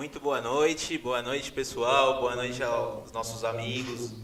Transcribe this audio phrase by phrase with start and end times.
[0.00, 4.14] Muito boa noite, boa noite pessoal, boa noite aos nossos amigos,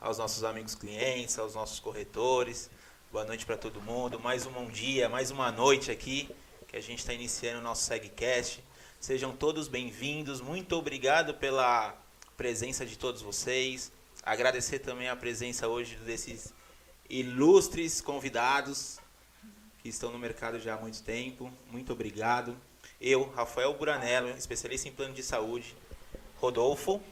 [0.00, 2.70] aos nossos amigos clientes, aos nossos corretores,
[3.12, 4.18] boa noite para todo mundo.
[4.18, 6.34] Mais um dia, mais uma noite aqui
[6.66, 8.64] que a gente está iniciando o nosso SegCast.
[8.98, 11.94] Sejam todos bem-vindos, muito obrigado pela
[12.34, 13.92] presença de todos vocês.
[14.22, 16.54] Agradecer também a presença hoje desses
[17.10, 18.98] ilustres convidados
[19.82, 21.52] que estão no mercado já há muito tempo.
[21.70, 22.56] Muito obrigado.
[22.98, 25.76] Eu, Rafael Buranello, especialista em plano de saúde.
[26.38, 27.02] Rodolfo.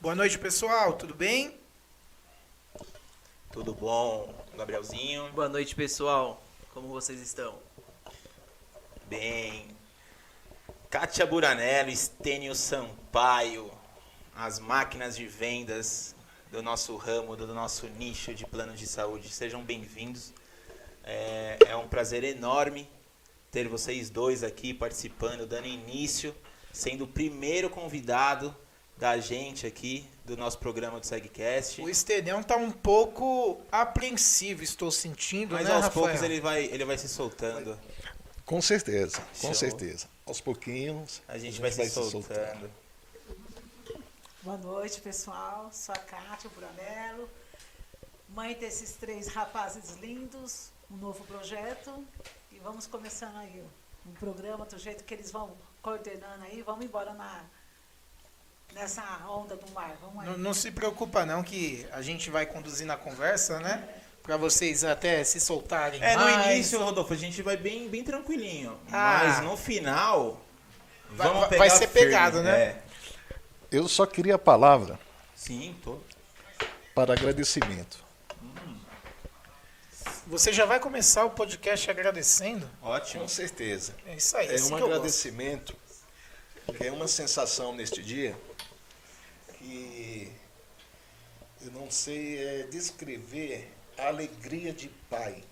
[0.00, 0.94] Boa noite, pessoal.
[0.94, 1.56] Tudo bem?
[3.52, 5.30] Tudo bom, Gabrielzinho?
[5.30, 6.42] Boa noite, pessoal.
[6.74, 7.56] Como vocês estão?
[9.06, 9.68] Bem.
[10.90, 13.70] Kátia Buranello, Estênio Sampaio,
[14.34, 16.16] as máquinas de vendas
[16.50, 19.28] do nosso ramo, do nosso nicho de planos de saúde.
[19.28, 20.32] Sejam bem-vindos.
[21.04, 22.90] É, é um prazer enorme
[23.50, 26.34] ter vocês dois aqui participando, dando início,
[26.72, 28.54] sendo o primeiro convidado
[28.96, 31.80] da gente aqui do nosso programa do SegCast.
[31.80, 36.06] O Estedão tá um pouco apreensivo, estou sentindo, Mas né, aos Rafael?
[36.06, 37.78] poucos ele vai, ele vai se soltando.
[38.44, 39.54] Com certeza, com Show.
[39.54, 40.06] certeza.
[40.26, 42.70] Aos pouquinhos A gente, vai, se soltando.
[44.42, 45.70] Boa noite, pessoal.
[45.72, 47.28] Sou a Kátia Buranello,
[48.28, 52.04] mãe desses três rapazes lindos, um novo projeto.
[52.62, 53.62] Vamos começando aí
[54.06, 55.50] um programa do jeito que eles vão
[55.82, 56.62] coordenando aí.
[56.62, 57.42] Vamos embora na,
[58.74, 59.96] nessa onda do mar.
[60.00, 60.28] Vamos aí.
[60.30, 63.88] Não, não se preocupa não que a gente vai conduzindo a conversa, né?
[64.22, 66.46] Pra vocês até se soltarem É, no mais.
[66.54, 68.78] início, Rodolfo, a gente vai bem, bem tranquilinho.
[68.92, 69.22] Ah.
[69.24, 70.38] Mas no final,
[71.10, 72.06] Vai- vamos vai- pegar vai ser firme.
[72.08, 72.60] pegado, né?
[72.62, 72.82] É.
[73.72, 74.98] Eu só queria a palavra
[75.34, 75.98] Sim, tô.
[76.94, 78.04] para agradecimento.
[80.30, 82.68] Você já vai começar o podcast agradecendo?
[82.80, 83.22] Ótimo.
[83.22, 83.94] Com certeza.
[84.06, 84.46] É isso aí.
[84.48, 85.76] É assim um agradecimento,
[86.78, 88.36] é uma sensação neste dia
[89.58, 90.32] que
[91.62, 95.42] eu não sei é, descrever a alegria de pai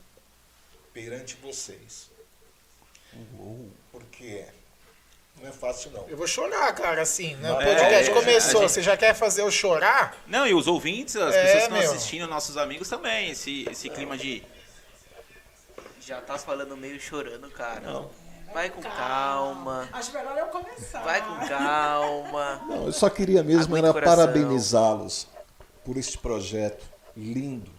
[0.95, 2.09] perante vocês.
[3.91, 4.45] Porque
[5.41, 6.09] não é fácil não.
[6.09, 7.51] Eu vou chorar, cara, assim, né?
[7.53, 10.17] O É, podcast é, começou, gente- você já quer fazer eu chorar?
[10.29, 11.91] Não, e os ouvintes, as É, pessoas que estão meu.
[11.93, 14.45] assistindo, nossos amigos também, esse, esse clima de.
[16.09, 17.83] Já tá falando meio chorando, cara.
[17.83, 18.11] Não.
[18.55, 19.87] Vai com calma.
[19.93, 21.03] Acho melhor eu começar.
[21.03, 22.57] Vai com calma.
[22.67, 25.29] Não, eu só queria mesmo Aguente era parabenizá-los
[25.85, 26.83] por este projeto
[27.15, 27.71] lindo.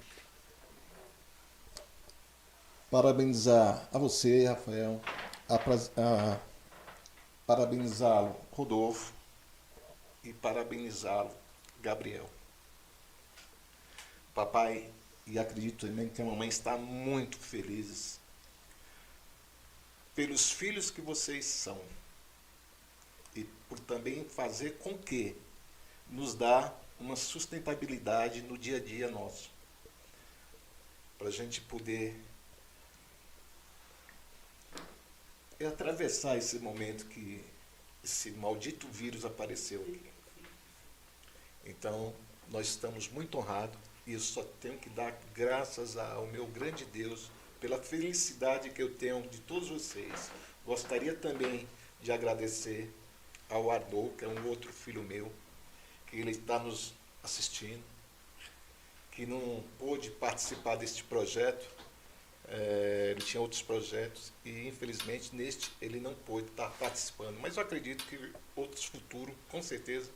[2.92, 5.02] Parabenizar a você, Rafael.
[5.50, 6.38] A, a-
[7.48, 9.12] parabenizá-lo, Rodolfo.
[10.24, 11.32] E parabenizá-lo,
[11.82, 12.30] Gabriel.
[14.36, 14.88] Papai,
[15.26, 18.19] e acredito também que a mamãe está muito felizes
[20.20, 21.82] pelos filhos que vocês são
[23.34, 25.34] e por também fazer com que
[26.10, 29.50] nos dá uma sustentabilidade no dia a dia nosso.
[31.18, 32.20] Para a gente poder
[35.66, 37.42] atravessar esse momento que
[38.04, 39.88] esse maldito vírus apareceu.
[41.64, 42.14] Então,
[42.50, 47.32] nós estamos muito honrados e eu só tenho que dar graças ao meu grande Deus
[47.60, 50.32] pela felicidade que eu tenho de todos vocês.
[50.66, 51.68] Gostaria também
[52.02, 52.92] de agradecer
[53.50, 55.32] ao Arnaud, que é um outro filho meu,
[56.08, 56.94] que ele está nos
[57.24, 57.84] assistindo,
[59.12, 61.68] que não pôde participar deste projeto.
[62.52, 67.38] eh, ele tinha outros projetos e, infelizmente, neste ele não pôde estar participando.
[67.40, 68.18] Mas eu acredito que
[68.56, 70.10] outros futuros, com certeza,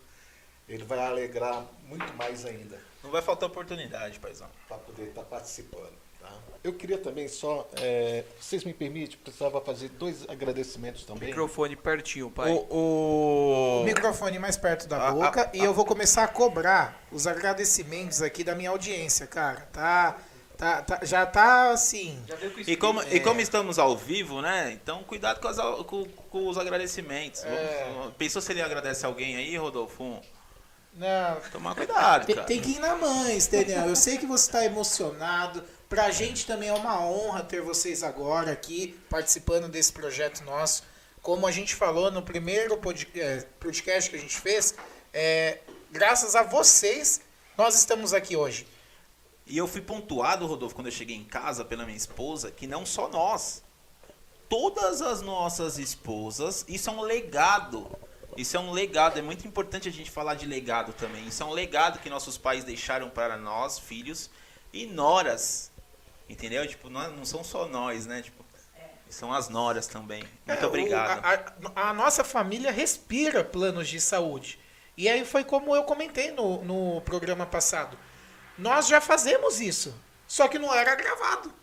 [0.67, 4.49] ele vai alegrar muito mais ainda Não vai faltar oportunidade, paizão.
[4.67, 5.93] para poder estar participando.
[6.23, 6.29] Tá?
[6.63, 11.27] Eu queria também só, é, vocês me permitem, precisava fazer dois agradecimentos também.
[11.27, 12.51] Microfone pertinho, pai.
[12.51, 17.01] O, O microfone mais perto da A- a- boca e eu vou começar a cobrar
[17.11, 19.67] os agradecimentos aqui da minha audiência, cara.
[19.73, 20.17] Tá,
[20.57, 22.17] tá, tá- já tá assim.
[22.27, 23.15] Já veio com E como, É.
[23.15, 24.71] e como estamos ao vivo, né?
[24.71, 27.43] Então cuidado com, as com- com os agradecimentos.
[27.43, 27.91] É.
[27.93, 30.21] Vamos- Pensou se ele agradece alguém aí, Rodolfo?
[30.95, 32.47] Não, Tomar cuidado, tem, cara.
[32.47, 33.81] tem que ir na mãe, entendeu?
[33.87, 35.63] Eu sei que você tá emocionado.
[35.93, 40.81] Pra gente também é uma honra ter vocês agora aqui participando desse projeto nosso.
[41.21, 42.81] Como a gente falou no primeiro
[43.13, 44.73] eh, podcast que a gente fez,
[45.13, 45.59] é,
[45.91, 47.21] graças a vocês,
[47.55, 48.65] nós estamos aqui hoje.
[49.45, 52.87] E eu fui pontuado, Rodolfo, quando eu cheguei em casa pela minha esposa, que não
[52.87, 53.63] só nós.
[54.49, 57.87] Todas as nossas esposas, isso é um legado.
[58.35, 61.27] Isso é um legado, é muito importante a gente falar de legado também.
[61.27, 64.31] Isso é um legado que nossos pais deixaram para nós, filhos,
[64.73, 65.71] e noras.
[66.29, 66.65] Entendeu?
[66.67, 68.21] Tipo, não, não são só nós, né?
[68.21, 68.43] Tipo,
[69.09, 70.23] São as noras também.
[70.47, 71.19] Muito É, obrigado.
[71.21, 71.25] o-
[71.75, 74.59] a, a- a nossa família respira planos de saúde.
[74.97, 77.95] E aí foi como eu comentei no, no programa passado.
[78.57, 79.93] Nós já fazemos isso,
[80.27, 81.53] só que não era gravado.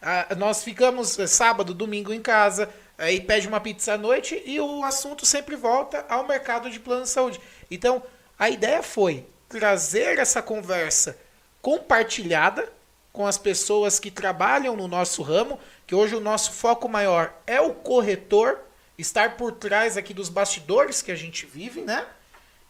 [0.00, 4.58] Ah, nós ficamos eh, sábado, domingo em casa, aí pede uma pizza à noite e
[4.60, 7.40] o assunto sempre volta ao mercado de plano de saúde.
[7.70, 8.02] Então,
[8.38, 11.18] a ideia foi trazer essa conversa
[11.60, 12.72] compartilhada
[13.12, 17.60] com as pessoas que trabalham no nosso ramo, que hoje o nosso foco maior é
[17.60, 18.60] o corretor,
[18.96, 22.06] estar por trás aqui dos bastidores que a gente vive, né?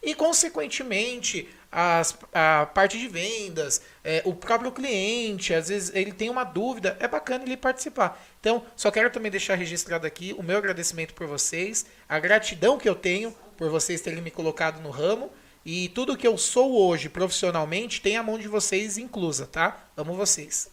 [0.02, 6.30] E, consequentemente, as- a parte de vendas, é, o próprio cliente, às vezes ele tem
[6.30, 8.22] uma dúvida, é bacana ele participar.
[8.40, 12.88] Então, só quero também deixar registrado aqui o meu agradecimento por vocês, a gratidão que
[12.88, 15.30] eu tenho por vocês terem me colocado no ramo
[15.70, 19.84] e tudo que eu sou hoje profissionalmente tem a mão de vocês inclusa, tá?
[19.94, 20.70] Amo vocês.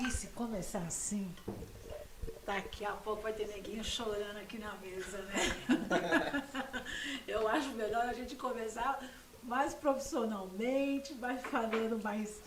[0.00, 1.30] E se começar assim,
[2.46, 6.42] daqui a pouco vai ter neguinho chorando aqui na mesa, né?
[7.28, 9.04] Eu acho melhor a gente começar
[9.42, 12.40] mais profissionalmente, mais falando mais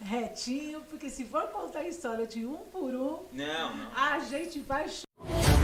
[0.00, 3.90] retinho, porque se for contar a história de um por um, Não, não.
[3.96, 5.55] a gente vai chorar.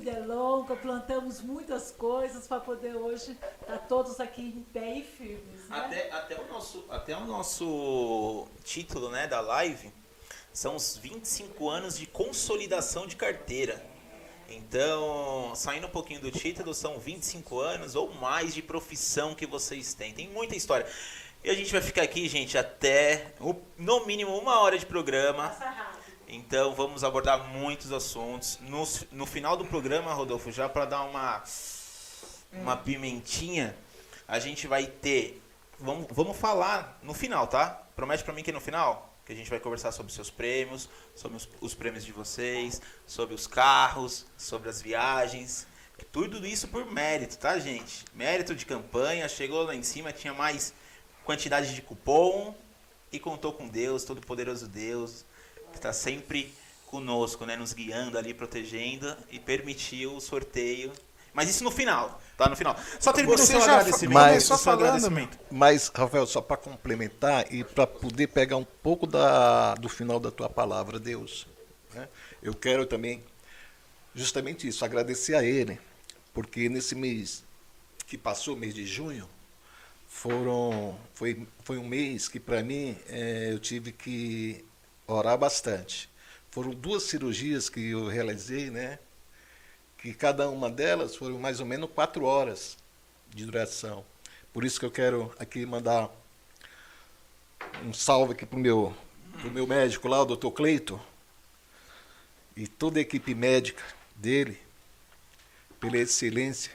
[0.00, 4.96] A vida é longa, plantamos muitas coisas para poder hoje estar todos aqui em pé
[4.96, 5.68] e firmes.
[5.68, 5.76] Né?
[5.76, 9.92] Até, até, o nosso, até o nosso título né, da live
[10.54, 13.84] são os 25 anos de consolidação de carteira.
[14.48, 19.92] Então, saindo um pouquinho do título, são 25 anos ou mais de profissão que vocês
[19.92, 20.14] têm.
[20.14, 20.86] Tem muita história.
[21.44, 23.34] E a gente vai ficar aqui, gente, até
[23.76, 25.50] no mínimo uma hora de programa.
[25.50, 25.99] Passa rápido.
[26.32, 28.56] Então vamos abordar muitos assuntos.
[28.60, 31.42] No, no final do programa, Rodolfo, já para dar uma,
[32.52, 33.76] uma pimentinha,
[34.28, 35.42] a gente vai ter.
[35.76, 37.82] Vamos, vamos falar no final, tá?
[37.96, 41.36] Promete para mim que no final que a gente vai conversar sobre seus prêmios, sobre
[41.36, 45.66] os, os prêmios de vocês, sobre os carros, sobre as viagens.
[46.12, 48.04] Tudo isso por mérito, tá, gente?
[48.14, 49.28] Mérito de campanha.
[49.28, 50.72] Chegou lá em cima, tinha mais
[51.24, 52.54] quantidade de cupom
[53.10, 55.24] e contou com Deus, todo-poderoso Deus,
[55.70, 56.52] que está sempre
[56.86, 57.56] conosco, né?
[57.56, 60.92] Nos guiando ali, protegendo e permitiu o sorteio.
[61.32, 62.48] Mas isso no final, tá?
[62.48, 62.76] No final.
[62.98, 64.14] Só termina o Você seu já agradecimento.
[64.14, 65.38] Mas- começou o seu falando, agradecimento.
[65.50, 70.30] Mas, Rafael, só para complementar e para poder pegar um pouco da, do final da
[70.32, 71.46] tua palavra, Deus,
[71.94, 72.08] né?
[72.42, 73.22] eu quero também,
[74.12, 75.78] justamente isso, agradecer a Ele,
[76.34, 77.44] porque nesse mês
[78.08, 79.28] que passou, mês de junho,
[80.08, 84.64] foram, foi, foi um mês que para mim eh, eu tive que
[85.14, 86.08] orar bastante.
[86.50, 88.98] Foram duas cirurgias que eu realizei, né?
[89.98, 92.76] Que cada uma delas foram mais ou menos quatro horas
[93.28, 94.04] de duração.
[94.52, 96.10] Por isso que eu quero aqui mandar
[97.84, 98.96] um salve aqui pro meu,
[99.40, 101.00] pro meu médico lá, o doutor Cleito,
[102.56, 103.82] e toda a equipe médica
[104.16, 104.60] dele,
[105.78, 106.72] pela excelência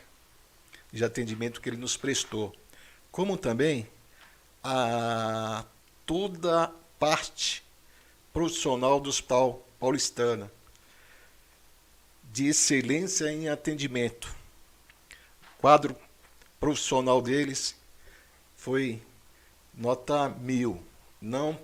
[0.92, 2.56] de atendimento que ele nos prestou.
[3.12, 3.88] Como também
[4.64, 5.66] a
[6.06, 7.65] toda parte
[8.36, 10.52] profissional do Hospital Paulistana,
[12.34, 14.36] de excelência em atendimento.
[15.58, 15.96] Quadro
[16.60, 17.78] profissional deles
[18.58, 19.02] foi
[19.74, 20.84] nota mil.
[21.22, 21.58] Não,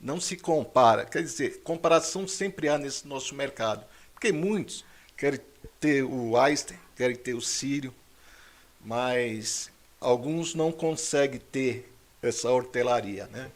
[0.00, 1.04] não se compara.
[1.04, 3.84] Quer dizer, comparação sempre há nesse nosso mercado.
[4.14, 4.82] Porque muitos
[5.18, 5.40] querem
[5.78, 7.94] ter o Einstein, querem ter o Sírio,
[8.80, 9.70] mas
[10.00, 13.26] alguns não conseguem ter essa hortelaria.
[13.26, 13.50] Né?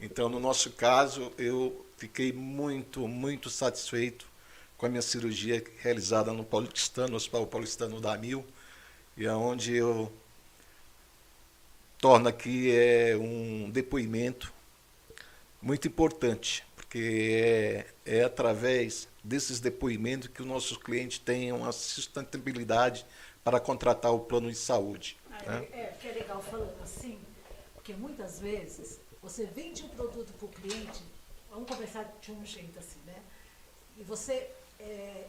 [0.00, 4.26] Então, no nosso caso, eu fiquei muito, muito satisfeito
[4.76, 8.44] com a minha cirurgia realizada no Paulistano, no Hospital Paulistano da Mil,
[9.16, 10.12] e aonde eu
[11.98, 14.52] torno aqui é um depoimento
[15.62, 23.06] muito importante, porque é, é através desses depoimentos que os nossos clientes tenham a sustentabilidade
[23.42, 25.16] para contratar o plano de saúde.
[25.46, 25.66] né?
[25.72, 27.18] É, é, que é legal falando assim,
[27.74, 31.02] porque muitas vezes você vende um produto para o cliente,
[31.56, 33.18] vamos começar de um jeito assim, né?
[33.96, 35.26] E você é,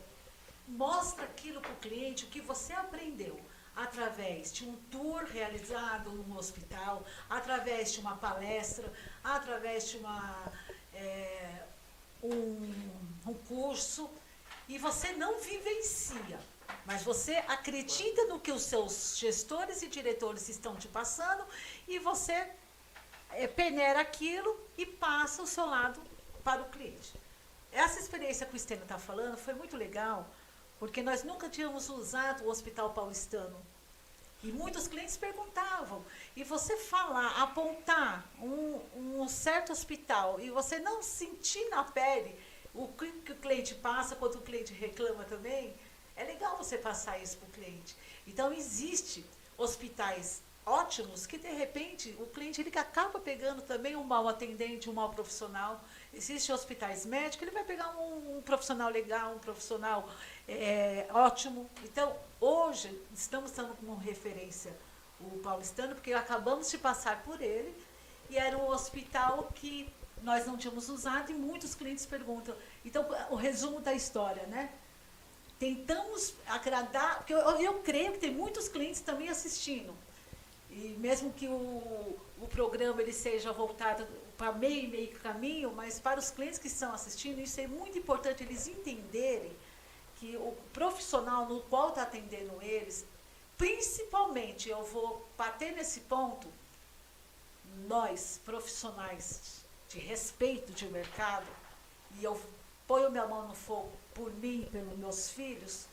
[0.68, 3.40] mostra aquilo para o cliente, o que você aprendeu
[3.74, 8.92] através de um tour realizado num hospital, através de uma palestra,
[9.24, 10.52] através de uma,
[10.94, 11.64] é,
[12.22, 12.74] um,
[13.26, 14.10] um curso,
[14.68, 16.40] e você não vivencia,
[16.86, 21.46] mas você acredita no que os seus gestores e diretores estão te passando
[21.88, 22.52] e você
[23.32, 26.17] é, peneira aquilo e passa o seu lado
[26.48, 27.14] para o cliente.
[27.74, 30.26] Essa experiência que o Stênio está falando foi muito legal,
[30.80, 33.58] porque nós nunca tínhamos usado o Hospital Paulistano.
[34.42, 36.06] E muitos clientes perguntavam.
[36.38, 42.40] E você falar, apontar um, um certo hospital e você não sentir na pele
[42.74, 45.76] o que que o cliente passa quando o cliente reclama também,
[46.16, 47.94] é legal você passar isso para o cliente.
[48.26, 49.26] Então, existe
[49.58, 54.94] hospitais ótimos que, de repente, o cliente ele acaba pegando também um mau atendente, um
[54.94, 55.82] mau profissional.
[56.14, 60.10] Existem hospitais médicos, ele vai pegar um, um profissional legal, um profissional
[60.48, 61.70] é, ótimo.
[61.84, 64.76] Então, hoje, estamos dando como referência
[65.20, 67.76] o paulistano, porque acabamos de passar por ele,
[68.30, 72.56] e era um hospital que nós não tínhamos usado, e muitos clientes perguntam.
[72.86, 74.72] Então, o resumo da história, né?
[75.60, 79.94] Tentamos agradar, porque eu, eu creio que tem muitos clientes também assistindo.
[80.70, 86.00] E mesmo que o, o programa ele seja voltado para meio e meio caminho, mas
[86.00, 89.52] para os clientes que estão assistindo, isso é muito importante eles entenderem
[90.18, 93.06] que o profissional no qual está atendendo eles,
[93.58, 96.48] principalmente, eu vou bater nesse ponto,
[97.88, 101.48] nós, profissionais de respeito de mercado,
[102.20, 102.40] e eu
[102.88, 105.86] ponho minha mão no fogo por mim e pelos meus filhos,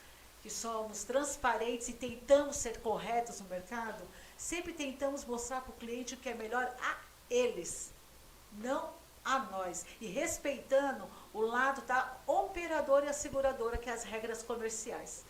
[0.43, 4.05] que somos transparentes e tentamos ser corretos no mercado,
[4.37, 6.99] sempre tentamos mostrar para o cliente o que é melhor a
[7.31, 7.94] eles,
[8.59, 8.91] não
[9.25, 9.85] a nós.
[10.01, 15.25] E respeitando o lado da operadora e a seguradora, que é as regras comerciais.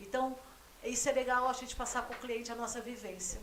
[0.00, 0.36] Então,
[0.82, 3.40] isso é legal a gente passar para o cliente a nossa vivência.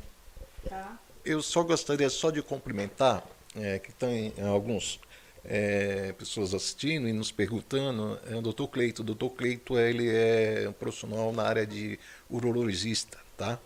[0.67, 0.97] Tá?
[1.23, 3.23] Eu só gostaria só de cumprimentar,
[3.55, 4.99] é, que tem alguns
[5.43, 9.01] é, pessoas assistindo e nos perguntando, é o doutor Cleito.
[9.01, 13.59] O doutor Cleito ele é um profissional na área de urologista, tá?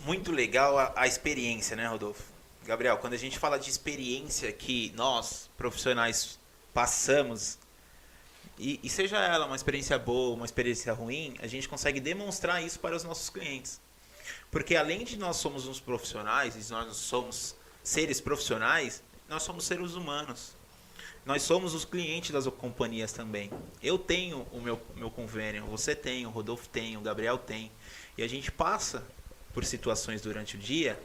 [0.00, 2.33] Muito legal a, a experiência, né, Rodolfo?
[2.64, 6.38] Gabriel, quando a gente fala de experiência que nós, profissionais,
[6.72, 7.58] passamos,
[8.58, 12.78] e, e, seja ela uma experiência boa, uma experiência ruim, a gente consegue demonstrar isso
[12.80, 13.80] para os nossos clientes.
[14.50, 19.94] Porque além de nós somos uns profissionais, e nós somos seres profissionais, nós somos seres
[19.94, 20.52] humanos.
[21.26, 23.50] Nós somos os clientes das companhias também.
[23.82, 27.72] Eu tenho o meu, meu convênio, você tem, o Rodolfo tem, o Gabriel tem.
[28.16, 29.04] E a gente passa
[29.52, 30.98] por situações durante o dia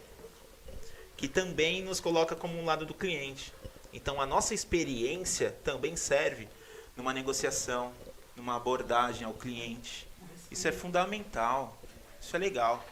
[1.20, 3.52] que também nos coloca como um lado do cliente.
[3.92, 6.48] Então a nossa experiência também serve
[6.96, 7.92] numa negociação,
[8.38, 10.08] numa abordagem ao cliente.
[10.50, 11.78] Isso é fundamental.
[12.22, 12.86] Isso é legal.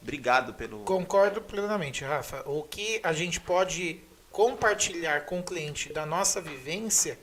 [0.00, 0.84] Obrigado pelo.
[0.84, 2.48] Concordo plenamente, Rafa.
[2.48, 7.18] O que a gente pode compartilhar com o cliente da nossa vivência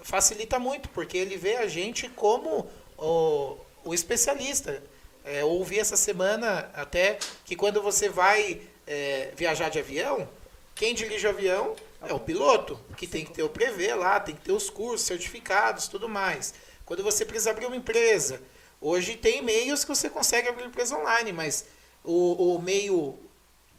[0.00, 4.82] facilita muito, porque ele vê a gente como o, o especialista.
[5.24, 10.28] É, ouvi essa semana até que quando você vai é, viajar de avião,
[10.74, 14.34] quem dirige o avião é o piloto, que tem que ter o prevê lá, tem
[14.34, 16.54] que ter os cursos, certificados, tudo mais.
[16.84, 18.42] Quando você precisa abrir uma empresa,
[18.80, 21.66] hoje tem meios que você consegue abrir empresa online, mas
[22.02, 23.18] o, o meio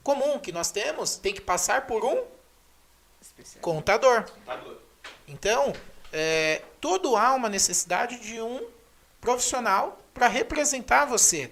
[0.03, 2.23] comum que nós temos tem que passar por um
[3.61, 4.23] contador.
[4.31, 4.77] contador.
[5.27, 5.73] Então,
[6.11, 8.65] é, tudo há uma necessidade de um
[9.19, 11.51] profissional para representar você.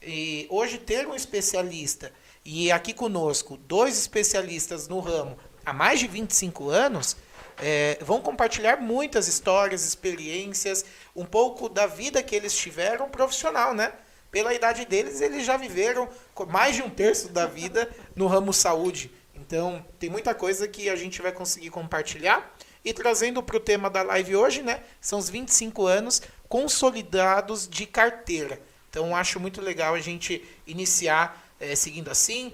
[0.00, 2.12] E hoje ter um especialista
[2.50, 5.36] e aqui conosco dois especialistas no ramo
[5.66, 7.14] há mais de 25 anos
[7.58, 10.82] é, vão compartilhar muitas histórias, experiências,
[11.14, 13.92] um pouco da vida que eles tiveram profissional, né?
[14.30, 16.08] Pela idade deles, eles já viveram
[16.48, 19.10] mais de um terço da vida no ramo saúde.
[19.34, 22.56] Então, tem muita coisa que a gente vai conseguir compartilhar.
[22.82, 24.82] E trazendo para o tema da live hoje, né?
[25.02, 28.58] São os 25 anos consolidados de carteira.
[28.88, 32.52] Então, acho muito legal a gente iniciar é, seguindo assim.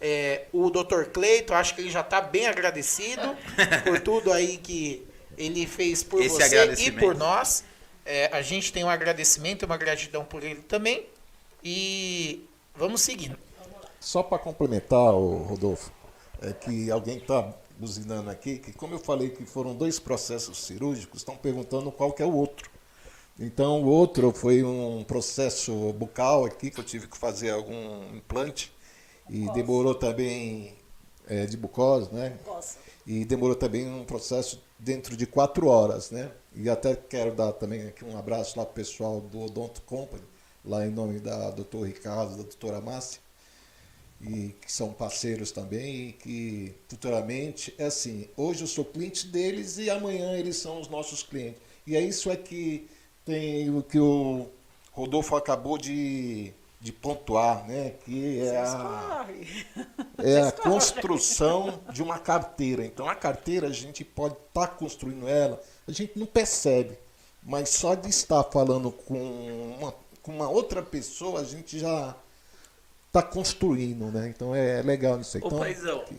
[0.00, 1.04] É, o Dr.
[1.12, 3.36] Cleito, acho que ele já está bem agradecido
[3.84, 5.06] por tudo aí que
[5.38, 7.64] ele fez por Esse você e por nós.
[8.04, 11.06] É, a gente tem um agradecimento e uma gratidão por ele também.
[11.62, 13.36] E vamos seguindo.
[13.98, 15.90] Só para complementar, Rodolfo,
[16.40, 21.20] é que alguém está buzinando aqui, que como eu falei que foram dois processos cirúrgicos,
[21.20, 22.70] estão perguntando qual que é o outro.
[23.38, 28.72] Então, o outro foi um processo bucal aqui, que eu tive que fazer algum implante.
[29.28, 30.74] E demorou também,
[31.28, 32.38] é, de bucose, né?
[33.06, 36.30] E demorou também um processo dentro de quatro horas, né?
[36.54, 40.22] E até quero dar também aqui um abraço lá para o pessoal do Odonto Company,
[40.64, 43.20] lá em nome da doutor Ricardo, da doutora Márcia,
[44.20, 49.76] e que são parceiros também, e que futuramente, é assim, hoje eu sou cliente deles
[49.76, 51.60] e amanhã eles são os nossos clientes.
[51.86, 52.88] E é isso é que
[53.26, 54.48] tem o que o
[54.92, 57.90] Rodolfo acabou de, de pontuar, né?
[58.04, 59.26] que é a,
[60.18, 62.86] é a construção de uma carteira.
[62.86, 66.96] Então, a carteira, a gente pode estar tá construindo ela, a gente não percebe,
[67.42, 72.14] mas só de estar falando com uma, com uma outra pessoa, a gente já
[73.08, 74.28] está construindo, né?
[74.28, 75.42] Então, é legal isso aí.
[75.42, 76.16] Ô, então, paizão, que...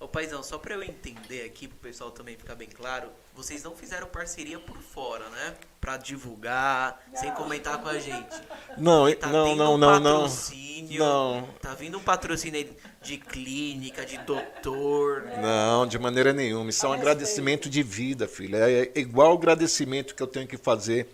[0.00, 3.74] ô, paizão, só pra eu entender aqui, pro pessoal também ficar bem claro, vocês não
[3.74, 5.54] fizeram parceria por fora, né?
[5.80, 8.36] Pra divulgar, sem comentar com a gente.
[8.76, 10.20] Não, Porque tá não, não, um não, não.
[10.22, 11.48] patrocínio, Não.
[11.60, 15.24] Tá vindo um patrocínio aí de clínica, de doutor.
[15.40, 16.70] Não, de maneira nenhuma.
[16.70, 18.56] Isso é um agradecimento de vida, filha.
[18.70, 21.08] É igual o agradecimento que eu tenho que fazer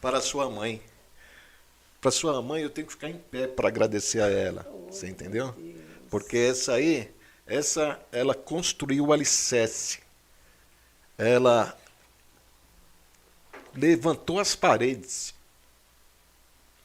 [0.00, 0.82] para a sua mãe.
[2.00, 4.66] Para sua mãe, eu tenho que ficar em pé para agradecer a ela.
[4.90, 5.54] Você entendeu?
[6.10, 7.08] Porque essa aí,
[7.46, 10.00] essa, ela construiu o alicerce.
[11.18, 11.76] Ela
[13.74, 15.34] levantou as paredes.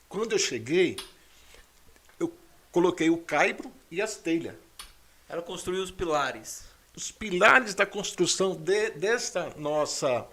[0.07, 0.97] Quando eu cheguei,
[2.19, 2.33] eu
[2.71, 4.55] coloquei o caibro e as telhas
[5.27, 6.63] Ela construiu os pilares.
[6.95, 10.25] os pilares da construção de, desta nossa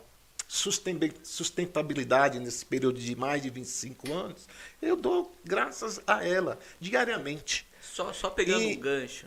[0.47, 4.49] susten- sustentabilidade nesse período de mais de 25 anos,
[4.81, 7.67] eu dou graças a ela diariamente.
[7.83, 9.27] Só, só pegando E- um gancho.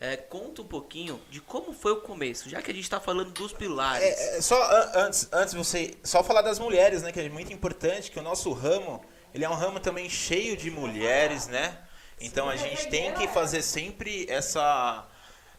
[0.00, 3.30] É, conta um pouquinho de como foi o começo, já que a gente tá falando
[3.30, 4.04] dos pilares.
[4.04, 7.52] É, é, só an- antes, antes você só falar das mulheres, né, que é muito
[7.52, 11.78] importante que o nosso ramo, ele é um ramo também cheio de mulheres, né?
[12.20, 15.06] Então a gente tem que fazer sempre essa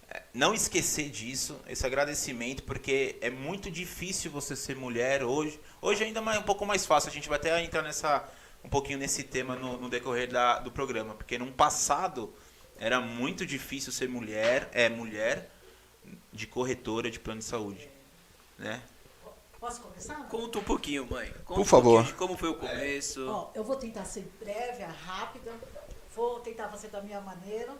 [0.09, 5.59] é, não esquecer disso, esse agradecimento, porque é muito difícil você ser mulher hoje.
[5.81, 7.09] Hoje ainda mais um pouco mais fácil.
[7.09, 8.23] A gente vai até entrar nessa
[8.63, 12.33] um pouquinho nesse tema no, no decorrer da, do programa, porque no passado
[12.77, 15.49] era muito difícil ser mulher, é mulher
[16.31, 17.89] de corretora de plano de saúde,
[18.57, 18.81] né?
[19.59, 20.27] Posso começar?
[20.27, 21.27] Conta um pouquinho, mãe.
[21.43, 22.03] Conta Por um favor.
[22.03, 23.27] de como foi o começo.
[23.27, 25.51] Ó, eu vou tentar ser breve, rápida.
[26.13, 27.75] Vou tentar fazer da minha maneira.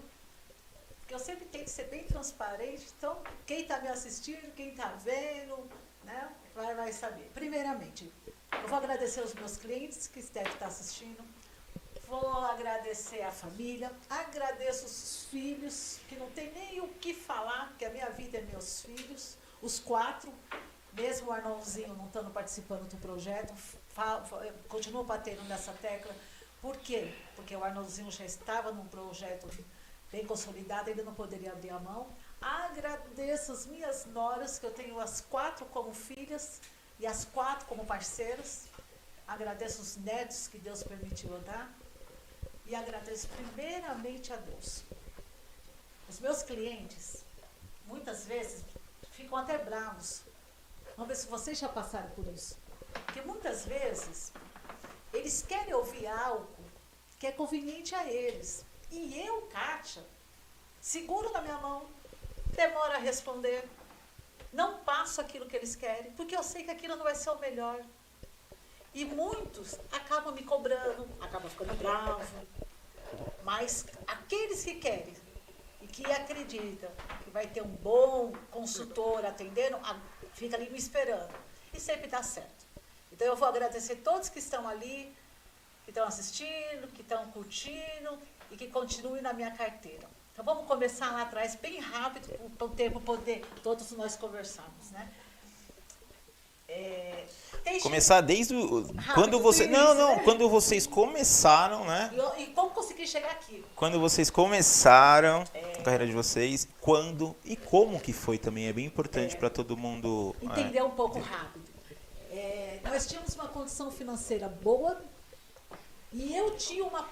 [1.00, 2.88] Porque eu sempre tento ser bem transparente.
[2.98, 5.70] Então, quem está me assistindo, quem está vendo,
[6.04, 7.30] né, vai, vai saber.
[7.36, 8.12] Primeiramente,
[8.52, 11.24] eu vou agradecer os meus clientes que devem estar assistindo.
[12.08, 13.92] Vou agradecer a família.
[14.10, 18.42] Agradeço os filhos, que não tem nem o que falar, porque a minha vida é
[18.42, 19.38] meus filhos.
[19.62, 20.32] Os quatro,
[20.94, 23.54] mesmo o Arnãozinho não estando participando do projeto,
[24.68, 26.16] continuo batendo nessa tecla.
[26.62, 27.14] Por quê?
[27.36, 29.48] Porque o Arnãozinho já estava num projeto
[30.12, 32.08] bem consolidado, ele não poderia abrir a mão.
[32.41, 36.62] Agradeço as minhas noras, que eu tenho as quatro como filhas
[37.00, 38.68] e as quatro como parceiras.
[39.28, 41.74] Agradeço os netos que Deus permitiu andar.
[42.65, 44.84] E agradeço primeiramente a Deus.
[46.10, 47.23] Os meus clientes,
[47.86, 48.63] muitas vezes,
[49.12, 50.23] ficam até bravos.
[50.95, 52.58] Vamos ver se vocês já passaram por isso.
[53.06, 54.32] Porque muitas vezes
[55.13, 56.47] eles querem ouvir algo
[57.19, 58.65] que é conveniente a eles.
[58.91, 60.04] E eu, Kátia,
[60.82, 61.88] seguro na minha mão,
[62.56, 63.67] demoro a responder,
[64.54, 67.39] não passo aquilo que eles querem, porque eu sei que aquilo não vai ser o
[67.39, 67.84] melhor.
[68.95, 72.25] E muitos acabam me cobrando, acabam ficando bravos.
[73.43, 75.13] Mas aqueles que querem
[75.81, 76.89] e que acreditam
[77.23, 79.99] que vai ter um bom consultor atendendo, a-
[80.34, 81.29] fica ali me esperando.
[81.73, 82.65] E sempre dá certo.
[83.12, 85.13] Então eu vou agradecer todos que estão ali,
[85.84, 88.17] que estão assistindo, que estão curtindo
[88.49, 90.08] e que continuem na minha carteira.
[90.31, 92.27] Então vamos começar lá atrás, bem rápido,
[92.58, 95.13] para o tempo poder todos nós conversarmos, né?
[96.67, 97.23] É,
[97.63, 100.21] desde- Começar desde o, quando você não início, não né?
[100.23, 102.12] quando vocês começaram, né?
[102.38, 103.63] E, e como conseguir chegar aqui?
[103.75, 105.73] Quando vocês começaram É.
[105.80, 109.75] a carreira de vocês, quando e como que foi também é bem importante para todo
[109.78, 110.36] mundo.
[110.41, 110.45] é.
[110.45, 111.65] entender um pouco rápido.
[112.32, 114.99] É, nós tínhamos uma condição financeira boa
[116.12, 117.08] e eu tinha uma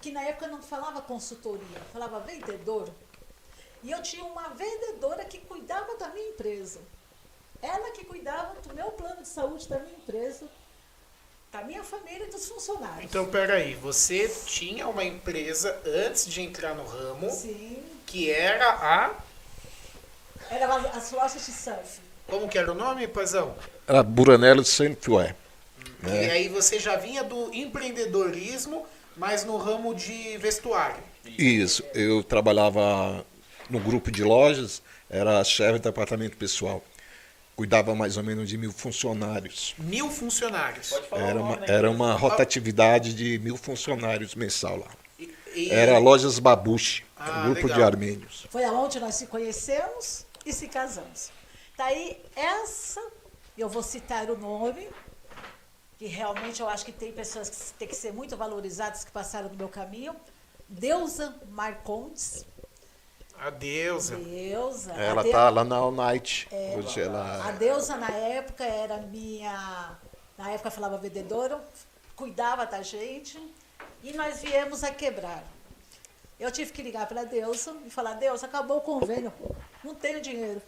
[0.00, 2.88] que na época não falava consultoria, falava vendedor.
[3.82, 6.80] E eu tinha uma vendedora que cuidava da minha empresa.
[7.62, 10.46] Ela que cuidava do meu plano de saúde da minha empresa,
[11.52, 13.04] da minha família e dos funcionários.
[13.04, 19.14] Então, peraí, você tinha uma empresa antes de entrar no ramo, Sim, que era a.
[20.50, 22.00] era as lojas de surf.
[22.26, 23.56] Como que era o nome, Pazão?
[23.86, 25.34] A Buranello Software.
[26.06, 31.02] E aí você já vinha do empreendedorismo, mas no ramo de vestuário.
[31.24, 33.24] Isso, eu trabalhava
[33.68, 36.84] no grupo de lojas, era chefe de departamento pessoal.
[37.58, 39.74] Cuidava mais ou menos de mil funcionários.
[39.78, 40.92] Mil funcionários.
[41.10, 44.86] Era uma, era uma rotatividade de mil funcionários mensal lá.
[45.18, 47.88] E- e- Era Lojas Babuche, Ah, um grupo de legal.
[47.88, 48.46] armênios.
[48.48, 51.30] Foi aonde nós se conhecemos e se casamos.
[51.76, 53.02] Daí, essa,
[53.58, 54.88] eu vou citar o nome,
[55.98, 59.48] que realmente eu acho que tem pessoas que têm que ser muito valorizadas que passaram
[59.48, 60.14] no meu caminho.
[60.68, 62.46] Deusa Marcondes.
[63.40, 64.16] A deusa.
[64.16, 64.92] Deusa.
[64.92, 66.48] a Ela Deu- tá lá na All Night.
[66.50, 66.74] É.
[66.76, 69.96] Hoje A ela Deusa, na época, era minha.
[70.36, 71.62] Na época, falava vendedora,
[72.16, 73.38] cuidava da gente.
[74.02, 75.42] E nós viemos a quebrar.
[76.38, 79.32] Eu tive que ligar para a Deusa e falar: Deus, acabou o convênio
[79.82, 80.62] não tenho dinheiro.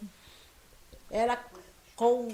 [1.10, 1.42] Era
[1.96, 2.28] com,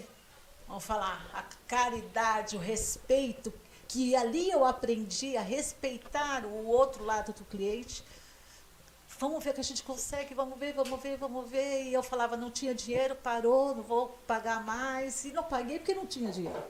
[0.69, 3.53] vamos falar, a caridade, o respeito,
[3.89, 8.05] que ali eu aprendi a respeitar o outro lado do cliente.
[9.19, 11.85] Vamos ver o que a gente consegue, vamos ver, vamos ver, vamos ver.
[11.85, 15.25] E eu falava, não tinha dinheiro, parou, não vou pagar mais.
[15.25, 16.63] E não paguei porque não tinha dinheiro.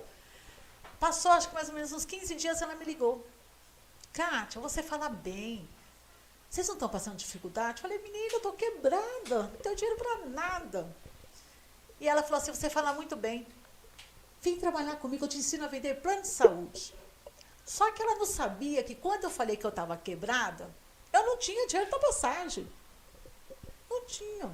[1.01, 3.27] Passou, acho que mais ou menos uns 15 dias, ela me ligou.
[4.13, 5.69] Kátia, você fala bem.
[6.49, 7.79] Vocês não estão passando dificuldade?
[7.79, 10.97] Eu falei, menina, eu estou quebrada, não tenho dinheiro para nada.
[12.01, 13.47] E ela falou assim: você fala muito bem.
[14.41, 16.95] Vem trabalhar comigo, eu te ensino a vender plano de saúde.
[17.65, 20.71] Só que ela não sabia que quando eu falei que eu estava quebrada,
[21.16, 22.68] eu não tinha dinheiro para passagem.
[23.90, 24.50] Não tinha.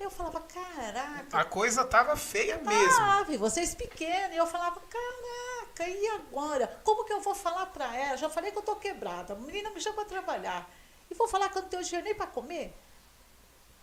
[0.00, 1.38] Eu falava, caraca.
[1.38, 2.96] A coisa estava feia mesmo.
[2.96, 4.34] Tava, vocês pequenos.
[4.34, 6.66] E eu falava, caraca, e agora?
[6.84, 8.16] Como que eu vou falar para ela?
[8.16, 9.32] Já falei que eu estou quebrada.
[9.32, 10.70] A menina me chama para trabalhar.
[11.10, 12.74] E vou falar que eu não tenho dinheiro nem para comer?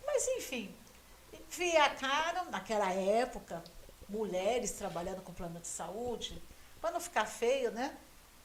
[0.05, 0.75] Mas, enfim,
[1.49, 3.63] vi a cara, naquela época,
[4.09, 6.41] mulheres trabalhando com plano de saúde,
[6.79, 7.97] para não ficar feio, né?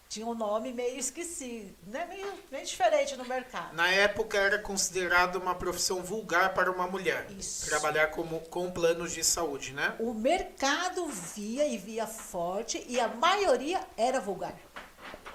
[0.09, 2.07] Tinha um nome meio esquecido, né?
[2.07, 3.75] meio, meio diferente no mercado.
[3.75, 7.27] Na época era considerado uma profissão vulgar para uma mulher.
[7.37, 7.67] Isso.
[7.69, 9.97] Trabalhar como, com planos de saúde, né?
[9.99, 14.55] O mercado via e via forte e a maioria era vulgar.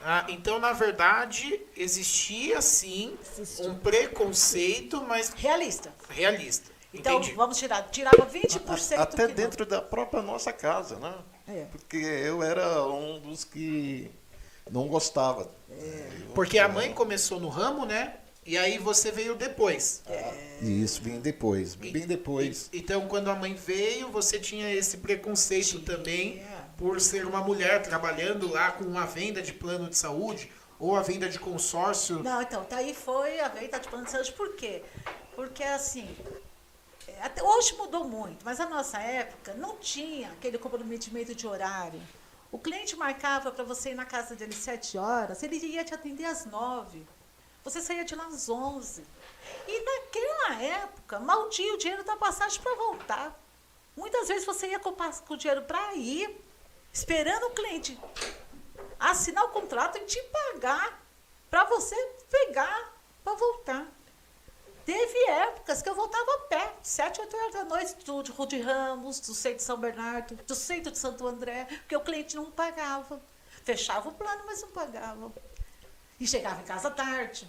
[0.03, 3.69] Ah, então, na verdade, existia sim Existia.
[3.69, 5.93] um preconceito, mas Realista.
[6.09, 6.71] realista.
[6.93, 7.33] Então, Entendi.
[7.35, 7.83] vamos tirar.
[7.89, 9.35] Tirava 20% A- Até que não.
[9.35, 11.13] dentro da própria nossa casa, né?
[11.47, 11.65] É.
[11.65, 14.11] Porque eu era um dos que
[14.69, 15.49] não gostava.
[16.33, 18.15] Porque a mãe começou no ramo, né?
[18.45, 20.01] E aí você veio depois.
[20.61, 22.69] E isso vem depois, bem depois.
[22.73, 26.65] Então, quando a mãe veio, você tinha esse preconceito também é.
[26.75, 31.03] por ser uma mulher trabalhando lá com uma venda de plano de saúde ou a
[31.03, 32.23] venda de consórcio.
[32.23, 34.31] Não, então, daí foi a venda de plano de saúde.
[34.31, 34.81] Por quê?
[35.35, 36.09] Porque, assim,
[37.07, 42.01] é, até hoje mudou muito, mas na nossa época não tinha aquele comprometimento de horário.
[42.51, 45.93] O cliente marcava para você ir na casa dele às 7 horas, ele ia te
[45.93, 47.07] atender às 9.
[47.63, 49.05] Você saía de lá às 11.
[49.67, 53.39] E naquela época, mal tinha o dinheiro da passagem para voltar.
[53.95, 56.43] Muitas vezes você ia com o dinheiro para ir,
[56.91, 57.97] esperando o cliente
[58.99, 61.01] assinar o contrato e te pagar
[61.49, 61.95] para você
[62.29, 63.87] pegar para voltar.
[64.91, 68.59] Teve épocas que eu voltava a pé, 7, 8 horas da noite, do de Rude
[68.59, 72.51] Ramos, do centro de São Bernardo, do centro de Santo André, porque o cliente não
[72.51, 73.21] pagava.
[73.63, 75.31] Fechava o plano, mas não pagava.
[76.19, 77.47] E chegava em casa tarde.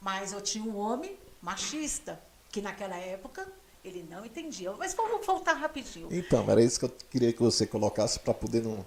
[0.00, 3.46] Mas eu tinha um homem machista, que naquela época
[3.84, 4.72] ele não entendia.
[4.72, 6.08] Mas vamos voltar rapidinho.
[6.10, 8.84] Então, era isso que eu queria que você colocasse para poder não.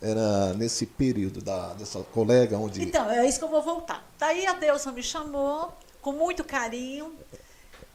[0.00, 2.82] Era nesse período da, dessa colega onde.
[2.82, 4.02] Então, é isso que eu vou voltar.
[4.18, 7.16] Daí a Deusa me chamou, com muito carinho,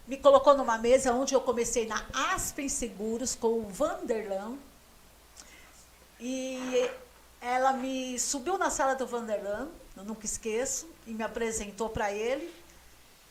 [0.08, 4.58] me colocou numa mesa onde eu comecei na Aspen Seguros com o Vanderlan.
[6.20, 6.90] E
[7.40, 12.52] ela me subiu na sala do Vanderlan, eu nunca esqueço, e me apresentou para ele.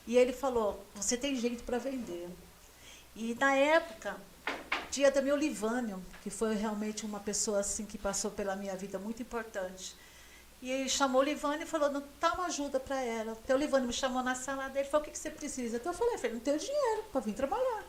[0.07, 2.29] E ele falou: Você tem jeito para vender.
[3.17, 4.17] E na época,
[4.93, 8.97] tinha também o Livânio, que foi realmente uma pessoa assim que passou pela minha vida
[8.97, 9.97] muito importante.
[10.61, 13.37] E ele chamou o Livânio e falou, não, dá uma ajuda para ela.
[13.45, 15.77] Então o Livânio me chamou na sala dele e falou, o que, que você precisa?
[15.77, 17.85] Então eu falei, filho, não tenho dinheiro para vir trabalhar.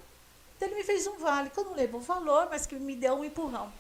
[0.56, 2.96] Então ele me fez um vale, que eu não lembro o valor, mas que me
[2.96, 3.72] deu um empurrão.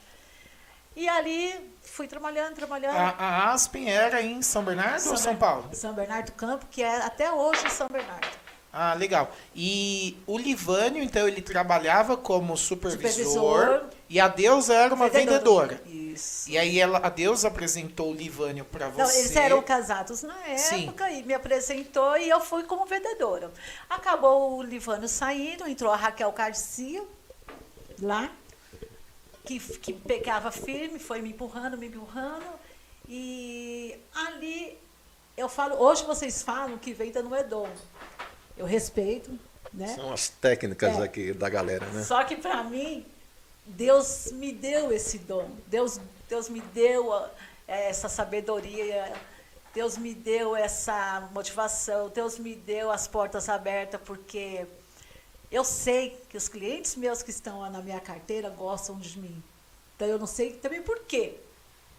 [0.95, 2.95] E ali fui trabalhando, trabalhando.
[2.95, 5.69] A, a Aspen era em São Bernardo ou São Paulo?
[5.73, 8.27] São Bernardo do Campo, que é até hoje São Bernardo.
[8.71, 9.31] Ah, legal.
[9.55, 13.98] E o Livânio, então, ele trabalhava como supervisor, Supervisor.
[14.09, 15.81] E a Deusa era uma vendedora.
[15.85, 16.49] Isso.
[16.49, 19.01] E aí ela, a Deusa apresentou o Livânio para você.
[19.01, 20.87] Não, eles eram casados na Sim.
[20.87, 23.51] época e me apresentou e eu fui como vendedora.
[23.89, 27.03] Acabou o Livânio saindo, entrou a Raquel Garcia
[28.01, 28.31] lá,
[29.45, 32.45] que, que pegava firme, foi me empurrando, me empurrando.
[33.07, 34.77] E ali
[35.37, 37.69] eu falo, hoje vocês falam que venda não é dom.
[38.57, 39.31] Eu respeito,
[39.73, 39.87] né?
[39.95, 41.03] São as técnicas É.
[41.03, 42.03] aqui da galera, né?
[42.03, 43.05] Só que para mim,
[43.69, 45.49] Deus me deu esse dom.
[45.67, 47.13] Deus, Deus me deu
[47.67, 49.13] essa sabedoria.
[49.73, 52.09] Deus me deu essa motivação.
[52.09, 54.65] Deus me deu as portas abertas, porque
[55.51, 59.43] eu sei que os clientes meus que estão na minha carteira gostam de mim.
[59.95, 61.35] Então eu não sei também por quê.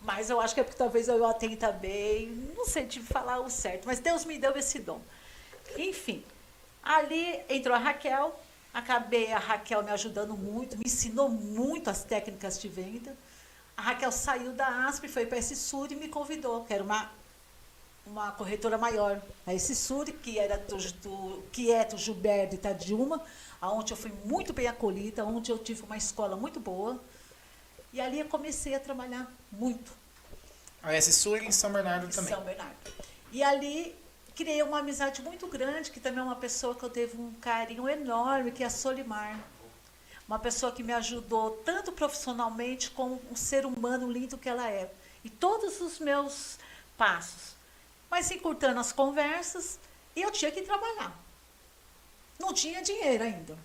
[0.03, 2.29] Mas eu acho que é porque talvez eu atenta bem.
[2.57, 5.01] Não sei te falar o certo, mas Deus me deu esse dom.
[5.77, 6.25] Enfim,
[6.83, 8.35] ali entrou a Raquel,
[8.73, 13.17] acabei a Raquel me ajudando muito, me ensinou muito as técnicas de venda.
[13.77, 17.11] A Raquel saiu da ASP, foi para esse Sur e me convidou, que era uma,
[18.07, 23.23] uma corretora maior, a Sul que era do, do, que é do Gilberto Itadiuma,
[23.61, 27.01] aonde eu fui muito bem acolhida, onde eu tive uma escola muito boa.
[27.93, 29.93] E ali eu comecei a trabalhar muito.
[30.83, 32.35] A Sul em São Bernardo também.
[32.35, 32.93] São Bernardo.
[33.33, 33.97] E ali
[34.41, 37.87] criei uma amizade muito grande, que também é uma pessoa que eu teve um carinho
[37.87, 39.39] enorme, que é a Solimar.
[40.27, 44.91] Uma pessoa que me ajudou tanto profissionalmente como um ser humano lindo que ela é.
[45.23, 46.59] E todos os meus
[46.97, 47.55] passos.
[48.11, 49.79] Mas encurtando as conversas,
[50.17, 51.15] eu tinha que trabalhar.
[52.39, 53.59] Não tinha dinheiro ainda.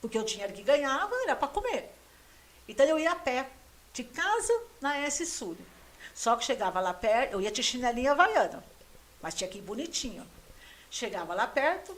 [0.00, 1.94] Porque o dinheiro que ganhava era para comer.
[2.66, 3.48] Então eu ia a pé,
[3.92, 5.56] de casa na S Sul.
[6.12, 8.64] Só que chegava lá perto, eu ia de chinelinha havaiana,
[9.22, 10.26] mas tinha que ir bonitinho.
[10.90, 11.96] Chegava lá perto,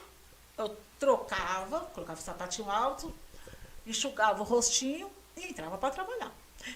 [0.58, 3.12] eu trocava, colocava o sapatinho alto,
[3.86, 6.32] enxugava o rostinho e entrava para trabalhar.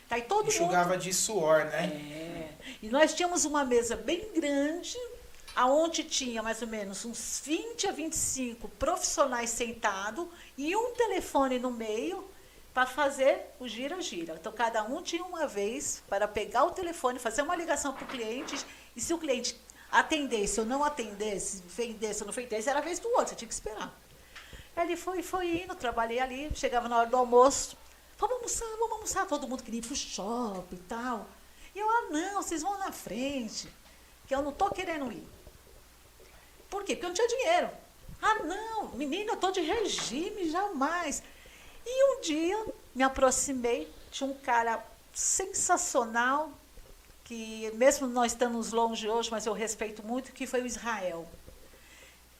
[0.09, 1.03] Tá, e todo Enxugava mundo...
[1.03, 1.85] de suor, né?
[1.85, 2.51] É.
[2.83, 4.99] E nós tínhamos uma mesa bem grande,
[5.55, 10.27] aonde tinha mais ou menos uns 20 a 25 profissionais sentados
[10.59, 12.29] e um telefone no meio
[12.75, 14.37] para fazer o gira-gira.
[14.39, 18.07] Então, cada um tinha uma vez para pegar o telefone, fazer uma ligação para o
[18.07, 18.55] cliente,
[18.95, 19.59] e se o cliente
[19.91, 23.49] atendesse ou não atendesse, vendesse ou não vendesse, era a vez do outro, você tinha
[23.49, 23.95] que esperar.
[24.77, 27.77] Ele foi, foi indo, trabalhei ali, chegava na hora do almoço,
[28.19, 31.27] vamos almoçar, vamos almoçar, todo mundo queria ir para o shopping e tal.
[31.75, 33.69] E eu, ah, não, vocês vão na frente,
[34.27, 35.27] que eu não estou querendo ir.
[36.69, 36.95] Por quê?
[36.95, 37.71] Porque eu não tinha dinheiro.
[38.21, 41.23] Ah, não, menina, eu estou de regime, jamais.
[41.85, 46.51] E um dia me aproximei de um cara sensacional,
[47.27, 51.29] que mesmo nós estamos longe hoje, mas eu respeito muito, que foi o Israel.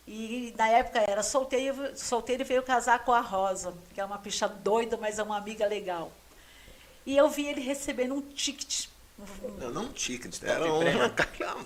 [0.07, 4.17] E na época era solteiro, solteiro e veio casar com a Rosa, que é uma
[4.17, 6.13] picha doida, mas é uma amiga legal.
[7.05, 8.87] E eu vi ele recebendo um ticket.
[9.59, 10.85] Não, não um ticket, era uma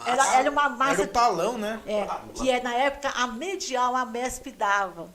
[0.06, 1.02] era, era uma massa.
[1.02, 1.78] Era o talão, né?
[1.86, 5.12] É, que é, na época a medial, a MESP dava.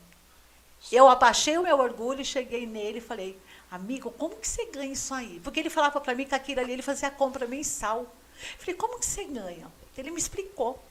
[0.92, 3.40] Eu abaixei o meu orgulho e cheguei nele e falei,
[3.76, 5.40] amigo, como que você ganha isso aí?
[5.44, 8.02] Porque ele falava para mim que aquilo ali ele fazia a compra mensal.
[8.02, 9.68] Eu falei, como que você ganha?
[9.98, 10.82] Ele me explicou.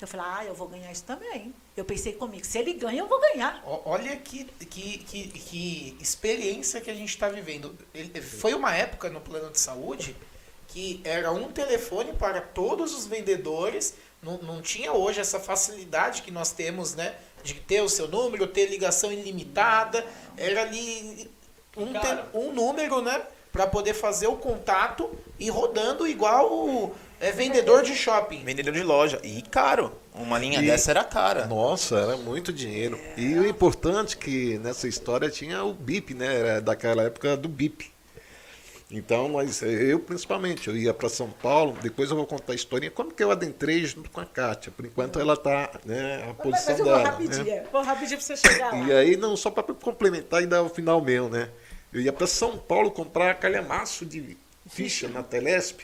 [0.00, 1.54] Eu falei, ah, eu vou ganhar isso também.
[1.76, 3.62] Eu pensei comigo, se ele ganha, eu vou ganhar.
[3.64, 7.76] Olha que, que, que, que experiência que a gente está vivendo.
[7.94, 10.16] Ele, foi uma época no plano de saúde
[10.68, 13.94] que era um telefone para todos os vendedores.
[14.22, 17.14] Não, não tinha hoje essa facilidade que nós temos, né?
[17.42, 20.04] De ter o seu número, ter ligação ilimitada.
[20.36, 21.30] Era ali
[21.76, 23.22] um, te, um número, né?
[23.52, 28.44] Para poder fazer o contato e rodando igual é vendedor de shopping.
[28.44, 29.20] Vendedor de loja.
[29.22, 29.92] E caro.
[30.14, 31.46] Uma linha e, dessa era cara.
[31.46, 32.98] Nossa, era muito dinheiro.
[33.16, 33.20] É.
[33.20, 36.40] E o importante é que nessa história tinha o BIP, né?
[36.40, 37.94] Era daquela época do BIP.
[38.90, 42.90] Então, mas eu principalmente, eu ia para São Paulo, depois eu vou contar a historinha,
[42.90, 44.70] como que eu adentrei junto com a Kátia.
[44.70, 47.10] Por enquanto ela está, né, a posição mas eu vou dela.
[47.10, 47.64] Rapidinho, né?
[47.72, 48.78] Vou rapidinho para você chegar lá.
[48.86, 51.48] E aí, não, só para complementar e dar o final meu, né?
[51.94, 54.36] Eu ia para São Paulo comprar calhamaço de
[54.68, 55.82] ficha na Telesp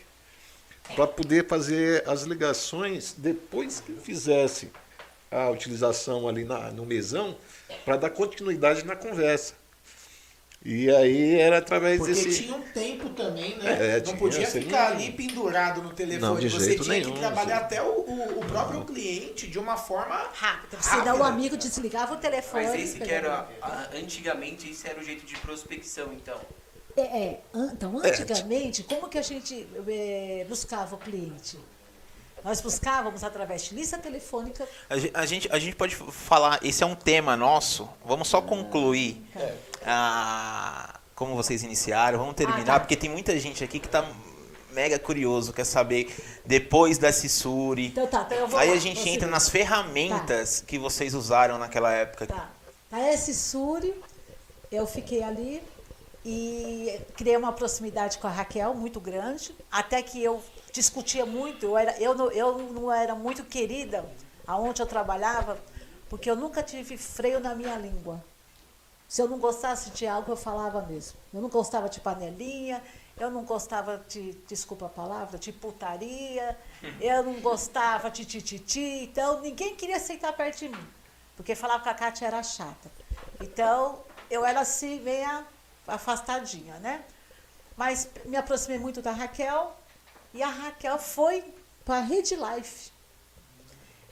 [0.96, 4.72] para poder fazer as ligações depois que fizesse
[5.30, 7.36] a utilização ali na, no mesão,
[7.84, 9.54] para dar continuidade na conversa.
[10.62, 12.26] E aí era através Porque desse.
[12.26, 13.94] Porque tinha um tempo também, né?
[13.94, 16.20] É, não tinha, podia ficar ali pendurado no telefone.
[16.20, 17.64] Não, de você tinha nenhum, que trabalhar sim.
[17.64, 20.76] até o, o, o, próprio cliente de uma forma rápida.
[20.82, 22.66] Senão o amigo desligava o telefone.
[22.66, 23.48] Mas esse que era.
[23.94, 26.38] Antigamente, isso era o jeito de prospecção, então.
[26.94, 27.40] É, é.
[27.54, 28.10] Então, é.
[28.10, 31.58] antigamente, como que a gente é, buscava o cliente?
[32.44, 34.66] Nós buscávamos através de lista telefônica.
[35.14, 37.88] A gente, a gente pode falar, esse é um tema nosso.
[38.04, 39.69] Vamos só concluir é.
[39.84, 42.18] Ah, como vocês iniciaram.
[42.18, 42.80] Vamos terminar, ah, tá.
[42.80, 44.06] porque tem muita gente aqui que está
[44.72, 46.14] mega curioso, quer saber
[46.44, 47.86] depois da Cissuri.
[47.86, 50.66] Então tá, então eu vou Aí a gente entra nas ferramentas tá.
[50.66, 52.26] que vocês usaram naquela época.
[52.26, 52.50] Tá.
[52.90, 53.94] A Cissuri,
[54.70, 55.62] eu fiquei ali
[56.24, 61.78] e criei uma proximidade com a Raquel muito grande, até que eu discutia muito, eu,
[61.78, 64.04] era, eu, não, eu não era muito querida
[64.46, 65.58] aonde eu trabalhava,
[66.08, 68.22] porque eu nunca tive freio na minha língua.
[69.10, 71.18] Se eu não gostasse de algo, eu falava mesmo.
[71.34, 72.80] Eu não gostava de panelinha,
[73.18, 76.56] eu não gostava de, desculpa a palavra, de putaria,
[77.02, 80.88] eu não gostava de tititi, então ninguém queria sentar perto de mim,
[81.34, 82.88] porque falava que a Kátia era chata.
[83.40, 83.98] Então,
[84.30, 85.44] eu era assim, meia
[85.88, 87.04] afastadinha, né?
[87.76, 89.76] Mas me aproximei muito da Raquel
[90.32, 91.52] e a Raquel foi
[91.84, 92.92] para a Rede Life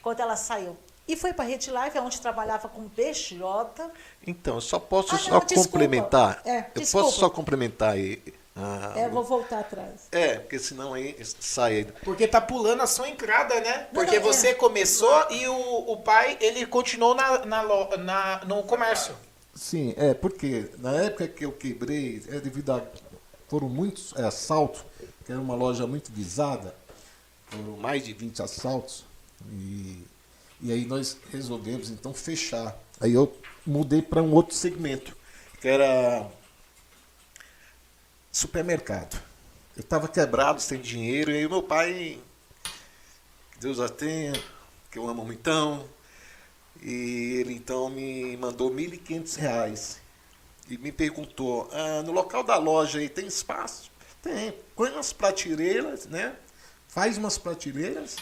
[0.03, 0.77] quando ela saiu.
[1.09, 3.91] E foi para a Rede Life, onde trabalhava com PJ.
[4.27, 6.43] Então, eu só posso ah, só não, complementar.
[6.45, 8.23] É, eu posso só complementar aí,
[8.55, 10.09] Ah, É, vou voltar atrás.
[10.13, 11.87] é, porque senão aí sai.
[12.05, 13.87] Porque tá pulando a sua entrada, né?
[13.93, 14.55] Não, Porque não, você é.
[14.55, 17.63] começou e o, o pai, ele continuou na, na,
[17.97, 19.15] na- no comércio.
[19.55, 22.83] Sim, é, porque na época que eu quebrei, é devido a.
[23.49, 24.85] Foram muitos é, assaltos,
[25.25, 26.75] que era uma loja muito visada,
[27.47, 29.05] foram mais de 20 assaltos,
[29.51, 30.05] e,
[30.61, 32.77] e aí nós resolvemos então fechar.
[33.01, 35.17] Aí eu mudei para um outro segmento,
[35.61, 36.29] que era
[38.33, 39.21] supermercado.
[39.77, 42.19] Eu estava quebrado, sem dinheiro, e aí meu pai,
[43.53, 44.33] que Deus a tenha,
[44.91, 45.89] que eu amo muitão,
[46.83, 50.01] e ele então me mandou 1.500 reais
[50.69, 53.91] e me perguntou: ah, no local da loja aí tem espaço?
[54.23, 54.53] Tem.
[54.75, 56.37] Põe umas prateleiras, né?
[56.89, 58.17] Faz umas prateleiras,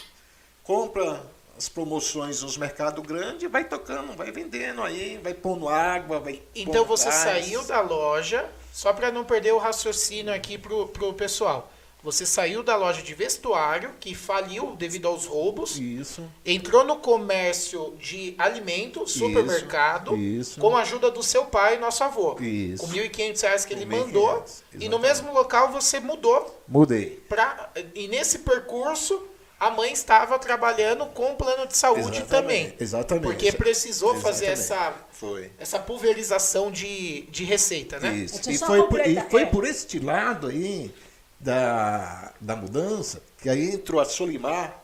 [0.63, 1.25] compra
[1.57, 6.41] as promoções nos mercados grandes vai tocando, vai vendendo aí, vai pondo água, vai.
[6.55, 7.15] Então você gás.
[7.15, 11.71] saiu da loja, só para não perder o raciocínio aqui pro, pro pessoal.
[12.03, 16.23] Você saiu da loja de vestuário, que faliu devido aos roubos, Isso.
[16.45, 20.59] entrou no comércio de alimentos, supermercado, isso.
[20.59, 22.37] com a ajuda do seu pai, nosso avô.
[22.39, 22.85] Isso.
[22.85, 24.45] Com 1.500 reais que ele Com 1.500, mandou.
[24.79, 27.23] E no mesmo local você mudou Mudei.
[27.27, 29.27] pra, e nesse percurso
[29.59, 32.75] a mãe estava trabalhando com o plano de saúde Exatamente, também.
[32.79, 33.23] exatamente.
[33.23, 34.99] Porque precisou fazer Exatamente.
[34.99, 35.51] essa, Foi.
[35.57, 38.13] essa pulverização de, de receita, né?
[38.13, 38.49] Isso.
[38.49, 39.45] E foi, por, e foi é.
[39.47, 40.93] por este lado aí
[41.39, 44.83] da, da mudança que aí entrou a Solimar,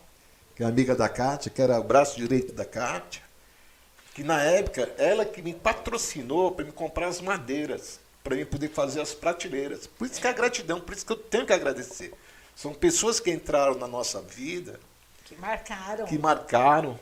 [0.56, 3.22] que é amiga da Kátia, que era o braço direito da Kátia,
[4.14, 8.70] que na época ela que me patrocinou para me comprar as madeiras, para eu poder
[8.70, 9.86] fazer as prateleiras.
[9.86, 12.14] Por isso que é a gratidão, por isso que eu tenho que agradecer.
[12.56, 14.80] São pessoas que entraram na nossa vida,
[15.26, 16.06] Que marcaram.
[16.06, 17.00] que marcaram,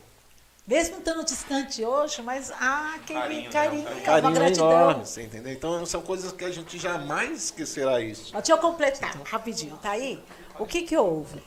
[0.65, 3.91] Mesmo estando distante hoje, mas ah, aquele Carinho, carinho, né?
[3.91, 4.71] Um uma carinho gratidão.
[4.71, 5.51] enorme, você entendeu?
[5.51, 8.31] Então são coisas que a gente jamais esquecerá isso.
[8.33, 10.23] Ó, Deixa eu completar rapidinho, tá aí?
[10.59, 11.41] O que que houve?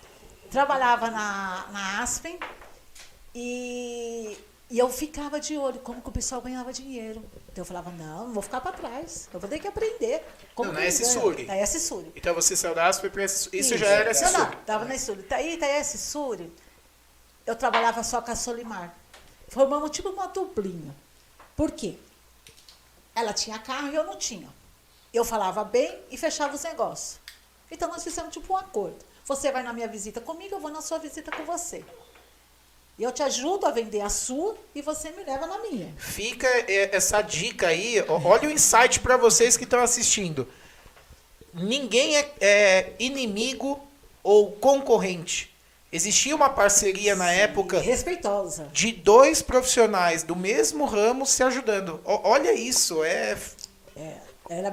[0.50, 2.38] Trabalhava na, na Aspen
[3.34, 4.36] e,
[4.70, 7.22] e eu ficava de olho como que o pessoal ganhava dinheiro.
[7.54, 9.28] Então eu falava, não, não vou ficar para trás.
[9.32, 10.24] Eu vou ter que aprender.
[10.56, 10.86] Como Não, na.
[10.86, 11.44] S-Suri.
[11.44, 12.12] Na S-Suri.
[12.16, 14.98] Então você saiu da Asper para isso, isso já era essa Não, não, tava na
[14.98, 15.22] Suri.
[15.22, 16.52] Tá aí, tá aí esse Suri.
[17.46, 18.92] Eu trabalhava só com a Solimar.
[19.46, 20.92] Formamos tipo uma duplinha.
[21.54, 21.94] Por quê?
[23.14, 24.48] Ela tinha carro e eu não tinha.
[25.12, 27.20] Eu falava bem e fechava os negócios.
[27.70, 28.98] Então nós fizemos tipo um acordo.
[29.26, 31.84] Você vai na minha visita comigo, eu vou na sua visita com você.
[32.98, 35.92] Eu te ajudo a vender a sua e você me leva na minha.
[35.98, 40.46] Fica é, essa dica aí, olha o insight para vocês que estão assistindo.
[41.52, 43.80] Ninguém é, é inimigo
[44.22, 45.52] ou concorrente.
[45.92, 48.68] Existia uma parceria na época Respeitosa.
[48.72, 52.00] de dois profissionais do mesmo ramo se ajudando.
[52.04, 53.36] Olha isso, é
[53.96, 54.16] É,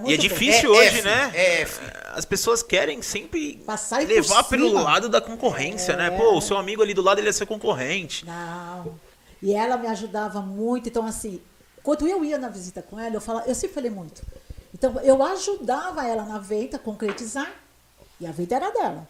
[0.05, 1.31] E é difícil É hoje, F, né?
[1.33, 1.79] é F.
[2.13, 6.11] As pessoas querem sempre Passar levar pelo lado da concorrência, né?
[6.11, 8.25] Pô, o seu amigo ali do lado ele é seu concorrente.
[8.25, 8.99] Não.
[9.41, 10.89] E ela me ajudava muito.
[10.89, 11.41] Então, assim,
[11.81, 14.21] quando eu ia na visita com ela, eu, falava, eu sempre falei muito.
[14.73, 17.51] Então, eu ajudava ela na venda, concretizar,
[18.19, 19.07] e a venda era dela.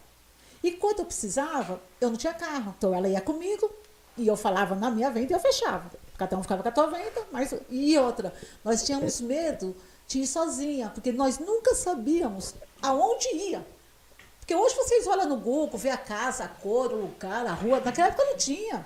[0.64, 2.74] E quando eu precisava, eu não tinha carro.
[2.78, 3.70] Então, ela ia comigo,
[4.18, 5.90] e eu falava na minha venda e eu fechava.
[6.18, 7.54] Cada um ficava com a tua venda, mas.
[7.70, 9.76] E outra, nós tínhamos medo
[10.12, 13.66] de ir sozinha, porque nós nunca sabíamos aonde ia.
[14.40, 17.80] Porque hoje vocês olham no Google, vê a casa, a cor, o lugar, a rua.
[17.84, 18.86] Naquela época não tinha.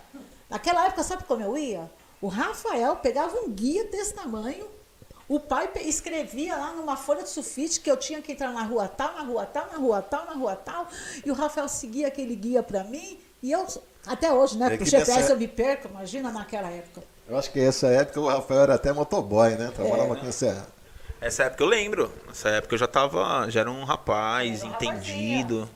[0.49, 1.89] Naquela época, sabe como eu ia?
[2.21, 4.67] O Rafael pegava um guia desse tamanho,
[5.27, 8.87] o pai escrevia lá numa folha de sulfite que eu tinha que entrar na rua
[8.87, 10.87] tal, na rua tal, na rua tal, na rua tal,
[11.25, 13.65] e o Rafael seguia aquele guia para mim, e eu,
[14.05, 14.67] até hoje, né?
[14.67, 17.01] É Porque o que GPS nessa- eu me perco, imagina naquela época.
[17.27, 19.71] Eu acho que essa época o Rafael era até motoboy, né?
[19.75, 20.45] Trabalhava com esse.
[21.21, 22.11] Essa época eu lembro.
[22.27, 23.49] Nessa época eu já tava.
[23.49, 25.69] Já era um rapaz, Era um entendido.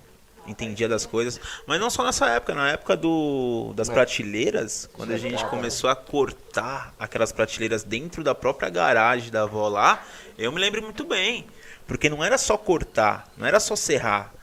[0.48, 1.40] Entendia das coisas.
[1.68, 5.96] Mas não só nessa época, na época do, das prateleiras, quando a gente começou a
[5.96, 10.04] cortar aquelas prateleiras dentro da própria garagem da avó lá,
[10.38, 11.46] eu me lembro muito bem.
[11.86, 14.34] Porque não era só cortar, não era só serrar.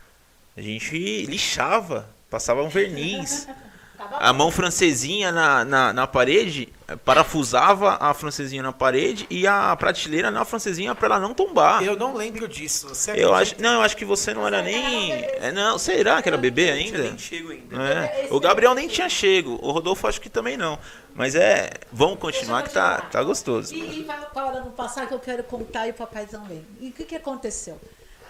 [0.56, 3.48] A gente lixava, passava um verniz.
[3.98, 6.68] A mão francesinha na, na, na parede,
[7.04, 11.82] parafusava a francesinha na parede e a prateleira na francesinha para ela não tombar.
[11.82, 12.88] Eu não lembro disso.
[12.88, 16.28] Você Eu acho, não, eu acho que você não era nem, é, não, será que
[16.28, 16.98] era bebê ainda?
[16.98, 17.76] nem chego ainda.
[17.82, 18.28] É.
[18.30, 20.78] O Gabriel nem tinha chego, o Rodolfo acho que também não.
[21.14, 23.74] Mas é, vamos continuar que tá, tá gostoso.
[23.74, 26.64] E, e para- para não passar que eu quero contar e o papai também.
[26.80, 27.80] E o que, que aconteceu?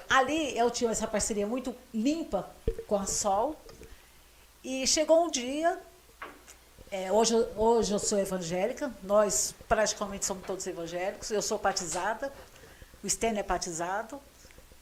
[0.08, 2.48] Ali eu tinha essa parceria muito limpa
[2.86, 3.60] com a Sol.
[4.68, 5.80] E chegou um dia,
[6.90, 12.32] é, hoje, hoje eu sou evangélica, nós praticamente somos todos evangélicos, eu sou batizada,
[13.00, 14.20] o Stênio é batizado.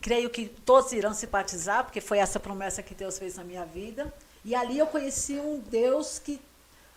[0.00, 3.66] creio que todos irão se batizar, porque foi essa promessa que Deus fez na minha
[3.66, 4.10] vida.
[4.42, 6.40] E ali eu conheci um Deus que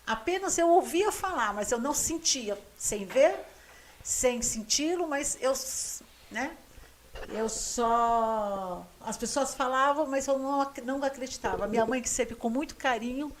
[0.06, 3.34] apenas eu ouvia falar, mas eu não sentia, sem ver,
[4.02, 5.52] sem senti-lo, mas eu,
[6.30, 6.56] né?
[7.28, 11.66] Eu só as pessoas falavam, mas eu não, não acreditava.
[11.66, 13.32] Minha mãe que sempre com muito carinho,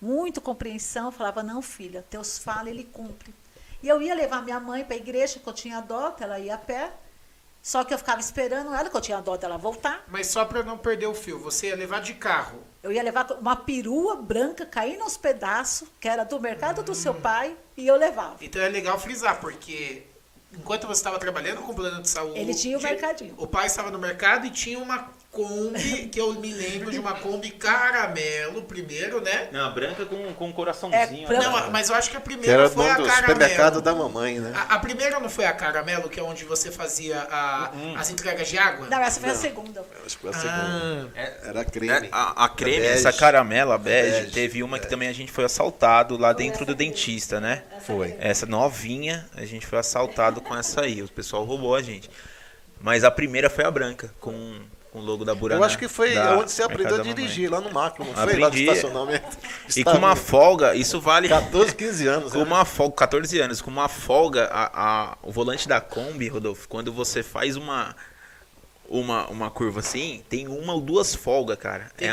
[0.00, 3.34] muito compreensão, falava: "Não, filha, Deus fala, ele cumpre".
[3.82, 6.54] E eu ia levar minha mãe para a igreja, que eu tinha dota, ela ia
[6.54, 6.92] a pé.
[7.62, 10.04] Só que eu ficava esperando ela, que eu tinha dó dela voltar.
[10.06, 12.62] Mas só pra não perder o fio, você ia levar de carro.
[12.80, 17.12] Eu ia levar uma perua branca caindo aos pedaços, que era do mercado do seu
[17.12, 18.36] pai, e eu levava.
[18.40, 20.06] Então é legal frisar, porque
[20.52, 22.38] enquanto você estava trabalhando com o plano de saúde.
[22.38, 23.34] Ele tinha o mercadinho.
[23.36, 27.12] O pai estava no mercado e tinha uma Kombi, que eu me lembro de uma
[27.12, 29.48] Kombi caramelo primeiro, né?
[29.52, 31.24] Não, branca com, com um coraçãozinho.
[31.24, 31.50] É, branca.
[31.50, 31.60] né?
[31.60, 33.32] Não, mas eu acho que a Que primeira era o foi a do caramelo.
[33.34, 34.52] supermercado da mamãe, né?
[34.56, 37.96] A, a primeira não foi a caramelo, que é onde você fazia a- Uhum.
[37.98, 38.86] as entregas de água?
[38.88, 39.84] Não, essa foi a segunda.
[40.06, 41.10] Acho que foi a segunda.
[41.14, 42.06] Ah, Era creme.
[42.06, 42.92] É, a, a creme, bege.
[42.94, 46.74] essa caramela bege, Bege, teve uma que também a gente foi assaltado lá dentro do
[46.74, 47.62] dentista, né?
[47.86, 48.16] Foi.
[48.18, 51.02] Essa novinha, a gente foi assaltado com essa aí.
[51.02, 52.08] O pessoal roubou a gente.
[52.80, 54.60] Mas a primeira foi a branca, com,
[54.96, 55.60] com o logo da Buraná.
[55.60, 58.36] Eu acho que foi da onde você aprendeu a dirigir, lá no macro, não foi?
[58.38, 59.36] Lá no estacionamento.
[59.76, 61.28] E com uma folga, isso vale.
[61.28, 62.32] 14, 15 anos.
[62.32, 62.44] Com né?
[62.44, 66.92] uma folga, 14 anos, com uma folga, a, a- o volante da Kombi, Rodolfo, quando
[66.92, 67.94] você faz uma.
[68.88, 71.90] Uma, uma curva assim, tem uma ou duas folgas, cara.
[71.96, 72.12] Tem É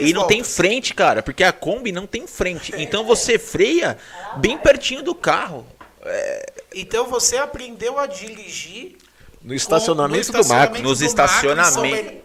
[0.00, 0.56] e não tem voltas.
[0.56, 2.72] frente, cara, porque a Kombi não tem frente.
[2.78, 3.98] Então você freia
[4.38, 5.66] bem pertinho do carro.
[6.74, 8.96] então você aprendeu a dirigir
[9.44, 10.82] No estacionamento no do macro.
[10.82, 12.24] Nos do Macro São estacionamentos.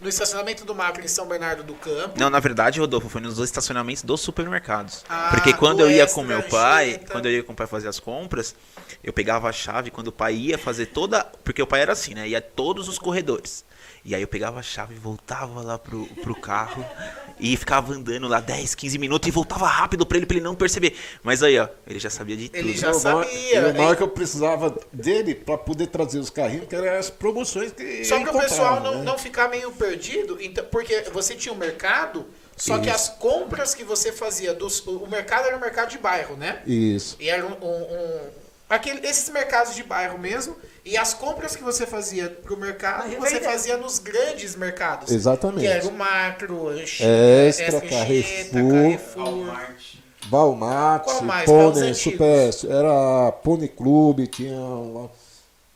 [0.00, 2.18] No estacionamento do Macro em São Bernardo do Campo.
[2.18, 5.04] Não, na verdade, Rodolfo, foi nos estacionamentos dos supermercados.
[5.08, 7.12] Ah, Porque quando do eu ia Extra, com meu pai, Anchieta.
[7.12, 8.54] quando eu ia com o pai fazer as compras,
[9.02, 11.24] eu pegava a chave, quando o pai ia fazer toda.
[11.44, 12.28] Porque o pai era assim, né?
[12.28, 13.64] Ia todos os corredores.
[14.04, 16.84] E aí eu pegava a chave, voltava lá pro, pro carro
[17.40, 20.54] e ficava andando lá 10, 15 minutos e voltava rápido pra ele, pra ele não
[20.54, 20.96] perceber.
[21.22, 22.58] Mas aí, ó, ele já sabia de tudo.
[22.58, 23.60] Ele já sabia.
[23.60, 27.10] E o maior que eu precisava dele para poder trazer os carrinhos, que eram as
[27.10, 29.02] promoções que Só para o pessoal não, né?
[29.04, 32.26] não ficar meio perdido, então, porque você tinha um mercado,
[32.56, 32.94] só que Isso.
[32.94, 36.62] as compras que você fazia, dos, o mercado era um mercado de bairro, né?
[36.66, 37.16] Isso.
[37.20, 38.30] E era um, um- um-
[38.68, 40.56] aquele, esses mercados de bairro mesmo,
[40.86, 45.10] e as compras que você fazia pro mercado, Vai você fazia nos grandes mercados.
[45.12, 45.60] Exatamente.
[45.60, 48.70] Que era o Macro, Extra, Anchieta, Carrefour.
[48.72, 49.56] Carrefour.
[50.30, 51.44] Walmart, Qual mais?
[51.50, 51.94] Para os Pony.
[51.94, 55.10] Super, era Pony Clube, tinha, uma-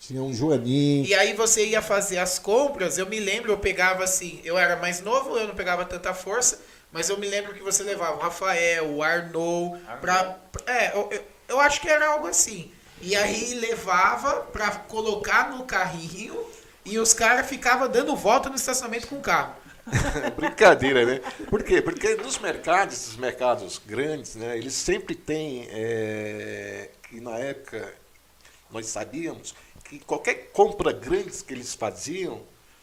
[0.01, 1.05] tinha um Joaninho.
[1.07, 4.77] E aí você ia fazer as compras, eu me lembro, eu pegava assim, eu era
[4.77, 6.59] mais novo, eu não pegava tanta força,
[6.91, 11.09] mas eu me lembro que você levava o Rafael, o Arnou, pra, pra- é, eu,
[11.13, 12.73] eu, eu acho que era algo assim.
[13.01, 16.39] E aí levava pra colocar no carrinho
[16.85, 19.55] e os caras ficavam dando volta no estacionamento com o carro.
[20.37, 21.21] Brincadeira, né?
[21.49, 21.81] Por quê?
[21.81, 27.95] Porque nos mercados, esses mercados grandes, né, eles sempre têm, é, que na época
[28.71, 32.43] nós sabíamos que qualquer compra grande que eles faziam,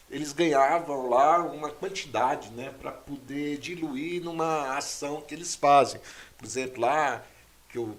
[0.10, 6.02] eles ganhavam lá uma quantidade, né, para poder diluir numa ação que eles fazem.
[6.38, 7.24] Por exemplo, lá
[7.70, 7.98] que eu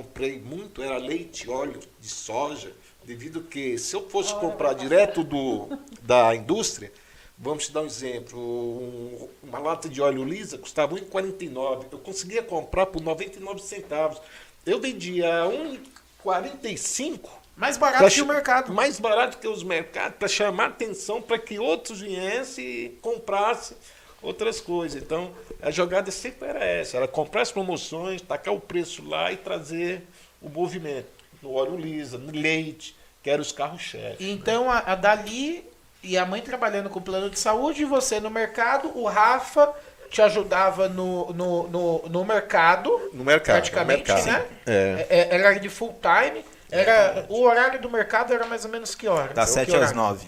[0.00, 2.70] comprei muito era leite, óleo de soja,
[3.02, 5.68] devido que se eu fosse comprar direto do
[6.02, 6.92] da indústria,
[7.38, 12.42] vamos te dar um exemplo, um- uma lata de óleo lisa custava 1,49, eu conseguia
[12.42, 14.20] comprar por 99 centavos.
[14.66, 15.26] Eu vendia
[16.22, 18.72] 1,45 Mais barato Pra que o mercado.
[18.74, 23.76] Mais barato que os mercados, para chamar atenção para que outros viessem e comprassem
[24.22, 25.00] outras coisas.
[25.02, 25.30] Então,
[25.62, 30.02] a jogada sempre era essa, era comprar as promoções, tacar o preço lá e trazer
[30.40, 31.08] o movimento.
[31.42, 34.16] No óleo lisa, no leite, que eram os carros-chefes.
[34.20, 35.64] Então, a, a Dali
[36.02, 39.72] e a mãe trabalhando com plano de saúde, e você no mercado, o Rafa
[40.08, 43.10] te ajudava no, no, no, no mercado.
[43.12, 44.32] No mercado, Praticamente, no mercado.
[44.32, 44.46] né?
[44.66, 45.06] É.
[45.08, 46.44] É, Era de full time.
[46.70, 49.32] Era, o horário do mercado era mais ou menos que hora?
[49.34, 49.96] Das Que 7 às horário?
[49.96, 50.26] 9.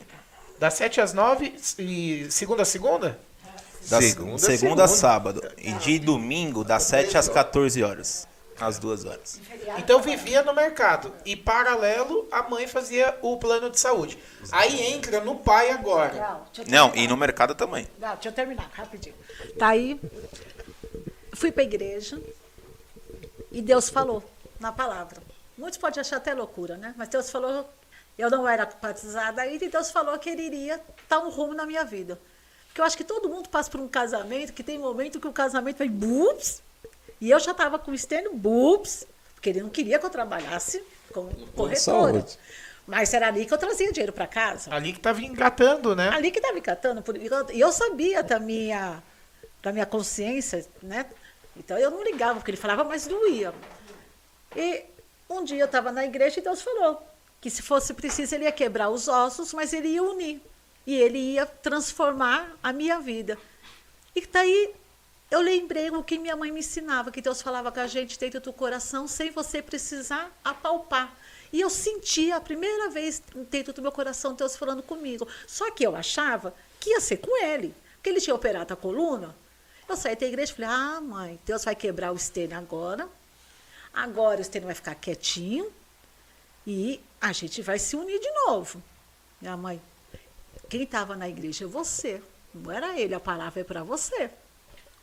[0.59, 3.19] Das 7 às 9 e segunda a segunda?
[3.89, 5.43] Da Segunda, segunda, a sábado.
[5.57, 8.29] E de domingo, das 7 às 14 horas.
[8.61, 9.41] Às duas horas.
[9.79, 11.15] Então vivia no mercado.
[11.25, 14.19] E paralelo, a mãe fazia o plano de saúde.
[14.51, 16.43] Aí entra no pai agora.
[16.69, 17.89] Não, e no mercado também.
[17.99, 19.15] Não, deixa eu terminar, rapidinho.
[19.59, 19.99] Tá aí,
[21.35, 22.21] fui pra igreja
[23.51, 24.23] e Deus falou
[24.59, 25.23] na palavra.
[25.57, 26.95] Muitos podem achar até loucura, né?
[26.97, 27.69] Mas Deus falou,
[28.19, 31.65] eu não era batizada ainda, e Deus falou que ele iria dar um rumo na
[31.65, 32.21] minha vida.
[32.79, 35.33] Porque eu acho que todo mundo passa por um casamento, que tem momento que o
[35.33, 36.63] casamento vai bups,
[37.21, 39.05] e eu já estava com o externo bups,
[39.35, 40.81] porque ele não queria que eu trabalhasse
[41.13, 42.25] como corretora.
[42.87, 44.73] Mas era ali que eu trazia dinheiro para casa.
[44.73, 46.11] Ali que tava engatando, né?
[46.11, 47.17] Ali que estava por-
[47.53, 49.03] E eu sabia da minha,
[49.61, 51.05] da minha consciência, né?
[51.57, 53.53] Então eu não ligava, porque ele falava, mas doía.
[54.55, 54.85] E
[55.29, 57.03] um dia eu estava na igreja e Deus falou
[57.41, 60.41] que se fosse preciso ele ia quebrar os ossos, mas ele ia unir.
[60.89, 63.37] E ele ia transformar a minha vida.
[64.17, 64.75] E daí
[65.31, 68.41] eu lembrei o que minha mãe me ensinava, que Deus falava com a gente dentro
[68.41, 71.15] do coração, sem você precisar apalpar.
[71.53, 75.29] E eu senti a primeira vez dentro do meu coração Deus falando comigo.
[75.47, 79.37] Só que eu achava que ia ser com ele, porque ele tinha operado a coluna.
[79.87, 83.07] Eu saí da igreja e falei: Ah, mãe, Deus vai quebrar o estênio agora.
[83.93, 85.71] Agora o estênio vai ficar quietinho
[86.67, 88.83] e a gente vai se unir de novo.
[89.39, 89.83] Minha mãe,
[90.69, 92.21] quem estava na igreja é você,
[92.55, 94.31] não era ele, a palavra é para você.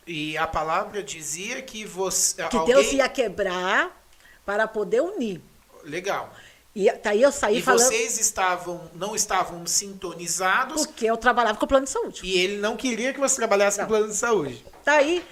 [0.08, 2.48] E a palavra dizia que você.
[2.48, 2.76] Que alguém...
[2.76, 4.06] Deus ia quebrar
[4.46, 5.42] para poder unir.
[5.84, 6.32] Legal.
[6.76, 7.80] E daí eu saí E falando.
[7.88, 12.20] vocês estavam, não estavam sintonizados Porque eu trabalhava com o plano de saúde.
[12.24, 13.86] e ele não queria que você trabalhasse Não.
[13.86, 14.64] com plano de saúde.
[14.84, 15.26] Daí,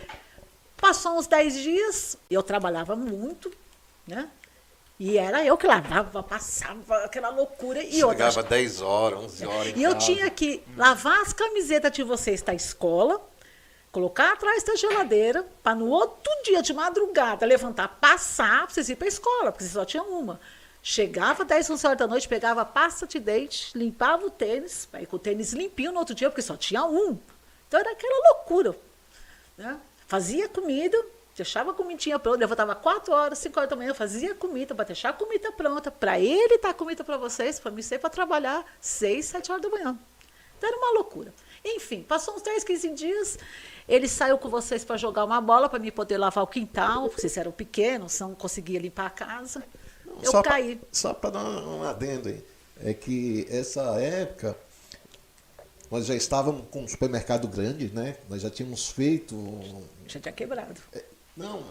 [0.77, 3.51] passou uns 10 dias, eu trabalhava muito,
[4.07, 4.29] né?
[4.99, 7.83] E era eu que lavava, passava aquela loucura.
[7.83, 9.67] E outra, Chegava 10 horas, 11 horas.
[9.67, 10.05] em E eu casa.
[10.05, 13.19] tinha que lavar as camisetas de vocês da escola,
[13.91, 18.97] colocar atrás da geladeira, para no outro dia de madrugada levantar, passar, para vocês irem
[18.97, 20.39] para a escola, porque vocês só tinham uma.
[20.81, 25.15] Chegava 10, 11 horas da noite, pegava pasta de dente, limpava o tênis, aí com
[25.15, 27.17] o tênis limpinho no outro dia, porque só tinha um.
[27.67, 28.75] Então era aquela loucura.
[29.57, 29.77] Né?
[30.07, 30.97] Fazia comida,
[31.35, 35.09] deixava a comidinha pronta, levantava 4 horas, 5 horas da manhã, fazia comida para deixar
[35.09, 39.25] a comida pronta, para ele dar comida para vocês, para mim ser para trabalhar 6,
[39.25, 39.97] 7 horas da manhã.
[40.57, 41.33] Então era uma loucura.
[41.65, 43.39] Enfim, passou uns 10, 15 dias,
[43.87, 47.35] ele saiu com vocês para jogar uma bola, para mim poder lavar o quintal, vocês
[47.37, 49.63] eram pequenos, não conseguia limpar a casa.
[50.21, 50.79] Eu só pra- caí.
[50.91, 52.43] só para dar um adendo aí,
[52.83, 54.55] é que essa época
[55.89, 58.17] nós já estávamos com um supermercado grande, né?
[58.29, 59.35] Nós já tínhamos feito.
[60.07, 60.81] Já tinha quebrado.
[61.35, 61.63] Não,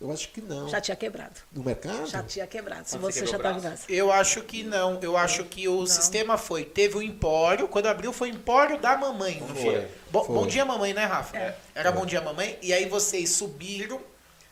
[0.00, 0.66] eu acho que não.
[0.66, 1.40] Já tinha quebrado.
[1.52, 2.06] No mercado?
[2.06, 2.88] Já tinha quebrado.
[2.88, 3.84] Se você você já estava casa.
[3.86, 4.98] Eu acho que não.
[5.02, 6.64] Eu acho que o sistema foi.
[6.64, 7.68] Teve o empório.
[7.68, 9.62] Quando abriu, foi o empório da mamãe, não foi?
[9.62, 10.34] Foi, Bom, foi.
[10.34, 11.54] bom dia, mamãe, né, Rafa?
[11.74, 12.58] Era bom dia, mamãe.
[12.62, 14.00] E aí vocês subiram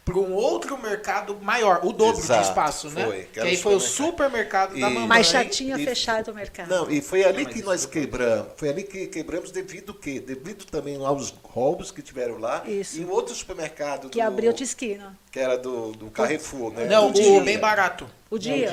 [0.09, 3.05] para um outro mercado maior, o dobro de Exato, espaço, né?
[3.05, 4.09] foi, que Que era aí foi o supermercado.
[4.09, 5.07] supermercado da E- mamãe.
[5.07, 6.69] Mas já tinha e- fechado o mercado.
[6.71, 8.47] Não, e foi ali mas que nós quebramos.
[8.57, 10.19] Foi ali que quebramos devido o quê?
[10.19, 12.63] Devido também aos roubos que tiveram lá.
[12.67, 12.99] Isso.
[12.99, 14.09] E um outro supermercado.
[14.09, 15.15] Que do- abriu de esquina.
[15.31, 16.87] Que era do, do Carrefour, né?
[16.87, 17.41] Não, o dia.
[17.43, 18.09] bem barato.
[18.31, 18.67] O dia.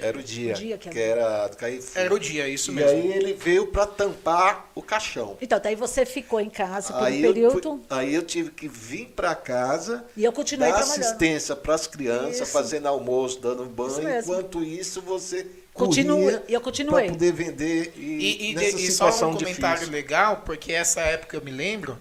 [0.00, 0.52] Era o dia.
[0.54, 1.02] O dia que que, abriu.
[1.12, 1.90] era do Carrefour.
[2.02, 2.90] Era o dia, isso e mesmo.
[2.90, 5.36] aí ele veio para tampar o caixão.
[5.42, 8.50] Então, daí você ficou em casa por um Aí eu, período fui- aí eu tive
[8.50, 11.02] que vir para casa, e eu continuei dar trabalhando.
[11.04, 12.46] assistência para as crianças, Isso.
[12.52, 14.02] fazendo almoço, dando Isso banho.
[14.02, 14.32] mesmo.
[14.32, 17.04] Enquanto isso, você Continua- e eu continuei.
[17.04, 19.92] para poder vender e, E, e, e só um comentário difícil.
[19.92, 21.98] legal, porque essa época eu me lembro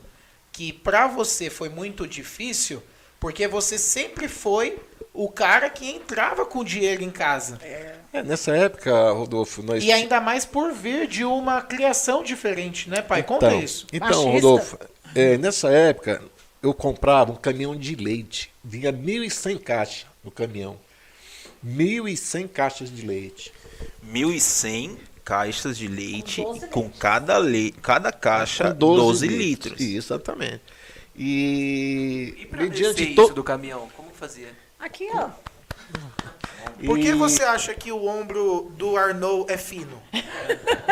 [0.52, 2.82] que pra você foi muito difícil,
[3.20, 4.80] porque você sempre foi
[5.14, 7.60] o cara que entrava com dinheiro em casa.
[7.62, 13.02] É, nessa época, Rodolfo, nós E ainda mais por vir de uma criação diferente, né,
[13.02, 13.24] pai?
[13.24, 13.88] Conta então, isso.
[13.92, 14.32] Então, Machista.
[14.32, 14.78] Rodolfo,
[15.14, 16.22] é, nessa época
[16.62, 18.52] eu comprava um caminhão de leite.
[18.64, 20.78] Vinha 1.100 caixas no caminhão.
[21.66, 23.52] 1.100 caixas de leite.
[24.10, 27.72] 1.100 caixas de leite Com 12 com cada, le...
[27.72, 29.80] cada caixa Com 12, litros.
[29.80, 30.62] Isso, exatamente.
[31.22, 34.50] E, E pra mediante to- isso do caminhão, como fazia?
[34.80, 35.30] Aqui, ó.
[36.86, 40.02] Por que e- você acha que o ombro do Arnaud é fino?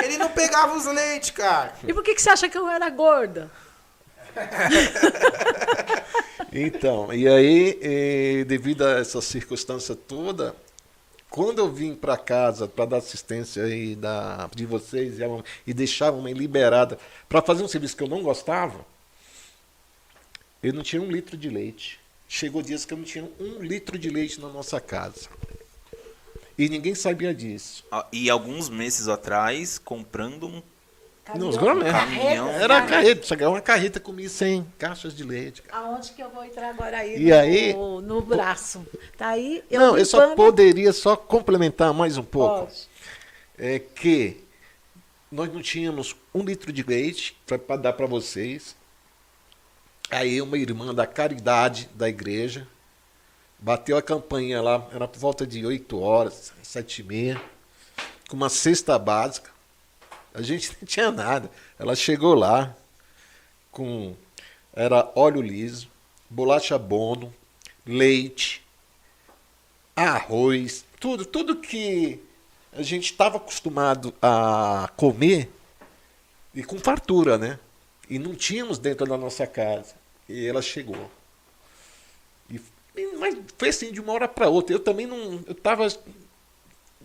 [0.04, 1.74] Ele não pegava os leites, cara.
[1.88, 3.50] E por que, que você acha que eu era gorda?
[6.52, 10.56] Então, e aí, eh, devido a essa circunstância toda,
[11.30, 15.74] quando eu vim para casa para dar assistência aí da, de vocês e, a e
[16.12, 16.98] mamãe liberada
[17.28, 18.80] para fazer um serviço que eu não gostava,
[20.62, 22.00] eu não tinha um litro de leite.
[22.28, 25.30] Chegou dias que eu não tinha um litro de leite na nossa casa.
[26.58, 27.86] E ninguém sabia disso.
[27.92, 30.62] Ah, E alguns meses atrás, comprando um
[31.36, 31.92] Não, os gourmet.
[31.92, 32.50] Caminhão.
[32.50, 35.62] Era carreta, chegava uma carreta com 1.100 caixas de leite.
[35.62, 35.86] cara.
[35.86, 37.16] Aonde que eu vou entrar agora aí?
[37.22, 38.86] E no, aí- no braço.
[39.18, 42.66] Tá aí, eu não, eu só limpando- poderia só complementar mais um pouco.
[42.66, 42.88] Pode.
[43.60, 44.38] é que
[45.32, 48.76] nós não tínhamos um litro de leite para dar para vocês.
[50.10, 52.68] Aí uma irmã da caridade da igreja
[53.60, 57.42] bateu a campanha lá, era por volta de 8 horas, 7 e meia,
[58.30, 59.52] com uma cesta básica.
[60.34, 61.50] A gente não tinha nada.
[61.78, 62.76] Ela chegou lá
[63.72, 64.16] com
[64.74, 65.90] era óleo liso,
[66.30, 67.34] bolacha bono,
[67.86, 68.64] leite,
[69.96, 72.20] arroz, tudo, tudo que
[72.72, 75.52] a gente estava acostumado a comer
[76.54, 77.60] e com fartura, né?
[78.10, 79.96] E não tínhamos dentro da nossa casa.
[80.28, 81.10] E ela chegou.
[82.50, 82.60] E,
[83.20, 84.74] mas foi assim de uma hora para outra.
[84.76, 85.44] Eu também não.
[85.46, 85.88] Eu tava.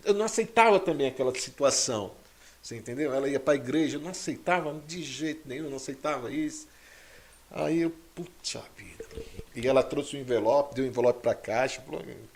[0.03, 2.11] Eu não aceitava também aquela situação.
[2.61, 3.13] Você entendeu?
[3.13, 6.65] Ela ia para a igreja, eu não aceitava de jeito nenhum, não aceitava isso.
[7.51, 9.05] Aí eu, puxa vida.
[9.53, 11.83] E ela trouxe um envelope, deu um envelope para a Caixa,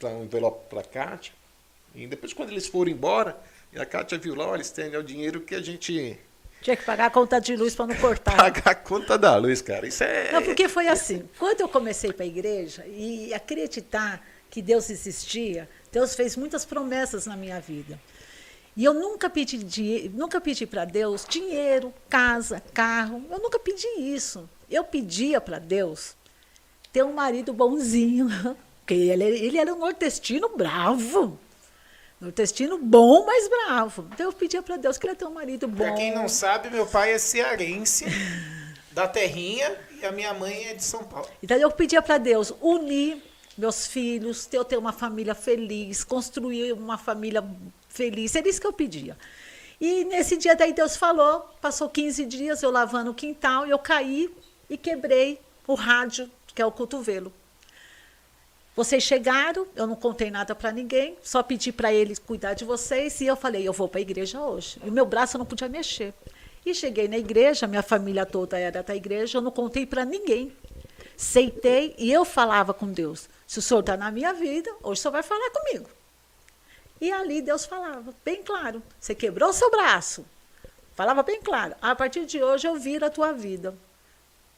[0.04, 1.34] um envelope para a Cátia.
[1.96, 3.42] E depois, quando eles foram embora,
[3.76, 6.20] a Cátia viu lá, olha, Stênio, é o dinheiro que a gente
[6.62, 8.36] tinha que pagar a conta de luz para não cortar.
[8.38, 9.88] Pagar a conta da luz, cara.
[9.88, 10.32] Isso é.
[10.32, 11.28] Não, porque foi assim.
[11.38, 17.26] Quando eu comecei para a igreja e acreditar que Deus existia, Deus fez muitas promessas
[17.26, 18.00] na minha vida.
[18.76, 23.26] E eu nunca pedi, nunca pedi para Deus dinheiro, casa, carro.
[23.32, 24.48] Eu nunca pedi isso.
[24.70, 26.16] Eu pedia para Deus
[26.92, 28.28] ter um marido bonzinho.
[28.80, 31.40] Porque ele, ele era um nordestino bravo.
[32.20, 34.08] Nordestino bom, mas bravo.
[34.14, 35.84] Então eu pedia para Deus que ele ter um marido bom.
[35.84, 38.06] Pra quem não sabe, meu pai é cearense,
[38.92, 41.28] da terrinha, e a minha mãe é de São Paulo.
[41.42, 43.22] Então eu pedia para Deus unir
[43.58, 47.44] meus filhos, ter, eu ter uma família feliz, construir uma família
[47.90, 48.36] feliz.
[48.36, 49.18] Era isso que eu pedia.
[49.80, 54.34] E nesse dia daí Deus falou, passou 15 dias eu lavando o quintal, eu caí
[54.70, 57.32] e quebrei o rádio, que é o cotovelo.
[58.78, 63.20] Vocês chegaram, eu não contei nada para ninguém, só pedi para ele cuidar de vocês
[63.22, 64.80] e eu falei, eu vou para a igreja hoje.
[64.84, 66.14] E o meu braço não podia mexer.
[66.64, 70.56] E cheguei na igreja, minha família toda era da igreja, eu não contei para ninguém.
[71.16, 75.02] Seitei e eu falava com Deus: se o senhor está na minha vida, hoje o
[75.02, 75.90] senhor vai falar comigo.
[77.02, 80.24] E ali Deus falava, bem claro: você quebrou o seu braço.
[80.96, 83.74] Falava bem claro: a partir de hoje eu viro a tua vida.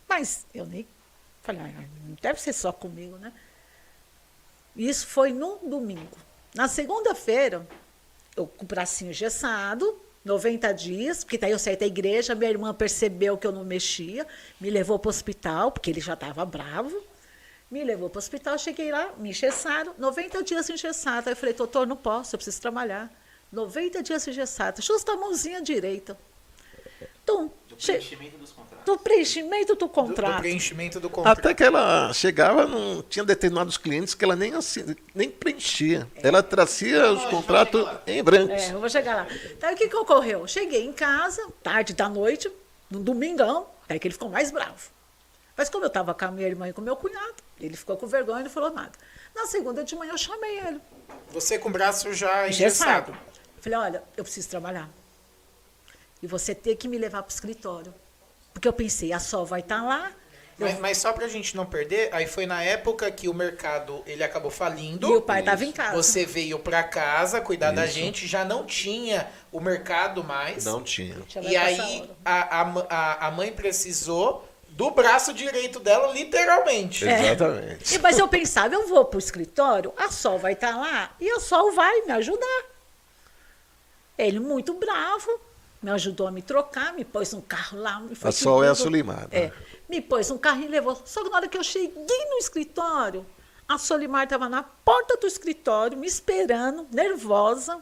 [0.10, 0.86] Mas eu nem
[1.42, 1.62] falei:
[2.06, 3.32] não deve ser só comigo, né?
[4.80, 6.18] Isso foi no domingo.
[6.56, 7.68] Na segunda-feira,
[8.34, 12.74] eu com o bracinho engessado, 90 dias, porque daí eu saí da igreja, minha irmã
[12.74, 14.26] percebeu que eu não mexia,
[14.58, 17.04] me levou para o hospital, porque ele já estava bravo.
[17.70, 21.28] Me levou para o hospital, cheguei lá, me engessaram, 90 dias engessado.
[21.28, 23.12] Aí eu falei, doutor, não posso, eu preciso trabalhar.
[23.52, 26.18] 90 dias engessado, justo a mãozinha direita.
[27.30, 28.86] Então, do preenchimento dos contratos.
[28.86, 30.32] Do preenchimento do contrato.
[30.32, 31.40] Do, do preenchimento do contrato.
[31.40, 36.08] Até que ela chegava, não tinha determinados clientes que ela nem, assim, nem preenchia.
[36.16, 36.28] É.
[36.28, 38.52] Ela trazia os contratos em branco.
[38.52, 39.28] É, eu vou chegar lá.
[39.52, 40.48] Então, o que, que ocorreu?
[40.48, 42.52] Cheguei em casa, tarde da noite,
[42.90, 44.90] no domingão, aí que ele ficou mais bravo.
[45.56, 47.96] Mas como eu estava com a minha irmã e com o meu cunhado, ele ficou
[47.98, 48.94] com vergonha e não falou nada.
[49.36, 50.82] Na segunda de manhã eu chamei ele.
[51.32, 53.16] Você com o braço já engessado.
[53.62, 54.90] Falei, olha, eu preciso trabalhar.
[56.22, 57.94] E você tem que me levar para o escritório.
[58.54, 60.12] Porque eu pensei, a Sol vai estar tá lá.
[60.58, 60.82] Mas, eu...
[60.82, 64.24] mas, só para a gente não perder, aí foi na época que o mercado ele
[64.24, 65.08] acabou falindo.
[65.08, 65.96] E o pai estava em casa.
[65.96, 67.76] Você veio para casa cuidar Isso.
[67.76, 70.66] da gente, já não tinha o mercado mais.
[70.66, 71.16] Não tinha.
[71.42, 74.46] E aí a, a, a mãe precisou
[74.80, 77.08] do braço direito dela, literalmente.
[77.08, 77.34] É.
[77.34, 78.00] Exatamente.
[78.00, 81.30] Mas eu pensava, eu vou para o escritório, a Sol vai estar tá lá e
[81.30, 82.64] a Sol vai me ajudar.
[84.18, 85.40] Ele muito bravo,
[85.82, 88.00] me ajudou a me trocar, me pôs um carro lá.
[88.00, 89.28] Me a Sol é a Solimar.
[89.32, 89.54] É, né?
[89.88, 91.02] me pôs um carro e levou.
[91.06, 93.26] Só que na hora que eu cheguei no escritório,
[93.68, 97.82] a Solimar estava na porta do escritório, me esperando, nervosa,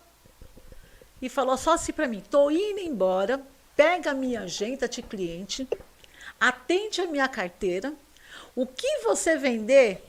[1.22, 3.42] e falou só assim para mim: estou indo embora,
[3.76, 5.68] pega a minha agenda de cliente,
[6.40, 7.94] atende a minha carteira,
[8.56, 10.04] o que você vender,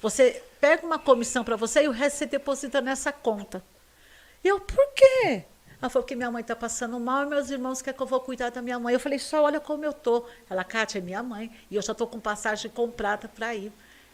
[0.00, 3.62] você pega uma comissão para você e o resto você deposita nessa conta.
[4.42, 5.44] Eu, por quê?
[5.84, 8.18] Ela falou que minha mãe está passando mal e meus irmãos querem que eu vou
[8.18, 8.94] cuidar da minha mãe.
[8.94, 10.24] Eu falei, só olha como eu tô.
[10.48, 11.54] Ela, Kátia, é minha mãe.
[11.70, 13.70] E eu já estou com passagem comprada para ir.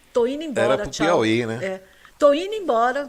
[0.08, 1.06] Estou indo embora, Era pro tchau.
[1.06, 1.80] Piauí, né?
[2.12, 2.38] Estou é.
[2.38, 3.08] indo embora.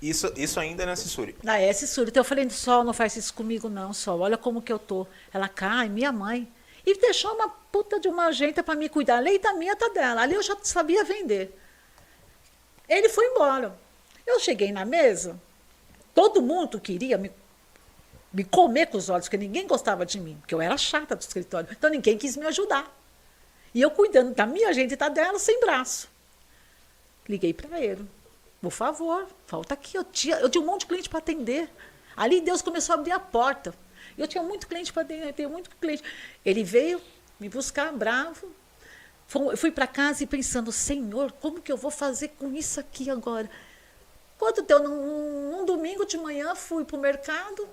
[0.00, 1.36] Isso, isso ainda é na Cissuri?
[1.42, 2.08] Na é Cissuri.
[2.08, 4.20] Então eu falei, Sol, não faz isso comigo não, Sol.
[4.20, 5.06] Olha como que eu tô.
[5.30, 6.50] Ela, cai, minha mãe.
[6.86, 9.18] E deixou uma puta de uma agenda para me cuidar.
[9.18, 10.22] A lei da minha tá dela.
[10.22, 11.54] Ali eu já sabia vender.
[12.88, 13.76] Ele foi embora.
[14.26, 15.38] Eu cheguei na mesa,
[16.14, 17.30] todo mundo queria me
[18.36, 21.22] me comer com os olhos, porque ninguém gostava de mim, porque eu era chata do
[21.22, 21.70] escritório.
[21.72, 22.94] Então ninguém quis me ajudar.
[23.72, 26.06] E eu cuidando da minha gente e da dela sem braço.
[27.26, 28.06] Liguei para ele.
[28.60, 29.96] Por favor, falta aqui.
[29.96, 31.70] Eu tinha, eu tinha um monte de cliente para atender.
[32.14, 33.74] Ali Deus começou a abrir a porta.
[34.18, 36.02] Eu tinha muito cliente para atender, muito cliente.
[36.44, 37.00] Ele veio
[37.40, 38.50] me buscar bravo.
[39.34, 43.08] Eu fui para casa e pensando, Senhor, como que eu vou fazer com isso aqui
[43.08, 43.50] agora?
[44.38, 47.66] Quando deu num, num domingo de manhã, fui para o mercado,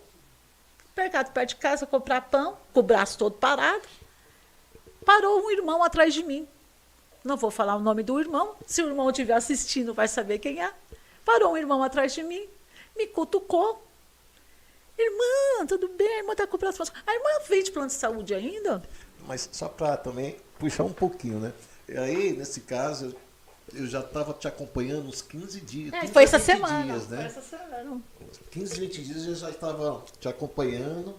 [0.96, 3.88] mercado perto de casa, comprar pão, com o braço todo parado.
[5.06, 6.48] Parou um irmão atrás de mim.
[7.24, 8.56] Não vou falar o nome do irmão.
[8.66, 10.72] Se o irmão estiver assistindo, vai saber quem é.
[11.26, 12.48] Parou um irmão atrás de mim,
[12.96, 13.82] me cutucou.
[14.98, 16.08] Irmã, tudo bem?
[16.08, 16.94] A irmã tá com saúde.
[17.08, 18.84] A irmã veio de plano de saúde ainda?
[19.26, 21.54] Mas só para também puxar um pouquinho, né?
[21.88, 23.16] E aí, nesse caso,
[23.76, 25.94] eu já estava te acompanhando uns 15 dias.
[25.94, 26.94] É, 15 foi a essa 20 semana.
[26.94, 27.26] Dias, Foi né?
[27.26, 28.02] essa semana.
[28.52, 31.16] 15, 20 dias eu já estava te acompanhando,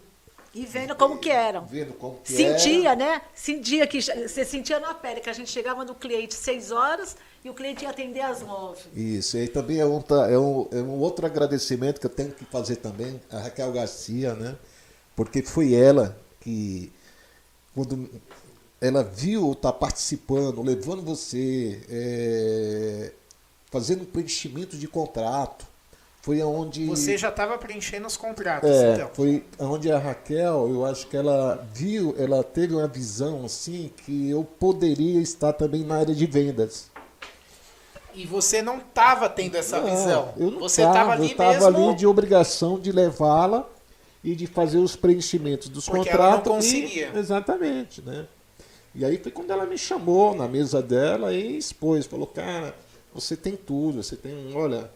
[0.54, 1.64] E vendo como que eram.
[1.66, 2.96] vendo como que Sentia, era.
[2.96, 3.22] né?
[3.34, 7.50] Sentia que você sentia na pele que a gente chegava no cliente seis horas e
[7.50, 8.80] o cliente ia atender às nove.
[8.94, 12.44] Isso, e também é, outra, é, um, é um outro agradecimento que eu tenho que
[12.44, 14.56] fazer também, a Raquel Garcia, né?
[15.16, 16.92] Porque foi ela que,
[17.74, 18.08] quando
[18.86, 23.12] ela viu estar participando, levando você, é,
[23.70, 25.64] fazendo preenchimento de contrato,
[26.20, 26.86] foi aonde.
[26.86, 29.10] Você já estava preenchendo os contratos, É, então.
[29.14, 34.28] foi onde a Raquel, eu acho que ela viu, ela teve uma visão assim que
[34.30, 36.90] eu poderia estar também na área de vendas.
[38.14, 40.34] E você não estava tendo essa Não, visão.
[40.36, 41.88] Eu não você tava, estava ali eu tava mesmo.
[41.88, 43.68] ali de obrigação de levá-la
[44.22, 46.66] e de fazer os preenchimentos dos Porque ela não contratos.
[46.66, 47.12] e- conseguia.
[47.18, 48.26] exatamente, né?
[48.94, 52.74] E aí foi quando ela me chamou na mesa dela e expôs, falou, cara,
[53.12, 54.90] você tem tudo, você tem, um, olha,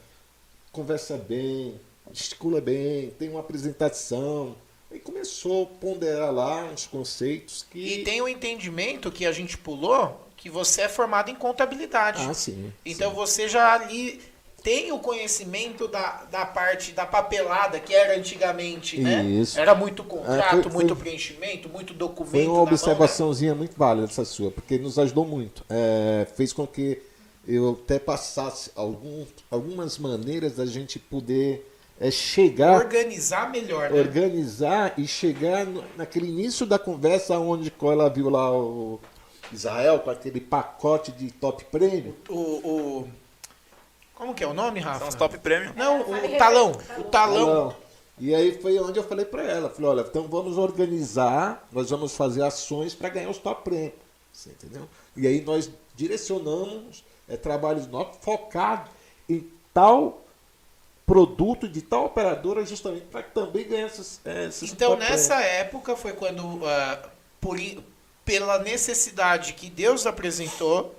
[0.70, 1.74] conversa bem,
[2.12, 4.54] gesticula bem, tem uma apresentação.
[4.90, 7.78] E começou a ponderar lá uns conceitos que.
[7.78, 12.22] E tem o entendimento que a gente pulou que você é formado em contabilidade.
[12.22, 12.72] Ah, sim.
[12.86, 13.16] Então sim.
[13.16, 14.22] você já ali
[14.62, 19.22] tem o conhecimento da, da parte da papelada que era antigamente, né?
[19.24, 19.58] Isso.
[19.58, 22.32] Era muito contrato, É, foi- muito foi- preenchimento, muito documento.
[22.32, 22.72] Foi uma mão, né?
[22.72, 25.64] observaçãozinha muito válida essa sua, porque nos ajudou muito.
[25.70, 27.00] É, fez com que
[27.46, 31.64] eu até passasse algum, algumas maneiras da gente poder
[32.00, 33.98] é, chegar, Organizar melhor, né?
[33.98, 39.00] organizar e chegar no- naquele início da conversa onde ela viu lá o
[39.52, 42.14] Israel com aquele pacote de top prêmio.
[42.28, 43.08] O, o-
[44.18, 44.98] Como que é o nome, Rafa?
[44.98, 45.72] São os top premium.
[45.76, 46.72] Não, o talão.
[46.98, 47.76] O talão.
[48.18, 52.16] E aí foi onde eu falei para ela, falei, olha, então vamos organizar, nós vamos
[52.16, 53.92] fazer ações para ganhar os top prêmios,
[54.32, 54.88] você entendeu?
[55.16, 58.90] E aí nós direcionamos é, trabalhos nossos focados
[59.28, 60.20] em tal
[61.06, 65.54] produto de tal operadora justamente para também ganhar esses, é, esses Então, top nessa prêmios.
[65.60, 67.08] época foi quando, ah,
[67.40, 67.56] por
[68.24, 70.92] pela necessidade que Deus apresentou,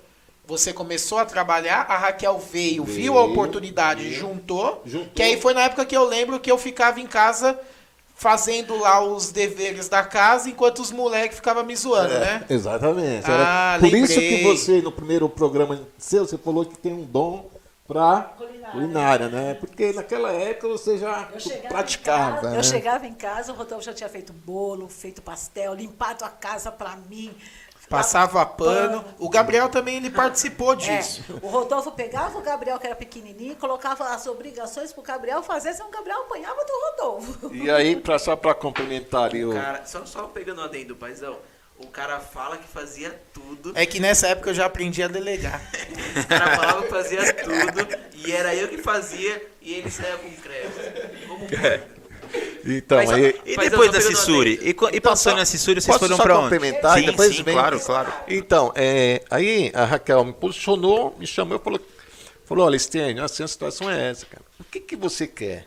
[0.50, 4.14] você começou a trabalhar, a Raquel veio, viu a Veio, oportunidade, veio.
[4.14, 5.08] juntou, Juntou.
[5.14, 7.58] que aí foi na época que eu lembro que eu ficava em casa
[8.16, 12.44] fazendo lá os deveres da casa, enquanto os moleques ficavam me zoando, né?
[12.50, 13.24] Exatamente.
[13.30, 14.38] Ah, Era por isso lembrei.
[14.38, 17.48] que você, no primeiro programa seu, você falou que tem um dom
[17.88, 18.70] para Culinária.
[18.72, 19.54] culinária, né?
[19.54, 21.28] Porque naquela época você já
[21.68, 22.34] praticava.
[22.36, 22.58] casa, né?
[22.58, 26.70] eu chegava em casa, o Rodolfo já tinha feito bolo, feito pastel, limpado a casa
[26.70, 27.34] pra mim.
[27.90, 29.04] Passava pano.
[29.18, 31.24] O Gabriel também ele participou É, disso.
[31.42, 35.88] o Rodolfo pegava o Gabriel, que era pequenininho, colocava as obrigações pro Gabriel fazer, senão
[35.88, 37.52] o Gabriel apanhava do Rodolfo.
[37.52, 39.52] E aí, pra, só para complementar ali o.
[39.52, 41.36] Cara, só, só pegando um adendo, paizão.
[41.78, 43.72] O cara fala que fazia tudo.
[43.74, 45.60] É que nessa época eu já aprendi a delegar.
[46.20, 47.88] O cara falava que fazia tudo.
[48.14, 49.46] E era eu que fazia.
[49.62, 51.28] E ele saia com crédito.
[51.28, 51.99] Como pode?
[52.64, 53.40] Então, Mas aí.
[53.44, 54.58] E depois da Cissuri?
[54.62, 56.42] E, e Então, passando só- na Cissuri, vocês posso foram pra onde?
[56.44, 58.12] complementar e Sim, depois sim, vem- claro, claro.
[58.28, 61.80] Então, é, aí a Raquel me posicionou, me chamou e falou,
[62.44, 64.44] falou olha, Stênio, assim, a situação é essa, cara.
[64.58, 65.66] O que, que você quer?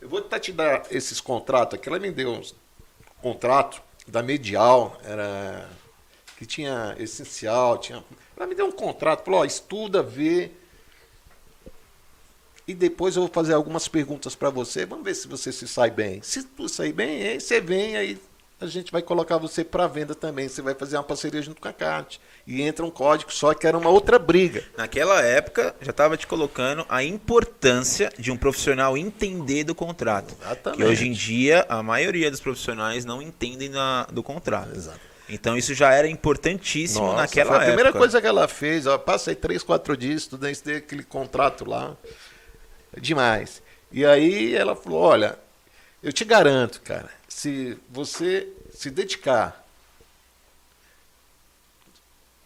[0.00, 1.88] Eu vou te dar esses contratos aqui.
[1.88, 2.54] Ela me deu uns
[3.22, 5.68] contrato da Medial, era
[6.38, 8.02] que tinha essencial, tinha.
[8.36, 10.50] Ela me deu um contrato, falou, ó, estuda, vê.
[12.70, 14.86] E depois eu vou fazer algumas perguntas para você.
[14.86, 16.20] Vamos ver se você se sai bem.
[16.22, 18.16] Se tu sair bem, aí você vem, aí
[18.60, 20.46] a gente vai colocar você para venda também.
[20.48, 22.20] Você vai fazer uma parceria junto com a CAT.
[22.46, 24.62] E entra um código só que era uma outra briga.
[24.76, 30.36] Naquela época, já estava te colocando a importância de um profissional entender do contrato.
[30.40, 30.78] Exatamente.
[30.80, 34.78] Que hoje em dia, a maioria dos profissionais não entendem na- do contrato.
[35.28, 37.72] Então isso já era importantíssimo Nossa, naquela foi a época.
[37.76, 41.96] primeira coisa que ela fez, ó, passei três, quatro dias estudando aquele contrato lá.
[42.96, 43.62] Demais.
[43.92, 45.38] E aí ela falou, olha,
[46.02, 49.64] eu te garanto, cara, se você se dedicar.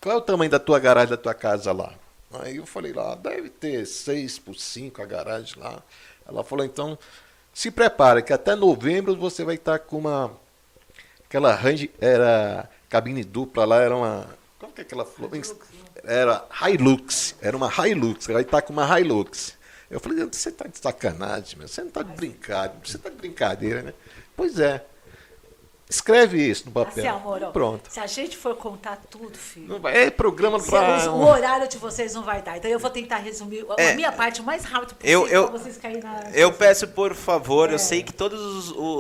[0.01, 1.95] Qual é o tamanho da tua garagem da tua casa lá?
[2.33, 5.83] Aí eu falei lá, deve ter 6 por 5 a garagem lá.
[6.27, 6.99] Ela falou, então,
[7.53, 10.33] se prepara, que até novembro você vai estar com uma.
[11.27, 14.27] Aquela range era cabine dupla lá, era uma.
[14.59, 15.31] Como que é que ela falou?
[16.03, 17.37] Era Hilux.
[17.41, 18.29] Era uma Hilux.
[18.29, 19.57] Ela vai estar com uma Hilux.
[19.91, 21.69] Eu falei, você tá de sacanagem, meu.
[21.69, 22.81] Você não tá de brincadeira.
[22.85, 23.95] Você tá de brincadeira, né?
[24.37, 24.85] Pois é.
[25.95, 27.15] Escreve isso no Assim, papel.
[27.15, 27.89] amor, ó, Pronto.
[27.91, 31.11] se a gente for contar tudo, filho, Não vai, é programa para.
[31.13, 32.57] o horário de vocês não vai dar.
[32.57, 33.95] Então eu vou tentar resumir a É.
[33.95, 36.31] minha parte o mais rápido possível Eu- eu- pra vocês caírem na...
[36.33, 37.75] Eu peço por favor, É.
[37.75, 38.41] eu sei que todas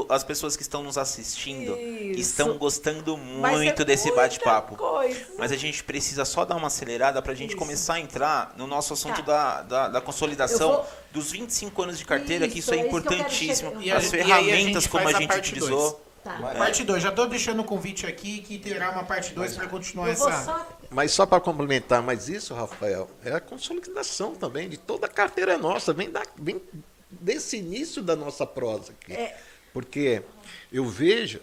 [0.08, 2.20] as pessoas que estão nos assistindo Isso.
[2.20, 4.76] estão gostando é muito desse muita bate-papo.
[4.76, 5.20] coisa.
[5.36, 7.58] Mas a gente precisa só dar uma acelerada para a gente Isso.
[7.58, 9.22] começar a entrar no nosso assunto Tá.
[9.22, 12.80] da, da, da consolidação vou- dos 25 anos de carteira, que isso Isso, é é
[12.80, 13.82] isso que importantíssimo.
[13.82, 15.90] E a- As e a ferramentas gente como a a gente utilizou.
[15.90, 16.03] dois.
[16.24, 16.38] Tá.
[16.38, 17.02] Parte 2.
[17.02, 20.42] Já tô deixando o convite aqui que terá uma parte 2 para continuar essa.
[20.42, 20.78] só...
[20.90, 25.58] Mas só para complementar, mas isso, Rafael, é a consolidação também de toda a carteira
[25.58, 26.62] nossa, vem, da, vem
[27.10, 29.12] desse início da nossa prosa aqui.
[29.12, 29.36] É.
[29.72, 30.22] Porque
[30.72, 31.40] eu vejo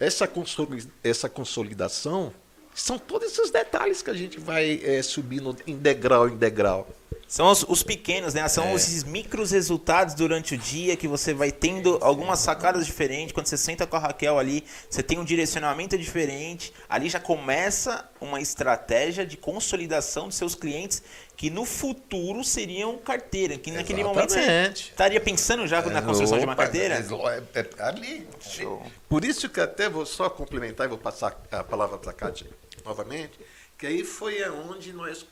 [0.00, 2.32] essa, consoli- essa consolidação,
[2.74, 6.88] são todos esses detalhes que a gente vai eh, subindo em degrau em degrau.
[7.34, 8.42] São os, os pequenos, né?
[8.42, 8.48] É.
[8.48, 13.32] São esses micros resultados durante o dia que você vai tendo algumas sacadas diferentes.
[13.32, 16.72] Quando você senta com a Raquel ali, você tem um direcionamento diferente.
[16.88, 21.02] Ali já começa uma estratégia de consolidação dos seus clientes
[21.36, 23.58] que no futuro seriam carteira.
[23.58, 24.90] Que naquele momento você Exatamente.
[24.90, 26.94] estaria pensando já na construção de uma carteira.
[26.94, 28.28] é- é- é ali.
[28.42, 28.80] Show.
[29.08, 32.46] Por isso que até vou só complementar e vou passar a palavra para a Kátia
[32.84, 33.32] novamente,
[33.76, 35.26] que aí foi onde nós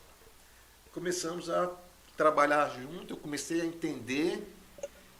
[0.91, 1.71] começamos a
[2.17, 4.47] trabalhar junto, eu comecei a entender,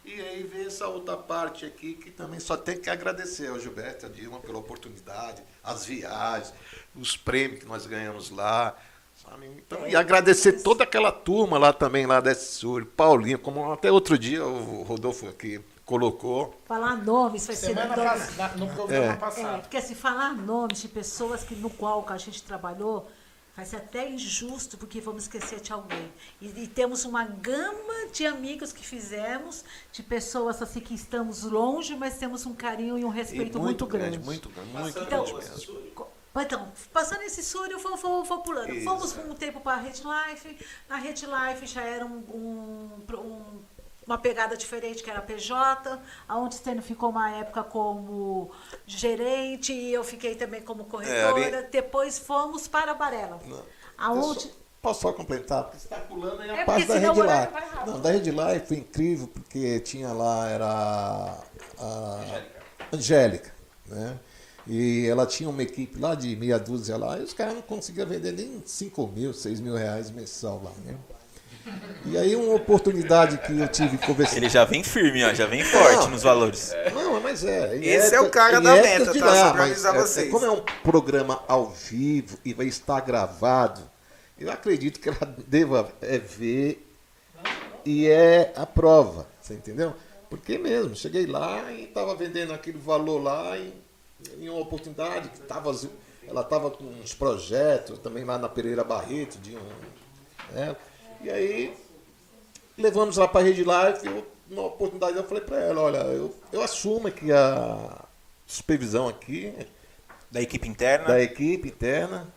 [0.06, 4.06] e aí veio essa outra parte aqui que também só tem que agradecer ao Gilberto
[4.06, 6.54] e a Dilma pela oportunidade, as viagens,
[6.96, 8.76] os prêmios que nós ganhamos lá.
[9.16, 9.48] sabe?
[9.48, 14.18] Então, e agradecer toda aquela turma lá também, lá da Sur, Paulinho, como até outro
[14.18, 16.62] dia o Rodolfo aqui colocou.
[16.66, 17.68] Falar nomes vai ser...
[17.68, 19.10] Semana passada, no programa É.
[19.10, 19.62] É, passado.
[19.62, 23.10] porque assim, falar nomes de pessoas que, no qual a gente trabalhou
[23.56, 26.12] vai ser até injusto, porque vamos esquecer de alguém.
[26.42, 31.96] E, e temos uma gama de amigos que fizemos, de pessoas assim que estamos longe,
[31.96, 34.18] mas temos um carinho e um respeito muito, grande.
[34.20, 35.78] Muito grande, muito Então, grande mesmo.
[36.36, 37.44] então, passando esse
[37.74, 38.74] eu vou, vou, vou pulando.
[38.74, 38.84] Isso.
[38.86, 40.58] Fomos um tempo para a Rede Life.
[40.90, 43.73] Na Rede Life já era um, um- um-
[44.06, 46.00] uma pegada diferente, que era a PJ,
[46.30, 48.52] onde Stênio ficou uma época como
[48.86, 51.68] gerente e eu fiquei também como corretora.
[51.72, 53.40] Depois fomos para a Barela.
[53.98, 54.52] Aonde...
[54.82, 55.64] Posso só complementar?
[55.64, 57.54] Porque você está pulando aí a É, parte da Rede Live.
[57.88, 61.38] Não, da Rede Live foi incrível, porque tinha lá, era
[61.80, 62.20] a
[62.92, 63.54] Angélica,
[63.88, 64.20] né?
[64.68, 68.06] E ela tinha uma equipe lá de meia dúzia lá, e os caras não conseguiam
[68.06, 70.98] vender nem 5 mil, 6 mil reais mensal lá, né?
[72.06, 74.38] E aí uma oportunidade que eu tive conversando.
[74.38, 76.10] Ele já vem firme, ó, já vem forte Não.
[76.10, 76.74] nos valores.
[76.94, 77.78] Não, mas é.
[77.78, 79.36] Esse é o cara da meta, de tá?
[79.36, 80.32] Só pra mas avisar é- é vocês.
[80.32, 83.82] como é um programa ao vivo e vai estar gravado,
[84.38, 86.86] eu acredito que ela deva é, ver
[87.86, 89.94] e é a prova, você entendeu?
[90.30, 93.74] Porque mesmo, cheguei lá e estava vendendo aquele valor lá e
[94.40, 95.70] em uma oportunidade que tava,
[96.28, 100.76] ela estava com uns projetos também lá na Pereira Barreto, de um, né?
[101.24, 101.74] E aí
[102.78, 106.36] levamos lá para a Rede Live, eu, uma oportunidade eu falei para ela, olha, eu,
[106.52, 108.04] eu assumo que a
[108.46, 109.54] supervisão aqui
[110.30, 111.08] Da equipe interna.
[111.08, 112.28] da equipe interna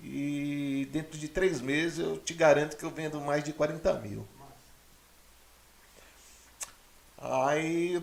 [0.00, 4.24] e dentro de três meses eu te garanto que eu vendo mais de 40 mil.
[7.20, 8.00] Aí,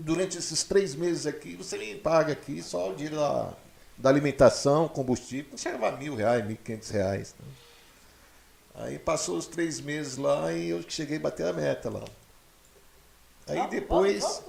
[0.00, 3.52] durante esses três meses aqui, você me paga aqui só o dinheiro da,
[3.98, 7.34] da alimentação, combustível, chegava a mil reais, mil e quinhentos reais.
[7.38, 7.46] né?
[8.82, 12.04] Aí passou os três meses lá e eu cheguei a bater a meta lá.
[13.50, 14.42] Aí depois.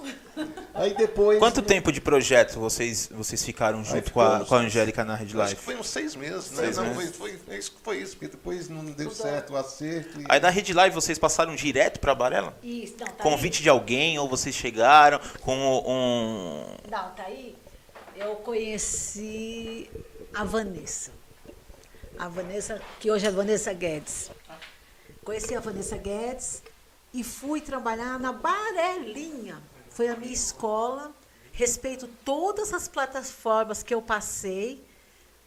[0.72, 1.38] Aí depois.
[1.38, 5.26] Quanto tempo de projeto vocês, vocês ficaram junto com, a, com a Angélica na Red
[5.26, 5.56] Acho Life?
[5.56, 6.64] que foi uns seis meses, né?
[6.64, 7.16] Seis não, meses.
[7.16, 10.20] Foi, foi, isso, foi isso, porque depois não deu certo o acerto.
[10.20, 10.24] E...
[10.28, 12.56] Aí da Red Live vocês passaram direto pra Barela?
[12.62, 13.22] Isso, não, tá aí.
[13.22, 16.64] Convite de alguém ou vocês chegaram com um.
[16.88, 17.56] Não, tá aí.
[18.14, 19.90] Eu conheci
[20.32, 21.10] a Vanessa.
[22.22, 24.30] A Vanessa, que hoje é Vanessa Guedes.
[25.24, 26.62] Conheci a Vanessa Guedes
[27.12, 29.60] e fui trabalhar na Barelinha.
[29.90, 31.12] Foi a minha escola.
[31.50, 34.86] Respeito todas as plataformas que eu passei,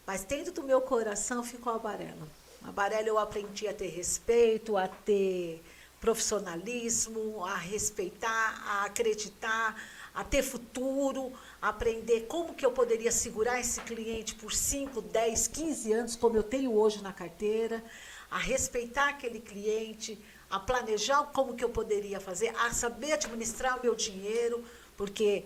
[0.06, 2.28] mas dentro do meu coração ficou a Barela.
[2.62, 5.64] A Barela eu aprendi a ter respeito, a ter
[6.02, 9.82] profissionalismo, a respeitar, a acreditar,
[10.14, 11.32] a ter futuro,
[11.70, 16.44] aprender como que eu poderia segurar esse cliente por 5, 10, 15 anos, como eu
[16.44, 17.84] tenho hoje na carteira,
[18.30, 23.82] a respeitar aquele cliente, a planejar como que eu poderia fazer, a saber administrar o
[23.82, 24.64] meu dinheiro,
[24.96, 25.44] porque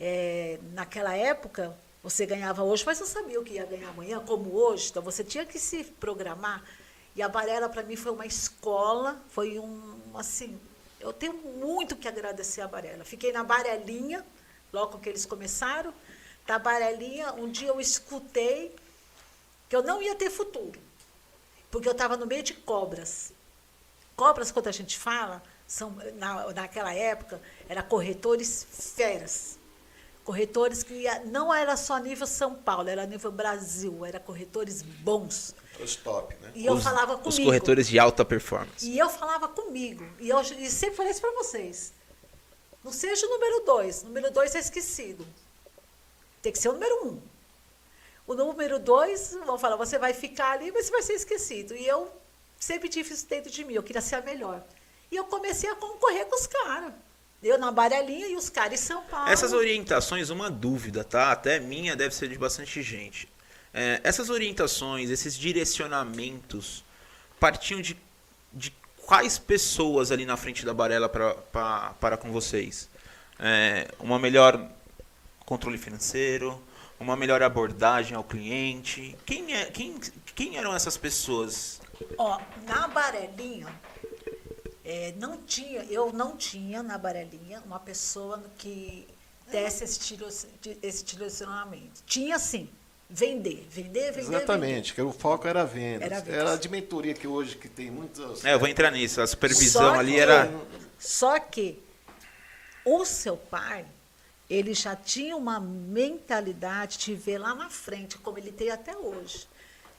[0.00, 4.54] eh, naquela época você ganhava hoje, mas não sabia o que ia ganhar amanhã, como
[4.54, 6.64] hoje, então você tinha que se programar.
[7.14, 10.58] E a Barela, para mim, foi uma escola, foi um, assim,
[10.98, 13.04] eu tenho muito que agradecer a Barela.
[13.04, 14.24] Fiquei na Barelinha,
[14.72, 15.92] logo que eles começaram.
[16.46, 18.74] Tabarelinha, um dia eu escutei
[19.68, 20.80] que eu não ia ter futuro,
[21.70, 23.32] porque eu estava no meio de cobras.
[24.16, 28.66] Cobras, quando a gente fala, são, na, naquela época, eram corretores
[28.96, 29.58] feras.
[30.24, 35.54] Corretores que ia- não era só nível São Paulo, era nível Brasil, eram corretores bons.
[35.80, 36.50] Os top, né?
[36.54, 37.28] E eu Os- falava comigo.
[37.28, 38.86] Os corretores de alta performance.
[38.90, 40.04] E eu falava comigo.
[40.18, 41.92] E eu e sempre falei isso para vocês.
[42.82, 44.02] Não seja o número dois.
[44.02, 45.26] O número dois é esquecido.
[46.40, 47.20] Tem que ser o número um.
[48.26, 51.74] O número dois, vão falar, você vai ficar ali, mas você vai ser esquecido.
[51.74, 52.12] E eu
[52.58, 53.74] sempre tive isso dentro de mim.
[53.74, 54.62] Eu queria ser a melhor.
[55.10, 56.92] E eu comecei a concorrer com os caras.
[57.42, 59.30] Eu na Barelinha e os caras em São Paulo.
[59.30, 61.30] Essas orientações, uma dúvida, tá?
[61.30, 63.28] Até minha deve ser de bastante gente.
[63.72, 66.84] É, essas orientações, esses direcionamentos,
[67.38, 67.96] partiam de,
[68.52, 68.74] de
[69.08, 72.90] quais pessoas ali na frente da Barela para com vocês?
[73.38, 74.70] É, uma melhor
[75.46, 76.62] controle financeiro,
[77.00, 79.16] uma melhor abordagem ao cliente?
[79.24, 79.98] Quem, é, quem,
[80.34, 81.80] quem eram essas pessoas?
[82.18, 83.68] Ó, na Barelinha,
[84.84, 89.08] é, não tinha, eu não tinha na Barelinha uma pessoa que
[89.50, 90.48] desse esse,
[90.82, 92.02] esse direcionamento.
[92.04, 92.68] Tinha sim,
[93.10, 94.20] vender, vender, vender.
[94.20, 96.02] Exatamente, que o foco era vendas.
[96.02, 96.50] Era Era, vendas.
[96.52, 98.44] a de mentoria que hoje que tem muitas.
[98.44, 99.20] É, eu vou entrar nisso.
[99.20, 100.44] A supervisão Só ali que- era.
[100.46, 100.66] vender.
[100.98, 101.78] Só que
[102.84, 103.84] o seu pai,
[104.48, 109.46] ele já tinha uma mentalidade de ver lá na frente, como ele tem até hoje.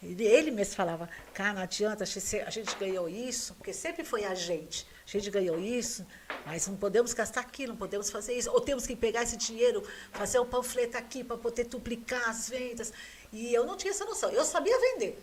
[0.02, 4.04] Ele, ele mesmo falava, cara, não adianta, a gente, a gente ganhou isso, porque sempre
[4.06, 4.88] foi a gente.
[5.10, 6.06] A gente ganhou isso,
[6.46, 8.52] mas não podemos gastar aquilo, não podemos fazer isso.
[8.52, 12.94] Ou temos que pegar esse dinheiro, fazer um panfleto aqui para poder duplicar as vendas.
[13.34, 14.30] E eu não tinha essa noção.
[14.30, 15.20] Eu sabia vender.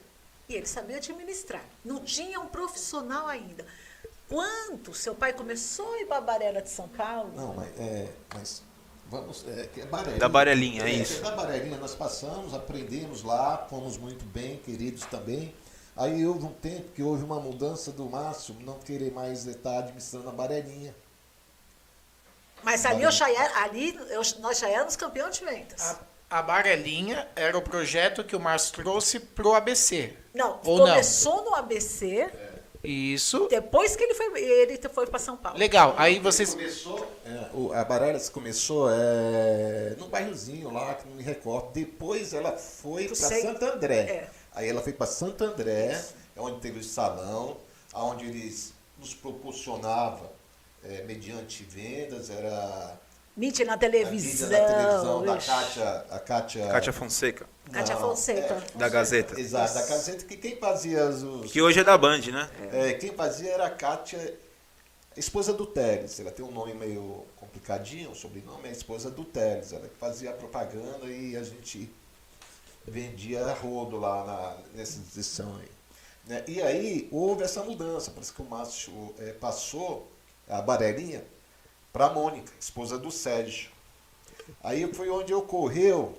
[0.48, 1.64] E ele sabia administrar.
[1.84, 3.64] Não tinha um profissional ainda.
[4.28, 8.08] Quando seu pai começou a ir para a Barela de São Paulo, Não, mas, é,
[8.34, 8.62] mas
[9.08, 9.44] vamos.
[9.46, 10.18] É, que é Barelinha.
[10.18, 11.22] Da Barelinha, é é isso.
[11.22, 15.54] Da Barelinha nós passamos, aprendemos lá, fomos muito bem, queridos também.
[15.96, 20.28] Aí houve um tempo que houve uma mudança do Márcio, não querer mais estar administrando
[20.28, 20.94] a Barelinha.
[22.62, 25.80] mas ali, eu já era, ali eu- nós já éramos campeões de vendas.
[26.30, 30.12] A, a Barelinha era o projeto que o Márcio trouxe pro ABC.
[30.34, 30.86] não, ou não?
[30.88, 32.28] começou no ABC,
[32.84, 33.46] Isso.
[33.48, 35.58] depois que ele foi, ele foi para São Paulo.
[35.58, 35.94] Legal.
[35.96, 36.52] Aí vocês.
[36.54, 41.70] Começou, é, o- a Barelas começou é, num bairrozinho lá, que não me recordo.
[41.72, 43.98] Depois ela foi para Santo André.
[44.00, 44.30] é.
[44.56, 46.02] Aí ela foi para Santo André,
[46.34, 47.58] é onde teve o salão,
[47.92, 50.30] onde eles nos proporcionavam,
[50.82, 52.98] é, mediante vendas, era
[53.36, 54.48] Mídia na televisão.
[54.48, 55.46] mídia da televisão da ixi.
[55.46, 58.64] Kátia, a Kátia, Kátia Fonseca, Cátia Não, Fonseca.
[58.74, 59.38] da Gazeta.
[59.38, 62.48] Exato, da Gazeta, que quem fazia os, Que hoje é da Band, né?
[62.72, 64.38] É, quem fazia era a Kátia,
[65.14, 66.18] esposa do Teles.
[66.18, 69.70] Ela tem um nome meio complicadinho, o sobrenome é a esposa do Teles.
[69.70, 71.90] Ela que fazia a propaganda e a gente
[72.86, 75.70] vendia rodo lá na, nessa edição aí.
[76.26, 76.44] Né?
[76.46, 80.10] E aí houve essa mudança, parece que o Márcio eh, passou
[80.48, 81.24] a Barelinha
[81.92, 83.70] para a Mônica, esposa do Sérgio.
[84.62, 86.16] Aí foi onde ocorreu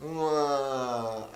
[0.00, 1.28] uma,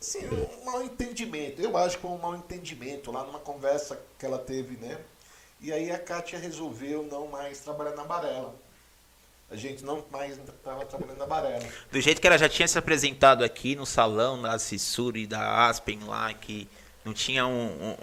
[0.00, 1.60] assim, um mal entendimento.
[1.60, 4.98] Eu acho que um mal entendimento lá numa conversa que ela teve, né?
[5.60, 8.54] E aí a Kátia resolveu não mais trabalhar na Barela.
[9.50, 11.64] A gente não mais estava trabalhando na Barela.
[11.90, 15.66] Do jeito que ela já tinha se apresentado aqui no salão da Cissura e da
[15.68, 16.68] Aspen lá, que
[17.02, 17.96] não tinha um- um-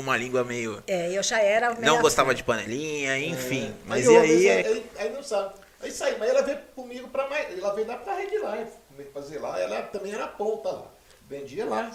[0.00, 0.82] uma língua meio.
[0.86, 1.74] É, eu já era.
[1.74, 3.74] Não gostava de panelinha, enfim.
[3.86, 4.66] Mas e houve aí é.
[4.66, 5.54] aí, aí não sabe.
[5.80, 7.58] Aí saiu, mas ela veio comigo para mais.
[7.58, 9.58] Ela veio lá para Red Life, comigo fazer lá.
[9.58, 10.86] Ela também era ponta lá.
[11.28, 11.90] Vendia lá.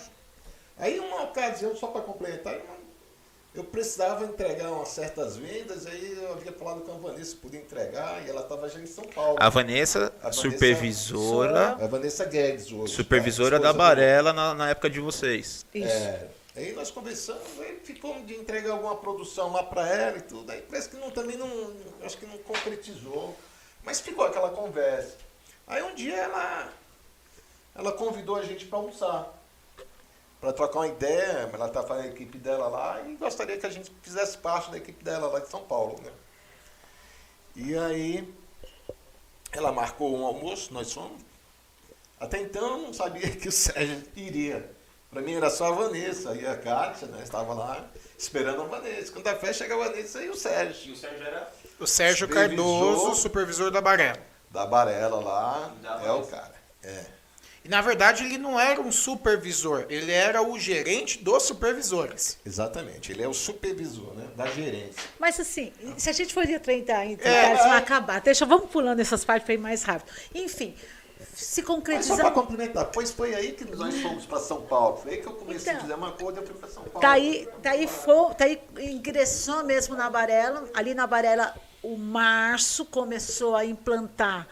[0.78, 2.79] Aí uma ocasião, só para complementar, uma-
[3.54, 8.24] eu precisava entregar umas certas vendas, aí eu havia falado com a Vanessa, podia entregar,
[8.26, 9.38] e ela estava já em São Paulo.
[9.40, 12.94] A Vanessa, A Vanessa- supervisora, A Vanessa Guedes hoje.
[12.94, 13.68] supervisora tá?
[13.68, 15.66] da Barela na, na época de vocês.
[15.74, 15.88] Isso.
[15.88, 20.52] É, aí nós conversamos, aí ficou de entregar alguma produção lá para ela e tudo.
[20.52, 21.74] Aí parece que não, também não,
[22.04, 23.36] acho que não concretizou.
[23.84, 25.16] Mas ficou aquela conversa.
[25.66, 26.70] Aí um dia ela,
[27.76, 29.39] ela convidou a gente para almoçar.
[30.40, 33.70] Para trocar uma ideia, ela tá fazendo a equipe dela lá e gostaria que a
[33.70, 36.12] gente fizesse parte da equipe dela lá de São Paulo, né?
[37.56, 38.34] E aí
[39.52, 41.22] ela marcou um almoço, nós fomos.
[42.20, 44.72] Até então eu não sabia que o Sérgio iria.
[45.12, 47.22] Para mim era só a Vanessa e a Kátia, né?
[47.24, 47.86] Estava lá
[48.18, 49.12] esperando a Vanessa.
[49.12, 50.94] Quando a festa chega a Vanessa e o Sérgio.
[50.94, 51.52] o Sérgio era.
[51.80, 52.58] O Sérgio Supervisor.
[52.58, 54.20] Cardoso, supervisor da Barela.
[54.52, 56.54] Da Barela lá, Da é o cara.
[56.84, 57.19] É.
[57.70, 62.40] Na verdade, ele não era um supervisor, ele era o gerente dos supervisores.
[62.44, 65.04] Exatamente, ele é o supervisor né, da gerência.
[65.20, 66.80] Mas assim, se a gente for entrar em
[67.16, 67.78] detalhes, É, vai é.
[67.78, 68.22] acabar.
[68.22, 70.12] Deixa, vamos pulando essas partes para ir mais rápido.
[70.34, 70.76] Enfim,
[71.36, 72.18] se Mas só concretizar.
[72.18, 74.98] para complementar, pois foi aí que nós fomos para São Paulo.
[74.98, 75.78] Foi aí que eu comecei Então.
[75.78, 77.00] a fazer uma coisa e eu fui para São Paulo.
[77.02, 80.68] Daí, daí, foi, daí ingressou mesmo na Varela.
[80.74, 81.54] Ali na Varela,
[81.84, 84.48] o Márcio começou a implantar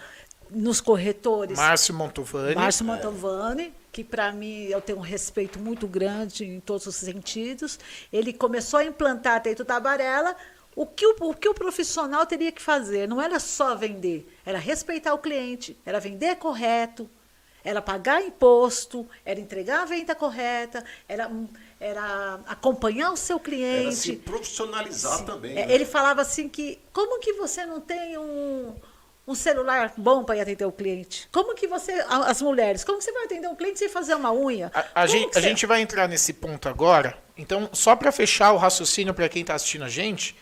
[0.49, 1.57] nos corretores.
[1.57, 2.55] Márcio Montovani.
[2.55, 7.79] Márcio Mantovani, que para mim eu tenho um respeito muito grande em todos os sentidos.
[8.11, 10.35] Ele começou a implantar dentro da Varela
[10.75, 13.07] o que o, o que o profissional teria que fazer.
[13.07, 17.09] Não era só vender, era respeitar o cliente, era vender correto,
[17.63, 23.43] era pagar imposto, era entregar a venda correta, era, hum, era acompanhar o seu Era
[23.43, 23.95] cliente.
[23.95, 25.57] se profissionalizar também.
[25.57, 25.73] É, né?
[25.73, 28.73] Ele falava assim que como que você não tem um,
[29.27, 31.27] um celular bom para atender o cliente?
[31.31, 34.31] Como que você, as mulheres, como que você vai atender um cliente sem fazer uma
[34.31, 34.71] unha?
[34.73, 37.17] A, a gente, a gente vai entrar nesse ponto agora.
[37.37, 40.35] Então, só para fechar o raciocínio para quem está assistindo a gente,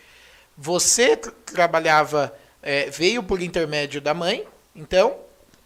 [0.56, 5.18] você tra- trabalhava, é, veio por intermédio da mãe, então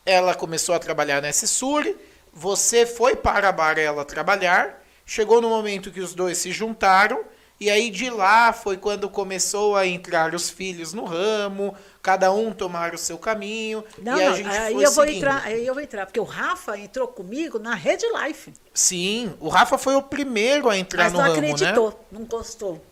[0.07, 1.95] ela começou a trabalhar na Suri,
[2.33, 7.23] você foi para a Barela trabalhar, chegou no momento que os dois se juntaram,
[7.61, 12.53] e aí de lá foi quando começou a entrar os filhos no ramo, cada um
[12.53, 15.17] tomar o seu caminho, Não, e a não, gente aí foi eu vou seguindo.
[15.19, 18.53] entrar, aí eu vou entrar, porque o Rafa entrou comigo na Red Life.
[18.73, 21.97] Sim, o Rafa foi o primeiro a entrar Mas no não ramo, acreditou, né?
[22.11, 22.85] não gostou.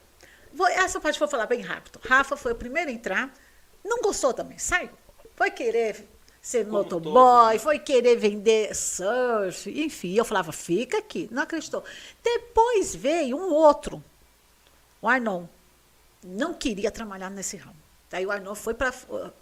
[0.53, 2.01] Vou- essa parte vou falar bem rápido.
[2.05, 3.33] Rafa foi o primeiro a entrar,
[3.85, 4.91] não gostou também, saiu.
[5.37, 6.09] Foi querer
[6.43, 10.15] ser motoboy, foi querer vender surf, enfim.
[10.15, 11.85] Eu falava, fica aqui, não acreditou.
[12.23, 14.03] Depois veio um outro,
[15.01, 15.47] o Arnon.
[16.23, 17.77] Não queria trabalhar nesse ramo.
[18.11, 18.93] Daí o Arnon foi para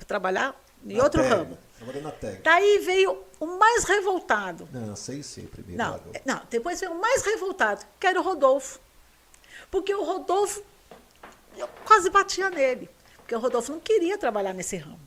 [0.06, 0.54] trabalhar
[0.84, 1.34] em Na outro tag.
[1.34, 1.58] ramo.
[1.76, 2.42] Trabalhei na tag.
[2.42, 4.68] Daí veio o mais revoltado.
[4.72, 5.82] Não, sei sim, primeiro.
[5.82, 8.78] Não, é, não, depois veio o mais revoltado, que era o Rodolfo.
[9.70, 10.62] Porque o Rodolfo,
[11.56, 12.88] eu quase batia nele.
[13.18, 15.00] Porque o Rodolfo não queria trabalhar nesse ramo.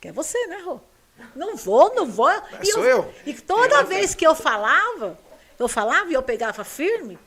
[0.00, 0.80] Que é você, né, Rô?
[1.34, 2.30] Não vou, não vou.
[2.60, 3.14] E sou eu.
[3.24, 5.16] E toda vez que eu falava,
[5.58, 7.18] eu falava e eu pegava firme,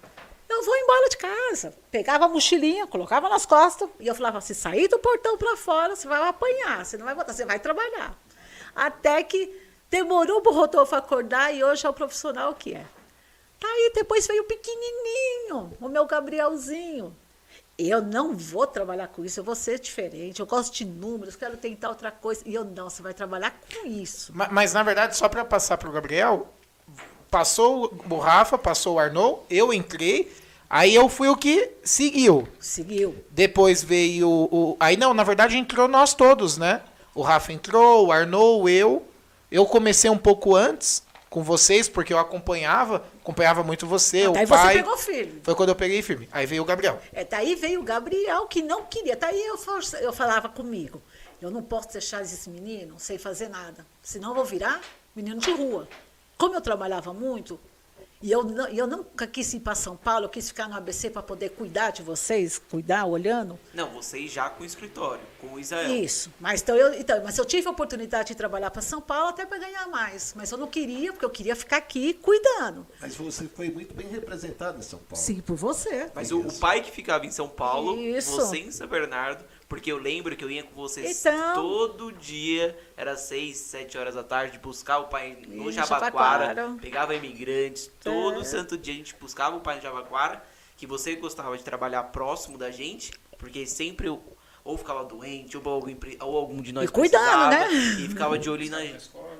[0.50, 1.74] eu vou embora de casa.
[1.92, 5.96] Pegava a mochilinha, colocava nas costas, e eu falava, se sair do portão para fora,
[5.96, 8.18] você vai apanhar, você não vai botar, você vai trabalhar.
[8.76, 9.54] Até que
[9.90, 12.86] demorou para o Rodolfo acordar e hoje é o profissional que é.
[13.60, 17.16] Tá aí, depois veio o pequenininho, o meu Gabrielzinho.
[17.78, 20.40] Eu não vou trabalhar com isso, eu vou ser diferente.
[20.40, 22.42] Eu gosto de números, quero tentar outra coisa.
[22.46, 24.32] E eu não, você vai trabalhar com isso.
[24.36, 26.52] Ma- Mas, na verdade, só para passar para o Gabriel,
[27.30, 30.32] passou o Rafa, passou o Arnold, eu entrei,
[30.70, 32.48] aí eu fui o que seguiu.
[32.60, 33.16] Seguiu.
[33.32, 34.78] Depois veio o.
[34.80, 36.82] Aí não, na verdade entrou nós todos, né?
[37.14, 39.04] O Rafa entrou, o Arnold, eu.
[39.50, 44.46] Eu comecei um pouco antes com vocês, porque eu acompanhava, acompanhava muito você, o você
[44.46, 44.76] pai.
[44.76, 45.42] pegou firme.
[45.44, 46.28] Foi quando eu peguei firme.
[46.32, 47.02] Aí veio o Gabriel.
[47.14, 49.16] É, daí veio o Gabriel, que não queria.
[49.16, 51.02] Daí eu, força- eu falava comigo,
[51.42, 54.82] eu não posso deixar esse menino sem fazer nada, senão eu vou virar
[55.16, 55.88] menino de rua.
[56.38, 57.60] Como eu trabalhava muito,
[58.20, 60.76] e eu, não- e eu nunca quis ir para São Paulo, eu quis ficar no
[60.76, 63.60] ABC para poder cuidar de vocês, cuidar, olhando.
[63.76, 65.96] Não, vocês já com o escritório, com o Israel.
[65.96, 66.32] Isso.
[66.40, 69.46] Mas, então, eu, então, mas eu tive a oportunidade de trabalhar para São Paulo até
[69.46, 70.34] para ganhar mais.
[70.36, 72.88] Mas eu não queria, porque eu queria ficar aqui cuidando.
[73.00, 75.16] Mas você foi muito bem representado em São Paulo.
[75.24, 76.10] Sim, por você.
[76.16, 78.32] Mas o, o pai que ficava em São Paulo, Isso.
[78.36, 81.54] você em São Bernardo, porque eu lembro que eu ia com vocês Então.
[81.56, 86.78] todo dia, era seis, sete horas da tarde, buscar o pai no Jabaquara, Jabaquara.
[86.82, 88.44] pegava imigrantes, todo É.
[88.44, 90.42] santo dia a gente buscava o pai no Jabaquara,
[90.78, 94.22] que você gostava de trabalhar próximo da gente, porque sempre eu
[94.64, 97.72] ou ficava doente, ou algum, ou algum de nós E cuidando, né?
[97.72, 98.80] E ficava de olho na,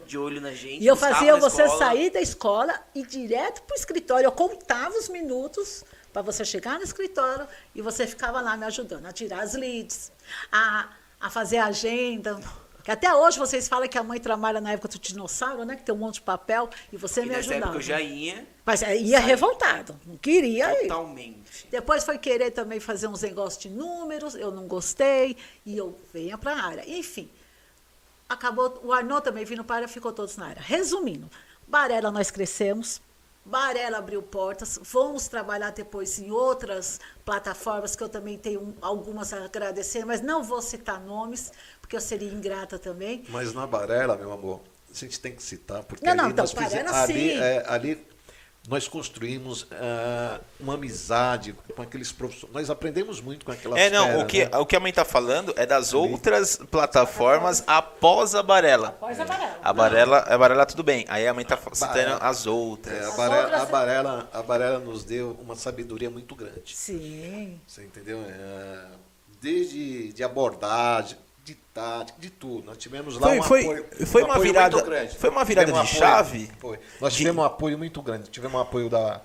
[0.06, 0.82] de olho na gente.
[0.82, 1.78] E eu fazia você escola.
[1.86, 4.26] sair da escola e ir direto para o escritório.
[4.26, 5.84] Eu contava os minutos
[6.18, 10.12] para você chegar no escritório e você ficava lá me ajudando a tirar as leads,
[10.52, 10.90] a,
[11.22, 12.40] a fazer a agenda.
[12.84, 15.76] Que até hoje vocês falam que a mãe trabalha na época do dinossauro, né?
[15.76, 17.66] Que tem um monte de papel e você E me ajudava.
[17.66, 20.88] época eu já ia Mas aí ia revoltado, não queria ir.
[20.88, 21.68] totalmente.
[21.70, 26.36] Depois foi querer também fazer uns negócios de números, eu não gostei, e eu venha
[26.36, 26.84] para a área.
[26.90, 27.30] Enfim,
[28.28, 30.64] acabou, o Arnaud também vindo para a área, ficou todos na área.
[30.64, 31.30] Resumindo,
[31.68, 33.02] Barela nós crescemos,
[33.48, 39.46] Barela abriu portas, vamos trabalhar depois em outras plataformas que eu também tenho algumas a
[39.46, 43.24] agradecer, mas não vou citar nomes, porque eu seria ingrata também.
[43.30, 44.60] Mas na Barela, meu amor,
[44.90, 48.06] a gente tem que citar, porque Não, não, ali então, nós fizemos- ali, é, ali
[48.68, 52.54] nós construímos ah, uma amizade com aqueles professores.
[52.54, 54.58] Nós aprendemos muito com aquelas É, não, feras, o que, né?
[54.58, 58.90] o que a mãe tá falando é das outras plataformas após a Barela.
[58.90, 59.60] Após a Barela.
[59.64, 61.06] A Barela, a Barela tudo bem.
[61.08, 62.18] Aí a mãe tá citando Barela.
[62.18, 63.06] as É, outras.
[63.06, 66.76] a, As Barela, outras- a, Barela, a Barela nos deu uma sabedoria muito grande.
[66.76, 67.62] Sim.
[67.66, 68.20] Você entendeu?
[68.28, 68.86] É,
[69.42, 72.66] desde de abordagem, de tática, de tudo.
[72.66, 75.16] Nós tivemos lá Foi- um foi- apoio, foi um uma apoio virada- muito grande.
[75.18, 76.80] foi uma virada Tivemos de um apoio- chave Foi.
[77.00, 78.30] Nós de- tivemos um apoio muito grande.
[78.30, 79.22] Tivemos um apoio da,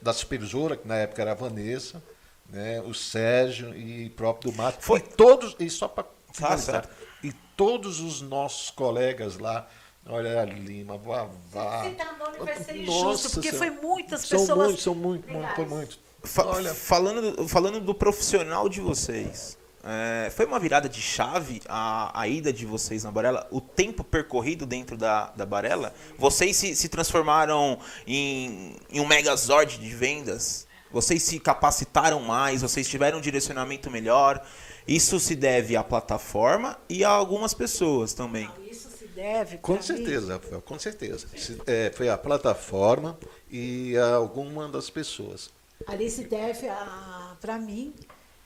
[0.00, 2.00] da supervisora, que na época era a Vanessa,
[2.48, 4.80] né, o Sérgio e próprio do Mato.
[4.82, 6.88] Foi- E todos, e só para finalizar, certo.
[7.24, 9.68] e todos os nossos colegas lá,
[10.06, 11.82] olha a Lima, Vavá.
[11.84, 13.86] Citar nome vai ser Nossa injusto, porque foi Senhora.
[13.86, 14.58] muitas São pessoas.
[14.66, 15.98] muitos, são muito, muito, foi muito.
[16.22, 22.20] Fa- Olha, falando, falando do profissional de vocês, é, foi uma virada de chave a,
[22.20, 23.46] a ida de vocês na Barela?
[23.50, 25.94] O tempo percorrido dentro da, da Barela?
[26.18, 30.66] Vocês se, se transformaram em, em um megazord de vendas?
[30.90, 32.62] Vocês se capacitaram mais?
[32.62, 34.44] Vocês tiveram um direcionamento melhor?
[34.86, 38.50] Isso se deve à plataforma e a algumas pessoas também.
[38.70, 39.58] Isso se deve.
[39.58, 41.26] Com certeza, Rafael, com certeza.
[41.66, 43.18] É, foi a plataforma
[43.50, 45.50] e a alguma das pessoas.
[45.86, 47.94] Ali se deve a para mim.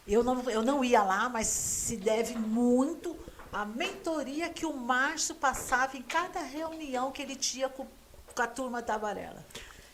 [0.06, 3.16] Eu não, eu não ia lá, mas se deve muito
[3.52, 7.86] à mentoria que o Márcio passava em cada reunião que ele tinha com,
[8.34, 9.44] com a turma da Varela.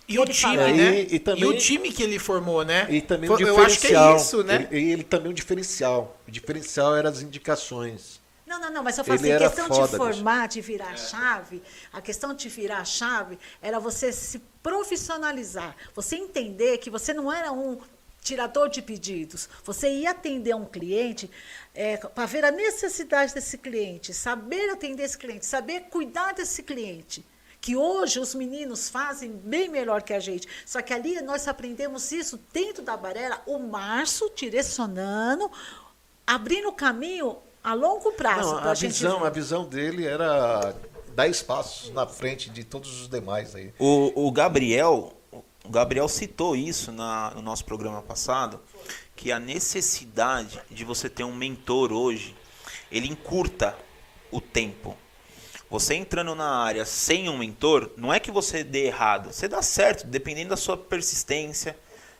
[0.08, 1.00] E o time, fala- né?
[1.02, 2.86] E- e também- o time que ele formou, né?
[2.88, 3.66] E também o Foi- Eu diferencial.
[3.66, 4.66] acho que é isso, né?
[4.70, 6.16] Ele, ele também o diferencial.
[6.26, 8.18] O diferencial era as indicações.
[8.46, 10.88] Não, não, não, mas eu falo Ele assim, a questão foda, de formar, de virar
[10.92, 11.62] a chave,
[11.92, 17.30] a questão de virar a chave era você se profissionalizar, você entender que você não
[17.30, 17.78] era um
[18.22, 21.30] tirador de pedidos, você ia atender um cliente
[22.14, 27.24] para ver a necessidade desse cliente, saber atender esse cliente, saber cuidar desse cliente.
[27.60, 30.46] Que hoje os meninos fazem bem melhor que a gente.
[30.64, 35.50] Só que ali nós aprendemos isso dentro da Barela, o Márcio direcionando,
[36.24, 38.54] abrindo o caminho a longo prazo.
[38.54, 40.72] Não, a gente visão, a visão dele era
[41.14, 43.74] dar espaços na frente de todos os demais aí.
[43.76, 45.17] O, o Gabriel,
[45.64, 48.60] o Gabriel citou isso na- no nosso programa passado,
[49.14, 52.36] que a necessidade de você ter um mentor hoje,
[52.90, 53.76] ele encurta
[54.30, 54.96] o tempo.
[55.70, 59.60] Você entrando na área sem um mentor, não é que você dê errado, você dá
[59.60, 61.76] certo, dependendo da sua persistência,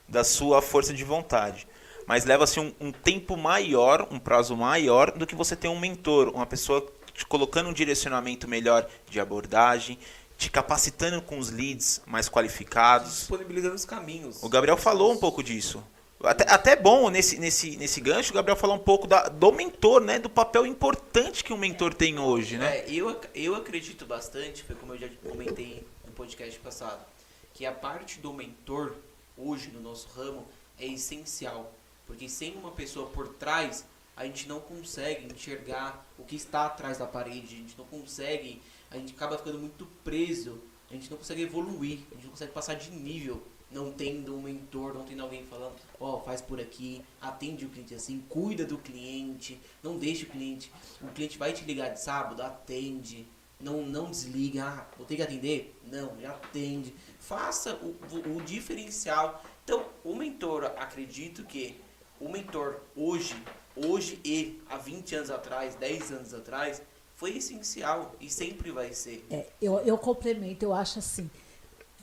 [0.07, 1.67] da sua força de vontade.
[2.07, 6.29] Mas leva-se um, um tempo maior, um prazo maior do que você ter um mentor,
[6.35, 6.87] uma pessoa
[7.29, 9.99] colocando um direcionamento melhor de abordagem,
[10.39, 13.11] te capacitando com os leads mais qualificados.
[13.11, 14.41] Disponibilizando os caminhos.
[14.41, 15.85] O Gabriel falou um pouco disso.
[16.23, 20.01] Até, até bom nesse, nesse, nesse gancho, o Gabriel falou um pouco da, do mentor,
[20.01, 20.19] né?
[20.19, 22.79] Do papel importante que um mentor tem hoje, né?
[22.79, 27.05] É, eu, eu acredito bastante, foi como eu já comentei no podcast passado,
[27.53, 28.95] que a parte do mentor,
[29.37, 30.47] hoje no nosso ramo,
[30.79, 31.73] é essencial.
[32.07, 33.85] Porque sem uma pessoa por trás,
[34.17, 38.63] a gente não consegue enxergar o que está atrás da parede, a gente não consegue,
[38.91, 40.61] a gente acaba ficando muito preso,
[40.91, 44.43] a gente não consegue evoluir, a gente não consegue passar de nível, não tendo um
[44.43, 48.79] mentor, não tendo alguém falando, ó, faz por aqui, atende o cliente assim, cuida do
[48.79, 53.27] cliente, não deixe o cliente, o cliente vai te ligar de sábado, atende,
[53.61, 55.77] não, não desliga, ah, vou ter que atender?
[55.85, 56.95] Não, já atende.
[57.19, 59.43] Faça o, o, o diferencial.
[59.65, 61.81] Então, o mentor, acredito que
[62.21, 63.35] o mentor hoje,
[63.75, 66.81] hoje e há 20 anos atrás, 10 anos atrás,
[67.19, 69.27] foi essencial e sempre vai ser.
[69.29, 71.29] É, eu, eu complemento, eu acho assim,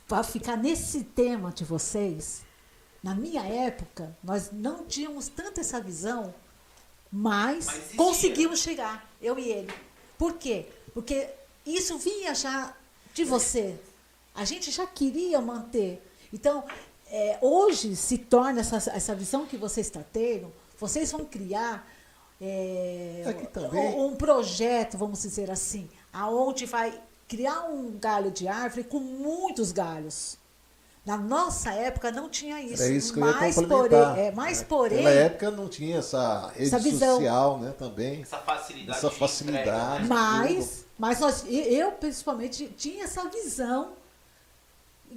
[0.06, 2.42] para ficar nesse tema de vocês,
[3.02, 6.34] na minha época, nós não tínhamos tanto essa visão,
[7.10, 9.72] mas, Mas conseguimos chegar, eu e ele.
[10.18, 10.66] Por quê?
[10.92, 11.30] Porque
[11.64, 12.76] isso vinha já
[13.14, 13.74] de você.
[14.34, 16.06] A gente já queria manter.
[16.30, 16.62] Então,
[17.06, 21.90] é, hoje se torna essa, essa visão que você está tendo, vocês vão criar
[22.40, 28.84] é, É também- um projeto, vamos dizer assim, aonde vai criar um galho de árvore
[28.84, 30.38] com muitos galhos.
[31.04, 32.82] Na nossa época não tinha isso.
[32.82, 34.66] Era isso que eu ia mas porém, é, mas né?
[34.68, 37.14] porém, Naquela época não tinha essa rede Essa visão.
[37.16, 38.22] social, né, também.
[38.22, 38.98] Essa facilidade.
[38.98, 40.02] Essa facilidade.
[40.02, 40.08] tudo.
[40.08, 43.92] mas, mas nós, eu principalmente tinha essa visão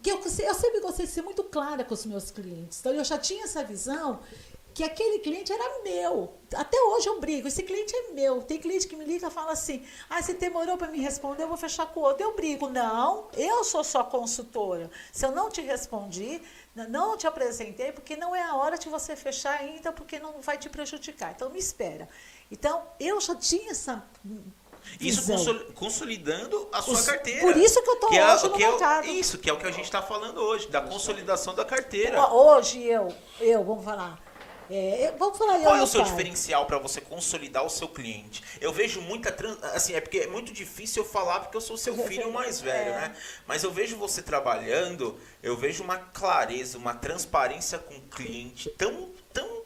[0.04, 2.80] que eu, eu sempre gostei de ser muito clara com os meus clientes.
[2.80, 4.20] Então eu já tinha essa visão
[4.80, 6.36] que aquele cliente era meu.
[6.56, 8.42] Até hoje eu brigo, esse cliente é meu.
[8.42, 11.50] Tem cliente que me liga e fala assim: ah, se demorou para me responder, eu
[11.50, 12.24] vou fechar com o outro.
[12.24, 14.90] Eu brigo, não, eu sou só consultora.
[15.12, 16.42] Se eu não te respondi,
[16.74, 20.58] não te apresentei, porque não é a hora de você fechar ainda, porque não vai
[20.58, 21.34] te prejudicar.
[21.36, 22.08] Então me espera.
[22.50, 24.02] Então, eu já tinha essa
[24.98, 25.24] Isso
[25.76, 27.42] consolidando a sua carteira.
[27.42, 29.08] por isso que eu tô é, hoje no é o- mercado.
[29.08, 32.32] Isso, que é o que a gente está falando hoje, da consolidação da carteira.
[32.34, 34.29] Hoje eu, eu, vamos falar.
[34.70, 36.10] É, vamos falar Qual é o seu pai.
[36.12, 38.44] diferencial para você consolidar o seu cliente?
[38.62, 39.58] Eu vejo muita trans...
[39.74, 42.92] assim, é porque é muito difícil eu falar porque eu sou seu filho mais velho,
[42.92, 43.02] É.
[43.02, 43.16] né?
[43.48, 49.10] Mas eu vejo você trabalhando, eu vejo uma clareza, uma transparência com o cliente tão
[49.34, 49.64] tão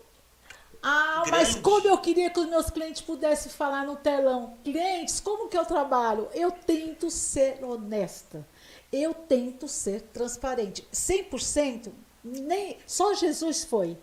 [0.81, 1.61] Ah, mas grande.
[1.61, 4.57] como eu queria que os meus clientes pudessem falar no telão.
[4.63, 6.27] Clientes, como que eu trabalho?
[6.33, 8.45] Eu tento ser honesta.
[8.91, 10.85] Eu tento ser transparente.
[10.93, 11.91] 100%,
[12.23, 13.97] nem só Jesus foi.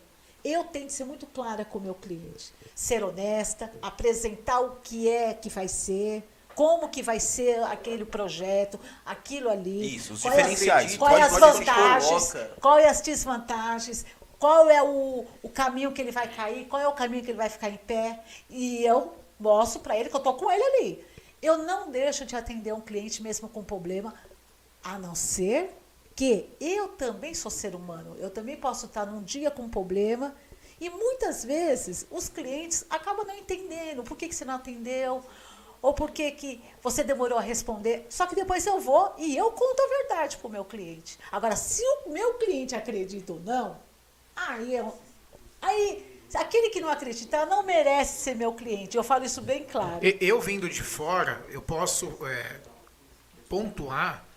[0.44, 2.52] Eu tento ser muito clara com o meu cliente.
[2.74, 6.22] Ser honesta, apresentar o que é que vai ser,
[6.54, 9.96] como que vai ser aquele projeto, aquilo ali.
[9.96, 10.96] Isso, os qual é as- diferenciais.
[10.96, 14.06] Qual é Pode- as vantagens, qual é as desvantagens,
[14.38, 17.38] qual é o, o caminho que ele vai cair, qual é o caminho que ele
[17.38, 18.20] vai ficar em pé.
[18.48, 21.04] E eu mostro para ele que eu estou com ele ali.
[21.42, 24.14] Eu não deixo de atender um cliente mesmo com problema,
[24.84, 25.74] a não ser
[26.20, 28.14] que eu também sou ser humano.
[28.18, 30.36] Eu também posso estar num dia com um problema.
[30.78, 35.24] E muitas vezes os clientes acabam não entendendo por que, que você não atendeu,
[35.80, 38.06] ou por que, que você demorou a responder.
[38.10, 41.18] Só que depois eu vou e eu conto a verdade para o meu cliente.
[41.32, 43.78] Agora, se o meu cliente acredita ou não,
[44.36, 44.94] aí eu.
[45.62, 48.94] Aí, aquele que não acreditar não merece ser meu cliente.
[48.94, 50.00] Eu falo isso bem claro.
[50.20, 52.60] Eu vindo de fora, eu posso é,
[53.48, 54.28] pontuar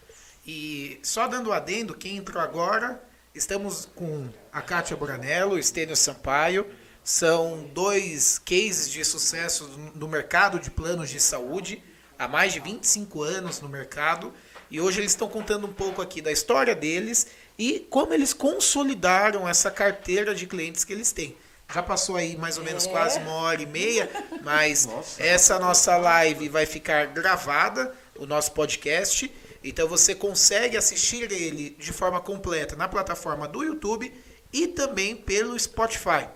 [0.45, 3.01] e só dando adendo, quem entrou agora,
[3.33, 6.65] estamos com a Kátia Buranello, o Estênio Sampaio,
[7.03, 11.83] são dois cases de sucesso no mercado de planos de saúde,
[12.17, 14.33] há mais de 25 anos no mercado,
[14.69, 19.47] e hoje eles estão contando um pouco aqui da história deles e como eles consolidaram
[19.47, 21.35] essa carteira de clientes que eles têm.
[21.73, 22.89] Já passou aí mais ou menos É.
[22.89, 24.09] quase uma hora e meia,
[24.41, 24.87] mas
[25.17, 29.31] essa nossa live vai ficar gravada, o nosso podcast.
[29.63, 34.13] Então você consegue assistir ele de forma completa na plataforma do YouTube
[34.51, 36.27] e também pelo Spotify.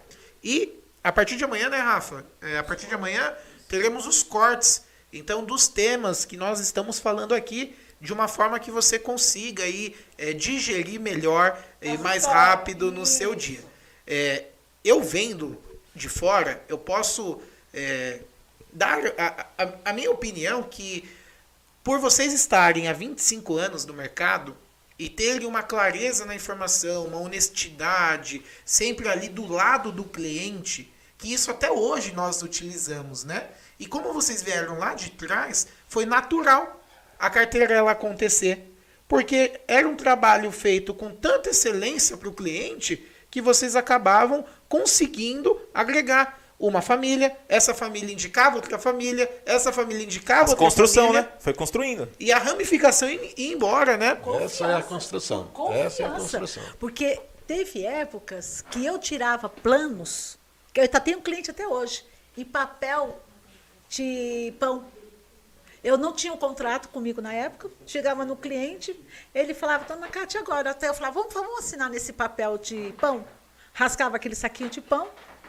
[0.43, 2.25] E a partir de amanhã, né, Rafa?
[2.41, 3.33] É, a partir de amanhã
[3.67, 8.69] teremos os cortes, então, dos temas que nós estamos falando aqui, de uma forma que
[8.69, 13.63] você consiga aí é, digerir melhor e mais rápido no seu dia.
[14.05, 14.45] É,
[14.83, 15.57] eu vendo
[15.95, 17.41] de fora, eu posso
[17.73, 18.19] é,
[18.71, 21.09] dar a, a, a minha opinião que
[21.87, 24.57] por vocês estarem há 25 anos no mercado
[24.99, 31.31] e terem uma clareza na informação, uma honestidade, sempre ali do lado do cliente, que
[31.31, 33.47] isso até hoje nós utilizamos, né?
[33.79, 36.83] E como vocês vieram lá de trás, foi natural
[37.17, 38.69] a carteira ela acontecer,
[39.07, 43.01] porque era um trabalho feito com tanta excelência para o cliente
[43.31, 50.43] que vocês acabavam conseguindo agregar uma família, essa família indicava outra família, essa família indicava
[50.45, 51.31] As outra construção, família, né?
[51.39, 52.09] Foi construindo.
[52.19, 54.19] E a ramificação ia embora, né?
[54.41, 55.51] Essa é a construção.
[55.71, 56.39] Essa é a Confiança.
[56.39, 56.63] construção.
[56.79, 60.37] Porque teve épocas que eu tirava planos,
[60.73, 62.03] que eu ainda tenho cliente até hoje,
[62.35, 63.19] em papel
[63.87, 64.85] de pão.
[65.83, 68.99] Eu não tinha um contrato comigo na época, chegava no cliente,
[69.33, 70.71] ele falava, dona Cátia, agora.
[70.71, 73.23] Até eu falava, vamos, vamos assinar nesse papel de pão.
[73.73, 75.07] Rascava aquele saquinho de pão,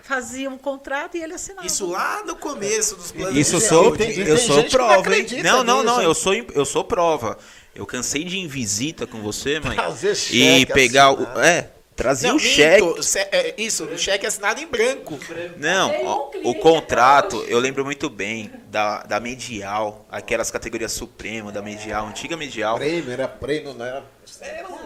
[0.08, 1.66] fazia um contrato e ele assinava.
[1.66, 4.70] Isso lá no começo dos planos Isso eu de sou, tem- eu tem sou gente
[4.70, 5.02] que não prova,
[5.42, 6.08] Não, não, não, nisso.
[6.08, 7.36] eu sou, eu sou prova.
[7.74, 9.76] Eu cansei de ir em visita com você, mãe.
[9.76, 11.38] Trazer e pegar assinado.
[11.38, 11.40] o.
[11.42, 12.80] É, trazer Não, o cheque.
[12.80, 15.18] minto, ce- é, isso, o cheque assinado em branco.
[15.56, 20.92] Não, um ó, o até contrato, eu lembro muito bem da, da Medial, aquelas categorias
[20.92, 22.76] Supremo da Medial, antiga Medial.
[22.78, 24.04] Prêmio, era prêmio, não era.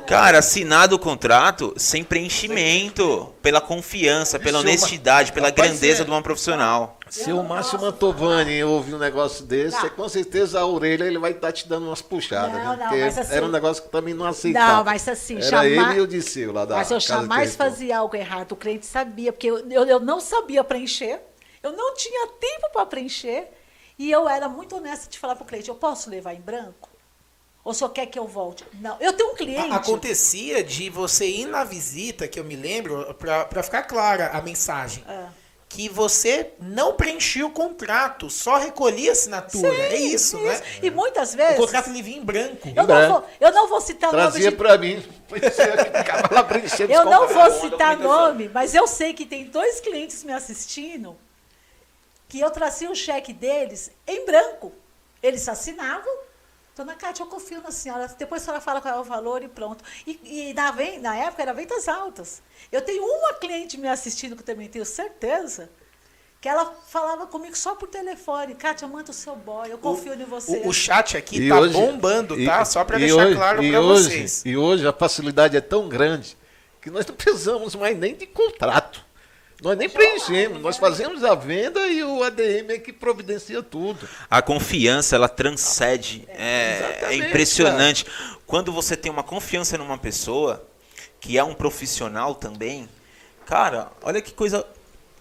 [0.07, 6.11] Cara, assinado o contrato sem preenchimento, pela confiança, pela é honestidade, pela grandeza é- de
[6.11, 6.99] uma profissional.
[7.13, 9.91] Se o Márcio Mantovani ouvir um negócio desse, Não.
[9.91, 12.53] com certeza a orelha ele vai estar te dando umas puxadas.
[12.53, 12.87] Não, viu?
[13.01, 14.77] não, assim- era um negócio que também não aceitava.
[14.79, 17.55] Não, mas assim, Era jamais- ele e o Disseu lá da Mas eu Casa jamais
[17.55, 18.53] fazia algo errado.
[18.53, 21.21] O cliente sabia, porque eu, eu, eu não sabia preencher.
[21.63, 23.49] Eu não tinha tempo para preencher.
[23.99, 26.89] E eu era muito honesta de falar para o cliente: eu posso levar em branco?
[27.63, 28.65] Ou senhor quer que eu volte?
[28.81, 28.97] Não.
[28.99, 29.71] Eu tenho um cliente.
[29.71, 34.41] A- Acontecia de você ir na visita, que eu me lembro, pra ficar clara a
[34.43, 35.29] mensagem, Ah.
[35.73, 39.69] Que você não preenchia o contrato, só recolhia a assinatura.
[39.75, 40.61] é isso, né?
[40.83, 41.57] E muitas O vezes.
[41.57, 42.69] contrato ele vinha em branco.
[42.69, 43.13] eu, não branco.
[43.21, 45.03] vou, eu não vou citar nome Trazia de pra mim.
[46.91, 51.17] Eu os não vou citar nome, mas eu sei que tem dois clientes me assistindo
[52.29, 54.73] que eu trazia o cheque deles em branco.
[55.23, 56.13] Eles assinavam.
[56.75, 58.07] Dona Cátia, eu confio na senhora.
[58.19, 59.85] Depois a senhora fala qual é o valor e pronto.
[60.07, 60.19] E,
[60.51, 62.43] e na, na época era ventas altas.
[62.71, 65.69] Eu tenho uma cliente me assistindo que eu também tenho certeza
[66.41, 68.55] que ela falava comigo só por telefone.
[68.55, 70.59] Kátia, manda o seu boy, eu confio em você.
[70.65, 72.65] O, o chat aqui E tá hoje- bombando, e- tá?
[72.65, 74.43] Só para deixar hoje- claro e para hoje- vocês.
[74.45, 76.37] E hoje a facilidade é tão grande
[76.81, 79.05] que nós não precisamos mais nem de contrato.
[79.63, 84.09] Nós nem preenchemos, nós fazemos a venda e o ADM é que providencia tudo.
[84.29, 86.25] A confiança, ela transcede.
[86.29, 88.07] É, é Exatamente, impressionante.
[88.45, 90.67] Quando você tem uma confiança numa pessoa,
[91.21, 92.89] que é um profissional também,
[93.47, 94.67] cara, olha que coisa.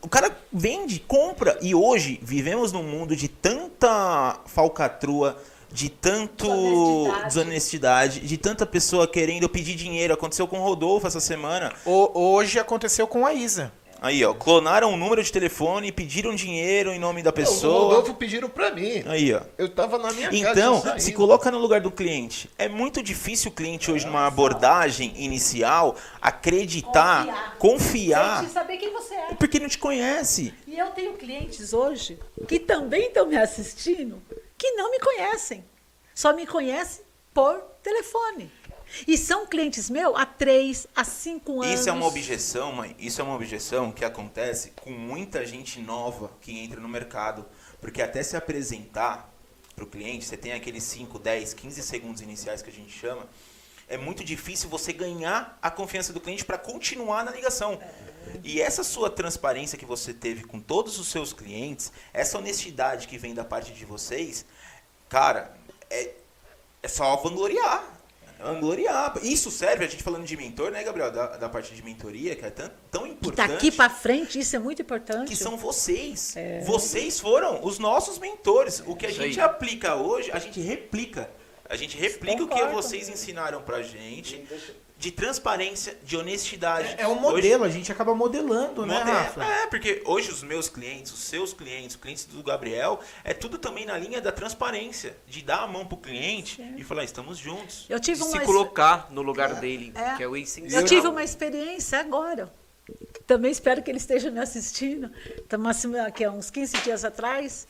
[0.01, 1.59] O cara vende, compra.
[1.61, 5.37] E hoje vivemos num mundo de tanta falcatrua,
[5.71, 7.25] de tanto Desonestidade.
[7.27, 10.13] desonestidade, de tanta pessoa querendo pedir dinheiro.
[10.15, 11.71] Aconteceu com o Rodolfo essa semana.
[11.85, 13.71] O- hoje aconteceu com a Isa.
[14.03, 17.83] Aí, ó, clonaram o número de telefone, pediram dinheiro em nome da O pessoa.
[17.93, 19.03] Rodolfo pediram para mim.
[19.05, 19.41] Aí, ó.
[19.59, 20.49] Eu estava na minha casa.
[20.51, 21.01] Então, eu saí.
[21.01, 22.49] se coloca no lugar do cliente.
[22.57, 29.13] É muito difícil o cliente hoje, numa abordagem inicial, acreditar, confiar, Sem saber quem você
[29.13, 29.33] é.
[29.35, 30.51] porque não te conhece.
[30.65, 32.17] E eu tenho clientes hoje
[32.47, 34.19] que também estão me assistindo
[34.57, 35.63] que não me conhecem.
[36.15, 37.03] Só me conhecem
[37.33, 38.51] por telefone.
[39.07, 41.79] E são clientes meus há três, há cinco anos.
[41.79, 42.95] Isso é uma objeção, mãe.
[42.99, 47.45] Isso é uma objeção que acontece com muita gente nova que entra no mercado.
[47.79, 49.31] Porque até se apresentar
[49.75, 53.27] para o cliente, você tem aqueles 5, 10, 15 segundos iniciais que a gente chama.
[53.87, 57.79] É muito difícil você ganhar a confiança do cliente para continuar na ligação.
[58.43, 63.17] E essa sua transparência que você teve com todos os seus clientes, essa honestidade que
[63.17, 64.45] vem da parte de vocês,
[65.09, 65.53] cara,
[65.89, 66.13] é,
[66.81, 68.00] é só vangloriar.
[68.43, 69.13] Vangloriar.
[69.23, 71.11] Isso serve, a gente falando de mentor, né, Gabriel?
[71.11, 73.51] Da, da parte de mentoria, que é tão, tão importante.
[73.51, 75.29] Daqui para frente, isso é muito importante.
[75.29, 76.35] Que são vocês.
[76.35, 76.61] É.
[76.61, 78.83] Vocês foram os nossos mentores.
[78.85, 81.29] O que a gente aplica hoje, a gente replica.
[81.69, 82.73] A gente replica o que Concordo.
[82.73, 84.45] vocês ensinaram pra gente
[85.01, 86.93] de transparência, de honestidade.
[86.95, 89.17] É um Hoje- modelo, a gente acaba modelando, né, Modelo.
[89.17, 89.43] Rafa?
[89.43, 93.57] É, porque hoje os meus clientes, os seus clientes, os clientes do Gabriel, é tudo
[93.57, 97.87] também na linha da transparência, de dar a mão pro cliente e falar, estamos juntos.
[97.89, 100.15] Eu tive De se uma colocar no lugar dele, É.
[100.17, 100.81] que é o essencial.
[100.81, 102.53] Eu tive uma experiência agora.
[103.25, 105.09] Também espero que ele esteja me assistindo.
[105.37, 107.67] Estamos aqui há uns 15 dias atrás,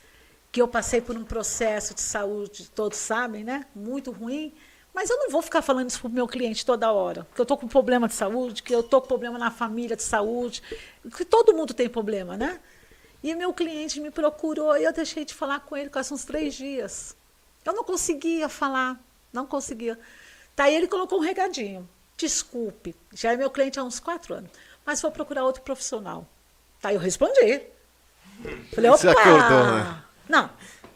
[0.51, 3.65] que eu passei por um processo de saúde, todos sabem, né?
[3.73, 4.53] Muito ruim.
[4.93, 7.25] Mas eu não vou ficar falando isso para o meu cliente toda hora.
[7.33, 10.03] Que eu estou com problema de saúde, que eu estou com problema na família de
[10.03, 10.61] saúde,
[11.15, 12.59] que todo mundo tem problema, né?
[13.23, 16.55] E meu cliente me procurou e eu deixei de falar com ele quase uns três
[16.55, 17.15] dias.
[17.63, 18.99] Eu não conseguia falar,
[19.31, 19.97] não conseguia.
[20.55, 21.87] Tá, aí ele colocou um regadinho.
[22.17, 24.49] Desculpe, já é meu cliente há uns quatro anos,
[24.85, 26.27] mas vou procurar outro profissional.
[26.81, 27.61] Tá, aí eu respondi.
[28.73, 29.21] Falei, Você opa!
[29.21, 30.03] acordou, né?
[30.27, 30.49] Não.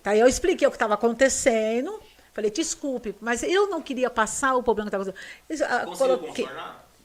[0.04, 2.00] Tá, aí eu expliquei o que estava acontecendo.
[2.36, 5.10] Falei, desculpe, mas eu não queria passar o problema que estava
[5.50, 5.72] acontecendo.
[5.72, 6.46] Ah, coloquei-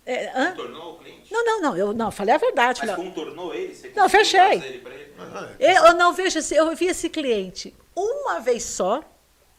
[0.05, 0.51] É, hã?
[0.51, 1.32] Contornou o cliente?
[1.32, 2.81] Não, não, não, eu não, falei a verdade.
[2.85, 3.73] Mas Falei, contornou ele?
[3.73, 4.52] Você Não, conseguiu fechei.
[4.57, 5.57] ele ele?
[5.61, 9.05] eu, eu não vejo esse, eu vi esse cliente uma vez só,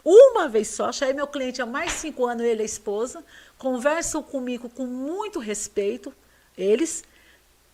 [0.04, 2.66] uma vez só, já é meu cliente há mais de cinco anos, ele e a
[2.66, 3.24] esposa,
[3.58, 6.14] conversam comigo com muito respeito,
[6.58, 7.02] eles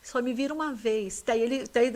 [0.04, 1.24] só me viram uma vez.
[1.26, 1.92] Daí ele, daí,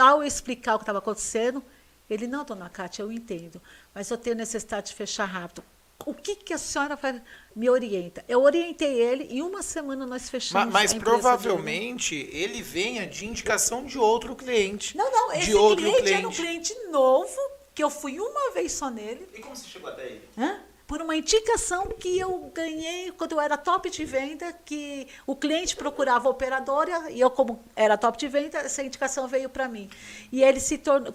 [0.00, 1.62] ao eu explicar o que estava acontecendo,
[2.08, 3.60] ele, não, dona Cátia, eu entendo,
[3.94, 5.62] mas eu tenho necessidade de fechar rápido.
[6.04, 7.20] O que, que a senhora faz?
[7.54, 8.24] me orienta?
[8.28, 11.22] Eu orientei ele e uma semana nós fechamos Mas, a empresa dele.
[11.22, 14.96] provavelmente ele venha de indicação de outro cliente.
[14.96, 17.38] Não, não, de esse outro cliente, era um cliente novo,
[17.74, 20.28] que eu fui uma vez só nele, E como você chegou até ele?
[20.36, 20.60] Hã?
[20.94, 25.74] Por uma indicação que eu ganhei quando eu era top de venda, que o cliente
[25.74, 29.90] procurava a operadora e eu, como era top de venda, essa indicação veio para mim.
[30.30, 31.12] E ele se tornou.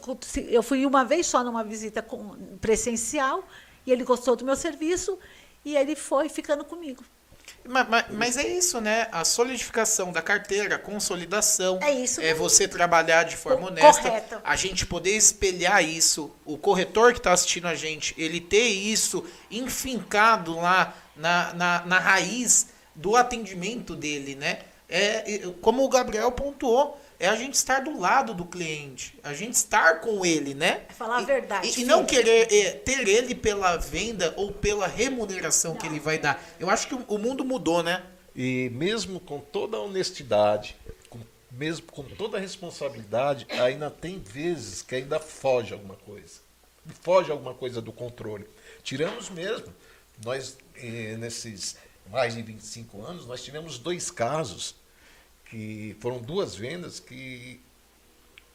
[0.50, 2.06] Eu fui uma vez só numa visita
[2.60, 3.42] presencial
[3.86, 5.18] e ele gostou do meu serviço
[5.64, 7.02] e ele foi ficando comigo.
[7.68, 9.08] Ma- ma- Mas, é isso, né?
[9.12, 11.80] A solidificação da carteira, a consolidação.
[11.82, 14.02] É isso É você trabalhar de forma honesta.
[14.02, 14.42] correto.
[14.44, 16.32] A gente poder espelhar isso.
[16.46, 22.00] O corretor que está assistindo a gente, ele ter isso enfincado lá na, na, na
[22.00, 24.60] raiz do atendimento dele, né?
[24.90, 29.54] É, como o Gabriel pontuou, é a gente estar do lado do cliente, a gente
[29.54, 30.84] estar com ele, né?
[30.90, 34.88] É falar a verdade, E, e não querer é, ter ele pela venda ou pela
[34.88, 36.42] remuneração que ele vai dar.
[36.60, 38.04] Eu acho que o, o mundo mudou, né?
[38.36, 40.76] E mesmo com toda a honestidade,
[41.10, 41.20] com-
[41.52, 46.40] mesmo com toda a responsabilidade, ainda tem vezes que ainda foge alguma coisa.
[47.02, 48.48] Foge alguma coisa do controle.
[48.82, 49.74] Tiramos mesmo.
[50.24, 51.76] Nós, eh, nesses
[52.10, 54.76] mais de 25 anos, nós tivemos dois casos
[55.50, 57.60] que foram duas vendas que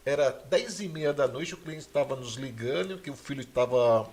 [0.04, 4.08] era 10 e meia da noite, o cliente estava nos ligando, que o filho estava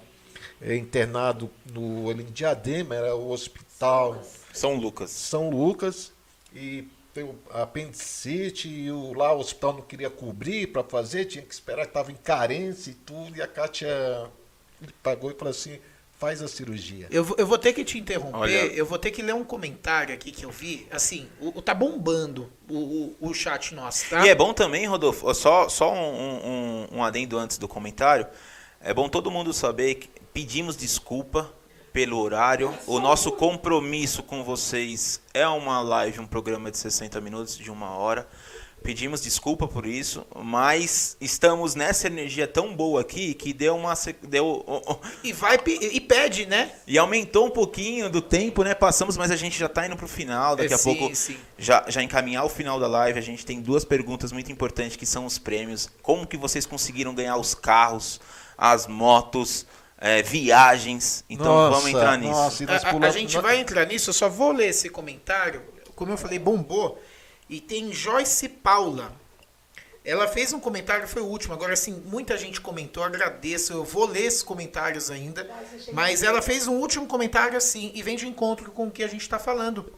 [0.62, 5.12] eh, internado no ali em Diadema, era o hospital São Lucas.
[5.12, 6.14] São Lucas,
[6.54, 11.54] e teve apendicite e o, lá o hospital não queria cobrir para fazer, tinha que
[11.54, 14.30] esperar que estava em carência e tudo, e a Kátia
[15.04, 15.78] pagou e falou assim,
[16.22, 17.08] faz a cirurgia.
[17.10, 18.52] Eu, vou- eu vou ter que te interromper, Olha.
[18.68, 20.88] eu vou ter que ler um comentário aqui que eu vi.
[20.92, 24.24] Assim, o, o- tá bombando o, o, o chat nosso, tá?
[24.24, 28.28] E é bom também, Rodolfo, só, só um, um, um adendo antes do comentário.
[28.80, 31.52] É bom todo mundo saber que pedimos desculpa
[31.92, 32.72] pelo horário.
[32.86, 37.90] O nosso compromisso com vocês é uma live, um programa de 60 minutos, de uma
[37.98, 38.28] hora.
[38.84, 43.94] Pedimos desculpa por isso, mas estamos nessa energia tão boa aqui que deu uma.
[44.24, 44.66] Deu,
[45.24, 46.72] E vai e pede, né?
[46.88, 48.74] e aumentou um pouquinho do tempo, né?
[48.74, 50.56] Passamos, mas a gente já tá indo pro final.
[50.56, 51.38] Daqui É, a sim, pouco sim.
[51.60, 55.06] já, já encaminhar o final da live, a gente tem duas perguntas muito importantes que
[55.06, 55.88] são os prêmios.
[56.02, 58.20] Como que vocês conseguiram ganhar os carros,
[58.58, 59.64] as motos,
[60.00, 61.24] eh, viagens?
[61.30, 62.32] Então Nossa, vamos entrar nisso.
[62.32, 65.62] nossa, A, a- gente vai entrar nisso, eu só vou ler esse comentário.
[65.96, 67.00] Como eu falei, bombou.
[67.52, 69.12] E tem Joyce Paula.
[70.06, 71.54] Ela fez um comentário, foi o último.
[71.54, 73.74] Agora, assim, muita gente comentou, agradeço.
[73.74, 75.48] Eu vou ler esses comentários ainda.
[75.92, 79.08] Mas ela fez um último comentário, assim, e vem de encontro com o que a
[79.08, 79.94] gente está falando.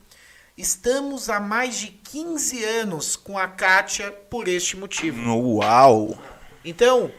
[0.57, 5.21] Estamos há mais de 15 anos com a Kátia por este motivo.
[5.57, 6.17] Uau!
[6.65, 7.11] Então,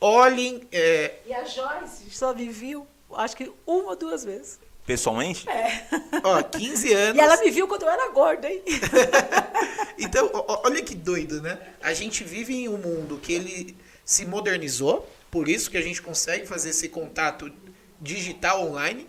[0.00, 0.66] olhem.
[0.72, 4.58] é, E a Joyce só me viu, acho que uma ou duas vezes.
[4.86, 5.44] Pessoalmente?
[6.22, 7.16] ó, 15 anos.
[7.16, 8.62] E ela me viu quando eu era gorda, hein?
[9.98, 11.58] Então, ó- olha que doido, né?
[11.82, 16.02] A gente vive em um mundo que ele se modernizou, por isso que a gente
[16.02, 17.50] consegue fazer esse contato
[18.00, 19.08] digital online.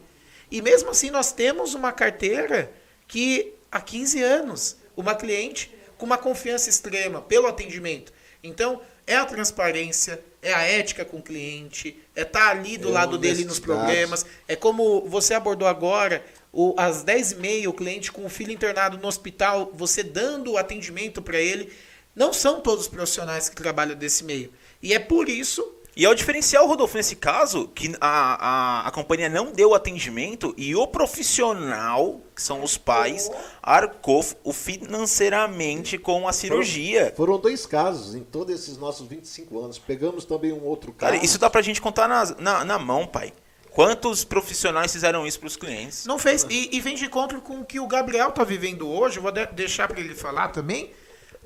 [0.50, 2.72] E mesmo assim, nós temos uma carteira
[3.06, 8.14] que há 15 anos, uma cliente com uma confiança extrema pelo atendimento.
[8.42, 12.92] Então, é a transparência, é a ética com o cliente, é estar ali do É
[12.92, 14.26] lado dele nos problemas.
[14.48, 19.08] É como você abordou agora, o, às 10h30, o cliente com o filho internado no
[19.08, 21.72] hospital, você dando o atendimento para ele.
[22.14, 24.52] Não são todos os profissionais que trabalham desse meio.
[24.82, 25.77] E é por isso.
[26.00, 30.54] E é o diferencial, Rodolfo, nesse caso, que a, a, a companhia não deu atendimento
[30.56, 33.32] e o profissional, que são os pais,
[33.64, 37.12] arcou o financeiramente com a cirurgia.
[37.18, 39.80] Foram dois casos em todos esses nossos 25 anos.
[39.80, 41.14] Pegamos também um outro caso.
[41.14, 43.34] Cara, isso dá pra gente contar na, na, na mão, pai.
[43.72, 46.06] Quantos profissionais fizeram isso pros clientes?
[46.06, 46.46] Não fez.
[46.50, 49.18] E, e vem de encontro com o que o Gabriel tá vivendo hoje.
[49.18, 50.92] Eu vou de- deixar para ele falar também.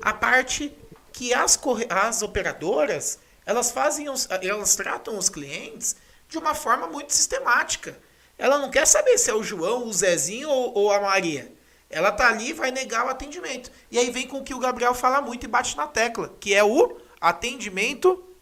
[0.00, 0.72] A parte
[1.12, 5.96] que as, corre- as operadoras elas fazem os, elas tratam os clientes
[6.28, 7.98] de uma forma muito sistemática.
[8.38, 11.52] Ela não quer saber se é o João, o Zezinho ou, ou a Maria.
[11.90, 13.70] Ela tá ali e vai negar o atendimento.
[13.90, 16.54] E aí vem com o que o Gabriel fala muito e bate na tecla, que
[16.54, 18.32] é o atendimento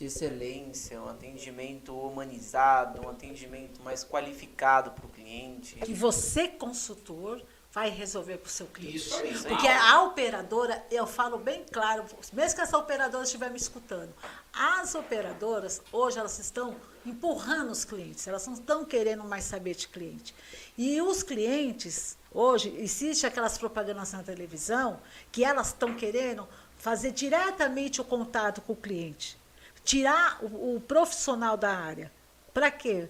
[0.00, 5.74] de excelência, um atendimento humanizado, um atendimento mais qualificado para o cliente.
[5.74, 8.96] Que você, consultor, vai resolver para o seu cliente.
[8.96, 9.34] Isso aí.
[9.42, 14.14] Porque a operadora, eu falo bem claro, mesmo que essa operadora estiver me escutando,
[14.52, 19.88] as operadoras, hoje, elas estão empurrando os clientes, elas não estão querendo mais saber de
[19.88, 20.34] cliente.
[20.76, 25.00] E os clientes, hoje, existe aquelas propagandas na televisão
[25.30, 26.46] que elas estão querendo
[26.76, 29.38] fazer diretamente o contato com o cliente.
[29.84, 32.12] Tirar o, o profissional da área.
[32.52, 33.08] Para quê?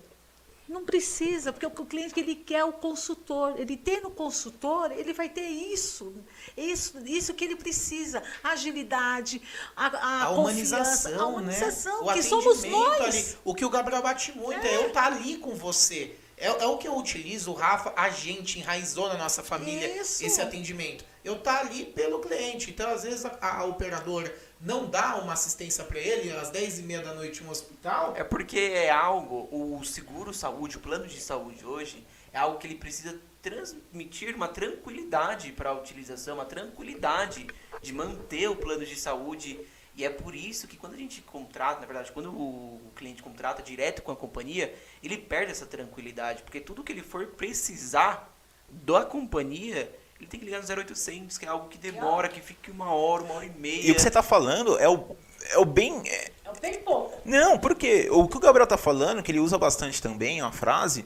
[0.70, 3.58] Não precisa, porque o cliente ele quer o consultor.
[3.58, 6.14] Ele tem no consultor, ele vai ter isso.
[6.56, 8.22] Isso, isso que ele precisa.
[8.40, 9.42] A agilidade,
[9.74, 12.12] a, a, a humanização, a humanização, né?
[12.12, 13.00] que somos nós.
[13.00, 13.36] ali.
[13.44, 16.14] O que o Gabriel bate muito é, eu estar ali com você.
[16.36, 20.24] É, é o que eu utilizo, o Rafa, a gente enraizou na nossa família Isso.
[20.24, 21.04] esse atendimento.
[21.24, 22.70] Eu estar ali pelo cliente.
[22.70, 27.14] Então, às vezes, a, a operadora não dá uma assistência para ele às 10h30 da
[27.14, 28.14] noite no hospital.
[28.16, 32.66] É porque é algo, o seguro saúde, o plano de saúde hoje, é algo que
[32.66, 37.46] ele precisa transmitir uma tranquilidade para a utilização, uma tranquilidade
[37.80, 39.58] de manter o plano de saúde.
[39.96, 43.62] E é por isso que quando a gente contrata, na verdade, quando o cliente contrata
[43.62, 48.30] direto com a companhia, ele perde essa tranquilidade, porque tudo que ele for precisar
[48.68, 52.70] da companhia, ele tem que ligar no 0800, que é algo que demora, que fique
[52.70, 53.86] uma hora, uma hora e meia.
[53.86, 55.16] E o que você tá falando é o,
[55.50, 56.02] é o bem.
[56.06, 57.18] é- É bem pouco.
[57.24, 60.52] Não, porque o que o Gabriel tá falando, que ele usa bastante também, é uma
[60.52, 61.04] frase,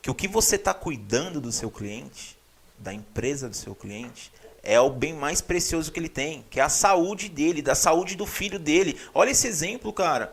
[0.00, 2.36] que o que você tá cuidando do seu cliente,
[2.78, 4.30] da empresa do seu cliente,
[4.64, 8.16] é o bem mais precioso que ele tem, que é a saúde dele, da saúde
[8.16, 8.98] do filho dele.
[9.14, 10.32] Olha esse exemplo, cara.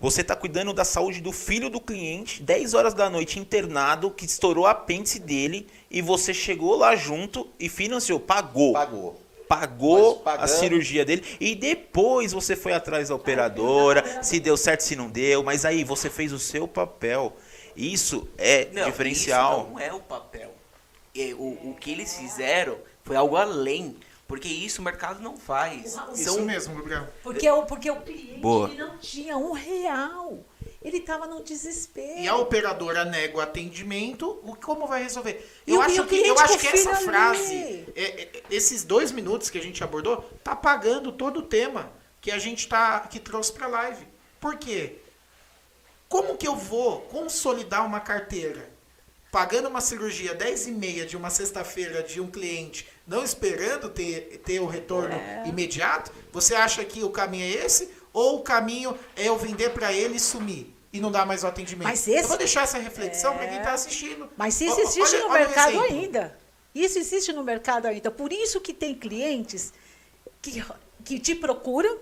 [0.00, 4.26] Você tá cuidando da saúde do filho do cliente, 10 horas da noite internado, que
[4.26, 9.20] estourou a apêndice dele, e você chegou lá junto e financiou, pagou Pagou.
[9.48, 14.94] pagou a cirurgia dele e depois você foi atrás da operadora, se deu certo, se
[14.94, 17.34] não deu, mas aí você fez o seu papel.
[17.74, 19.62] Isso é Não, diferencial.
[19.62, 20.52] Isso não é o papel.
[21.16, 22.76] É, o, o que eles fizeram
[23.08, 23.96] foi algo além.
[24.28, 25.96] Porque isso o mercado não faz.
[26.14, 27.08] Isso São mesmo, Gabriel.
[27.22, 28.68] Porque o, porque o cliente Boa.
[28.68, 30.44] ele não tinha um real.
[30.82, 32.20] Ele estava no desespero.
[32.20, 35.50] E a operadora nega o atendimento, o como vai resolver?
[35.66, 39.10] E Eu o- e acho que, eu acho que essa frase, é- é- esses dois
[39.10, 41.90] minutos que a gente abordou, tá apagando todo o tema
[42.20, 44.06] que a gente tá, que trouxe para live.
[44.38, 44.98] Por quê?
[46.06, 48.68] Como que eu vou consolidar uma carteira
[49.38, 54.40] pagando uma cirurgia 10 e meia de uma sexta-feira de um cliente, não esperando ter,
[54.44, 55.44] ter o retorno É.
[55.46, 56.10] imediato?
[56.32, 57.88] Você acha que o caminho é esse?
[58.12, 60.74] Ou o caminho é eu vender para ele e sumir?
[60.92, 61.86] E não dar mais o atendimento.
[61.86, 63.48] Mas esse- Eu vou deixar essa reflexão para É.
[63.48, 64.28] quem está assistindo.
[64.36, 66.38] Mas isso existe olha- no olha mercado ainda.
[66.74, 68.10] Isso existe no mercado ainda.
[68.10, 69.72] Por isso que tem clientes
[70.42, 70.64] que,
[71.04, 71.96] que te procuram,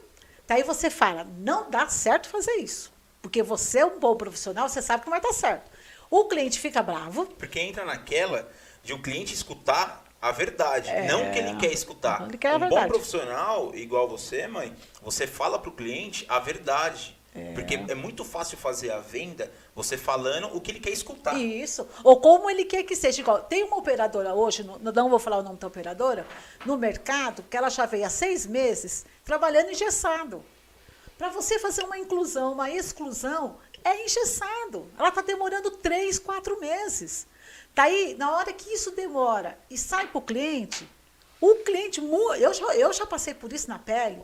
[0.47, 2.91] daí você fala, não dá certo fazer isso.
[3.21, 5.71] Porque você é um bom profissional, você sabe que não vai dar certo.
[6.11, 8.49] O cliente fica bravo, Porque entra naquela
[8.83, 12.23] de o cliente escutar a verdade, não o que ele quer escutar.
[12.29, 17.15] Ele quer a um bom profissional, igual você, mãe, você fala pro cliente a verdade.
[17.55, 21.37] Porque é muito fácil fazer a venda você falando o que ele quer escutar.
[21.39, 21.87] Isso.
[22.03, 23.21] Ou como ele quer que seja.
[23.21, 26.27] Igual, tem uma operadora hoje, no- não vou falar o nome da operadora,
[26.65, 30.43] no mercado, que ela já veio há seis meses trabalhando engessado.
[31.19, 34.91] Para você fazer uma inclusão, uma exclusão, é engessado.
[34.99, 37.27] Ela está demorando três, quatro meses.
[37.73, 40.89] Daí, na hora que isso demora e sai para o cliente,
[41.41, 42.01] o cliente.
[42.41, 44.19] Eu já, eu já passei por isso na pele.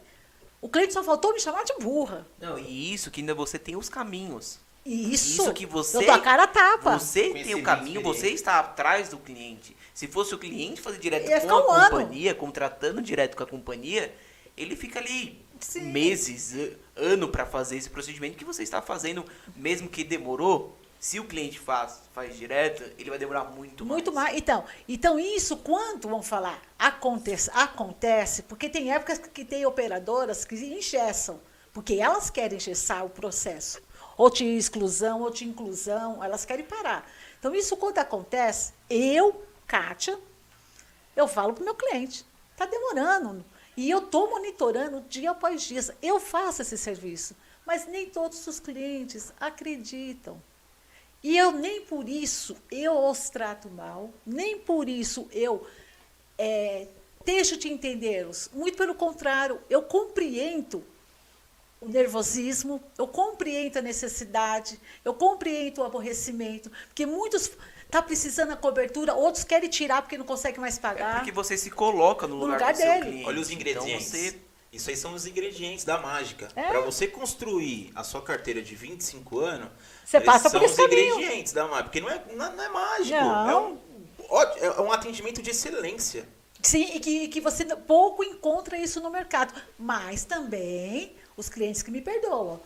[0.61, 2.27] O cliente só faltou me chamar de burra.
[2.41, 4.59] Não, e isso que ainda você tem os caminhos.
[4.85, 5.43] E isso.
[5.43, 5.99] Isso que você.
[5.99, 6.99] Eu tô a cara tapa.
[6.99, 9.77] Você tem o caminho, você está atrás do cliente.
[9.95, 11.91] Se fosse o cliente fazer direto Ia com a um ano.
[11.91, 14.13] companhia, contratando direto com a companhia,
[14.57, 15.93] ele fica ali Sim.
[15.93, 16.55] meses,
[16.97, 19.25] ano para fazer esse procedimento que você está fazendo,
[19.57, 20.77] mesmo que demorou.
[20.99, 23.93] Se o cliente faz, faz direto, ele vai demorar muito mais.
[23.93, 24.37] Muito mais.
[24.37, 30.55] Então, então isso quando vamos falar acontece, acontece, porque tem épocas que tem operadoras que
[30.55, 31.41] engessam,
[31.73, 33.83] porque elas querem engessar o processo,
[34.17, 37.05] ou de exclusão, ou de inclusão, elas querem parar.
[37.37, 40.17] Então isso quando acontece, eu, Kátia,
[41.17, 43.45] eu falo para o meu cliente, está demorando.
[43.77, 45.81] E eu estou monitorando dia após dia.
[46.03, 47.35] Eu faço esse serviço.
[47.65, 50.41] Mas nem todos os clientes acreditam.
[51.23, 55.65] E eu nem por isso eu os trato mal, nem por isso eu
[56.37, 56.89] é,
[57.25, 58.51] deixo de entendê-los.
[58.53, 60.85] Muito pelo contrário, eu compreendo
[61.81, 67.53] o nervosismo, eu compreendo a necessidade, eu compreendo o aborrecimento, porque muitos
[67.93, 71.15] tá precisando da cobertura, outros querem tirar porque não conseguem mais É pagar.
[71.17, 73.01] porque você se coloca no No lugar, lugar do seu dele.
[73.03, 73.27] cliente.
[73.29, 74.09] Olha os ingredientes.
[74.15, 74.39] Então você
[74.73, 76.49] Isso aí são os ingredientes da mágica.
[76.57, 76.63] É.
[76.69, 79.69] Para você construir a sua carteira de 25 anos,
[80.03, 81.17] Você passa são por esse os caminho.
[81.17, 81.85] ingredientes da mágica.
[81.85, 83.21] Porque não é, não, não é mágico.
[83.21, 83.51] Não.
[83.51, 83.79] É, um,
[84.79, 86.27] é um atendimento de excelência.
[86.63, 89.53] Sim, e que, que você pouco encontra isso no mercado.
[89.79, 92.59] Mas também os clientes que me perdoam.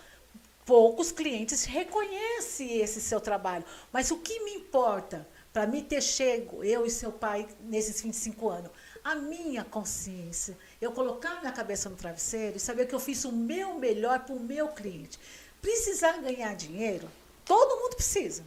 [0.67, 3.65] Poucos clientes reconhecem esse seu trabalho.
[3.93, 8.49] Mas o que me importa para mim ter chego, eu e seu pai, nesses 25
[8.49, 8.71] anos?
[9.05, 10.59] A minha consciência.
[10.81, 14.35] Eu colocar minha cabeça no travesseiro e saber que eu fiz o meu melhor para
[14.35, 15.21] o meu cliente.
[15.63, 17.09] Precisar ganhar dinheiro,
[17.45, 18.45] todo mundo precisa.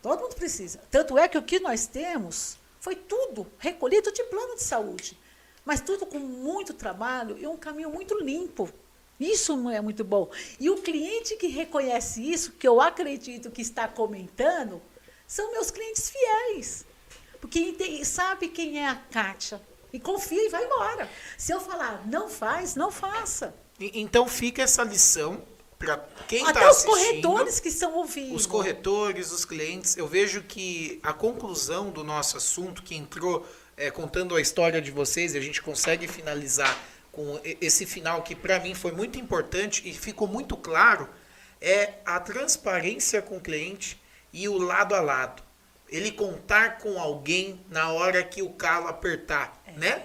[0.00, 0.80] Todo mundo precisa.
[0.88, 5.18] Tanto é que o que nós temos foi tudo recolhido de plano de saúde.
[5.64, 8.72] Mas tudo com muito trabalho e um caminho muito limpo.
[9.18, 10.30] Isso não é muito bom.
[10.60, 14.80] E o cliente que reconhece isso, que eu acredito que está comentando,
[15.26, 16.86] são meus clientes fiéis.
[17.40, 19.60] Porque sabe quem é a Kátia.
[19.92, 21.08] E confia e vai embora.
[21.36, 23.54] Se eu falar, não faz, não faça.
[23.80, 25.42] Então fica essa lição
[25.78, 25.96] para
[26.26, 26.90] quem está Até os assistindo.
[26.90, 28.34] corretores que estão ouvindo.
[28.34, 33.46] Os corretores, os clientes, eu vejo que a conclusão do nosso assunto, que entrou
[33.76, 36.76] é, contando a história de vocês, e a gente consegue finalizar
[37.18, 41.08] com esse final que para mim foi muito importante e ficou muito claro,
[41.60, 44.00] é a transparência com o cliente
[44.32, 45.42] e o lado a lado.
[45.88, 50.00] Ele contar com alguém na hora que o calo apertar, né?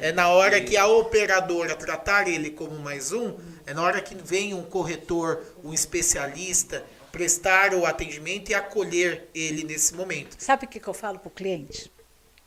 [0.00, 3.36] É na hora que a operadora tratar ele como mais um,
[3.66, 6.82] é na hora que vem um corretor, um especialista,
[7.12, 10.34] prestar o atendimento e acolher ele nesse momento.
[10.38, 11.92] Sabe o que, que eu falo para o cliente?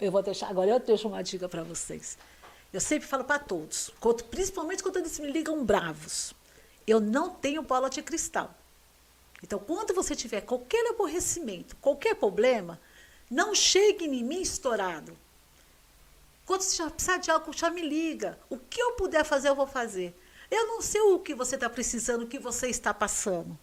[0.02, 2.18] Eu vou deixar, agora eu deixo uma dica para vocês.
[2.72, 3.92] Eu sempre falo para todos,
[4.30, 6.34] principalmente quando eles me ligam bravos.
[6.86, 8.54] Eu não tenho bola de cristal.
[9.44, 12.80] Então, quando você tiver qualquer aborrecimento, qualquer problema,
[13.30, 15.18] não chegue em mim estourado.
[16.46, 18.40] Quando você precisar de algo, já me liga.
[18.50, 20.18] O que eu puder fazer, eu vou fazer.
[20.50, 23.58] Eu não sei o que você está precisando, o que você está passando.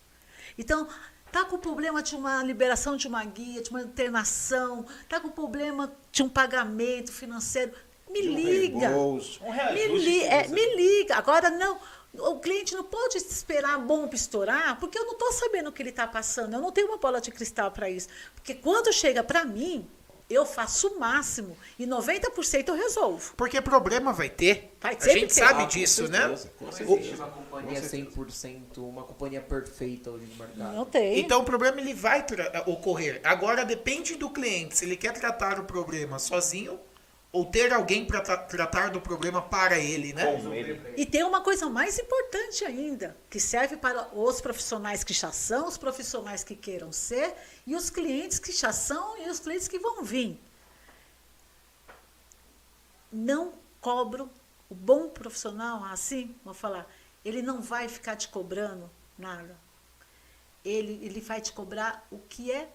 [0.58, 0.86] Então,
[1.32, 5.92] tá com problema de uma liberação de uma guia, de uma internação, tá com problema
[6.12, 7.74] de um pagamento financeiro,
[8.14, 8.78] Me de um liga.
[8.78, 9.40] reembolso.
[9.44, 11.16] Um Me, li- é, me liga.
[11.16, 11.78] Agora, não.
[12.16, 15.82] O cliente não pode esperar a bomba estourar, porque eu não estou sabendo o que
[15.82, 16.54] ele está passando.
[16.54, 18.06] Eu não tenho uma bola de cristal para isso.
[18.36, 19.84] Porque quando chega para mim,
[20.30, 21.56] eu faço o máximo.
[21.76, 23.34] E 90% eu resolvo.
[23.36, 24.72] Porque problema vai ter.
[24.80, 25.40] Vai a gente ter.
[25.44, 26.20] sabe Ah, disso, né?
[26.56, 27.00] com Não certeza.
[27.00, 30.72] existe uma companhia 100%, uma companhia perfeita hoje no mercado.
[30.76, 31.18] Não tem.
[31.18, 32.24] Então o problema ele vai
[32.66, 33.20] ocorrer.
[33.24, 36.78] Agora depende do cliente se ele quer tratar o problema sozinho
[37.34, 40.22] ou ter alguém para tratar do problema para ele, né?
[40.96, 45.66] E tem uma coisa mais importante ainda, que serve para os profissionais que já são,
[45.66, 47.34] os profissionais que queiram ser,
[47.66, 50.40] e os clientes que já são e os clientes que vão vir.
[53.10, 54.30] Não cobro
[54.70, 56.88] o bom profissional, assim, vou falar,
[57.24, 58.88] ele não vai ficar te cobrando
[59.18, 59.58] nada.
[60.64, 62.68] Ele, ele vai te cobrar o que é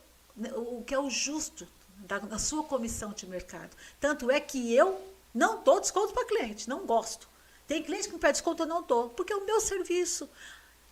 [0.54, 1.66] o que é o justo
[2.00, 3.76] da, da sua comissão de mercado.
[4.00, 5.02] Tanto é que eu
[5.34, 7.28] não dou desconto para cliente, não gosto.
[7.68, 10.30] Tem cliente que me pede desconto, eu não dou, porque é o meu serviço.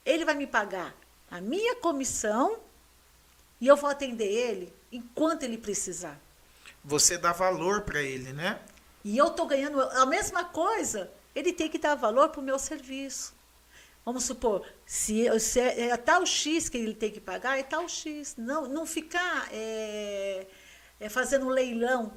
[0.06, 0.96] Ele vai me pagar
[1.30, 2.60] a minha comissão
[3.60, 6.20] e eu vou atender ele enquanto ele precisar.
[6.84, 8.60] Você dá valor para ele, né?
[9.04, 12.60] E eu estou ganhando a mesma coisa, ele tem que dar valor para o meu
[12.60, 13.36] serviço.
[14.06, 17.90] Vamos supor, se, se é, é tal X que ele tem que pagar, é tal
[17.90, 18.36] X.
[18.38, 20.48] Não, não ficar é,
[21.00, 22.12] é, fazendo leilão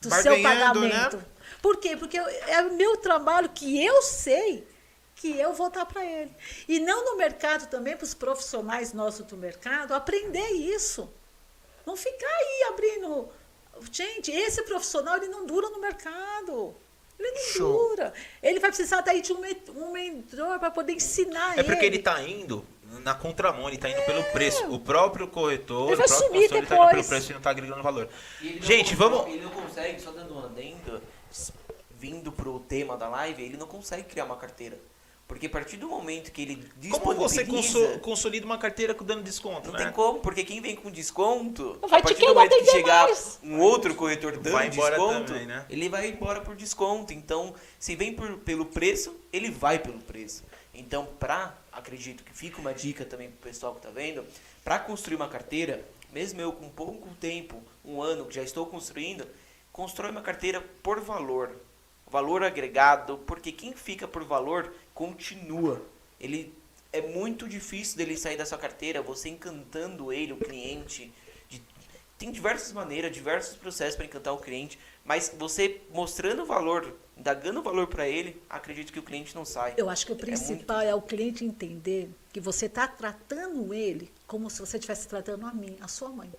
[0.00, 0.42] do seu né?
[0.42, 1.24] pagamento.
[1.62, 1.96] Por quê?
[1.96, 4.66] Porque eu- é o meu trabalho que eu sei
[5.16, 6.30] que eu vou dar para ele.
[6.68, 11.08] E não no mercado também, para os profissionais nossos do mercado, aprender isso.
[11.86, 13.28] Não ficar aí abrindo.
[13.90, 16.74] Gente, esse profissional ele não dura no mercado.
[17.18, 17.88] Ele não Show.
[17.90, 18.12] dura.
[18.42, 19.40] Ele vai precisar daí de um,
[19.76, 22.66] um mentor para poder ensinar É porque ele tá indo
[23.00, 24.64] na contramão, ele tá indo pelo preço.
[24.70, 27.06] O próprio corretor, Ele vai o próprio consultor, ele tá indo pelo depois.
[27.06, 28.08] preço e não tá agregando valor.
[28.40, 29.26] Gente, consegue- vamos.
[29.26, 31.02] Ele não consegue, só dando um adendo,
[31.98, 34.78] vindo pro tema da live, ele não consegue criar uma carteira.
[35.26, 37.46] Porque a partir do momento que ele Como você
[38.02, 39.84] consolida uma carteira dando desconto, Não né?
[39.84, 43.04] tem como, porque quem vem com desconto, Vai a te partir do momento que chegar
[43.04, 43.38] mais.
[43.42, 45.64] um outro corretor dando Vai embora desconto, também, né?
[45.70, 47.14] ele vai embora por desconto.
[47.14, 50.44] Então, se vem por- pelo preço, ele vai pelo preço.
[50.74, 54.24] Então, pra, acredito que fica uma dica também pro pessoal que tá vendo,
[54.64, 59.26] para construir uma carteira, mesmo eu com pouco tempo, um ano que já estou construindo,
[59.72, 61.54] constrói uma carteira por valor.
[62.06, 65.80] Valor agregado, porque quem fica por valor continua.
[66.20, 66.52] Ele
[66.92, 71.12] é muito difícil dele sair da sua carteira, você encantando ele, o cliente.
[71.48, 71.62] de-
[72.18, 77.86] tem diversas maneiras, diversos processos para encantar o cliente, mas você mostrando valor, dando valor
[77.86, 79.74] para ele, acredito que o cliente não sai.
[79.76, 84.10] Eu acho que o muito principal é, o cliente entender que você está tratando ele
[84.26, 86.30] como se você estivesse tratando a mim, a sua mãe.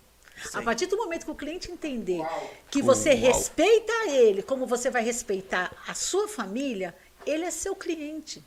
[0.53, 0.65] A Sim.
[0.65, 2.22] partir do momento que o cliente entender
[2.69, 6.93] que você respeita ele, como você vai respeitar a sua família,
[7.26, 8.43] ele é seu cliente.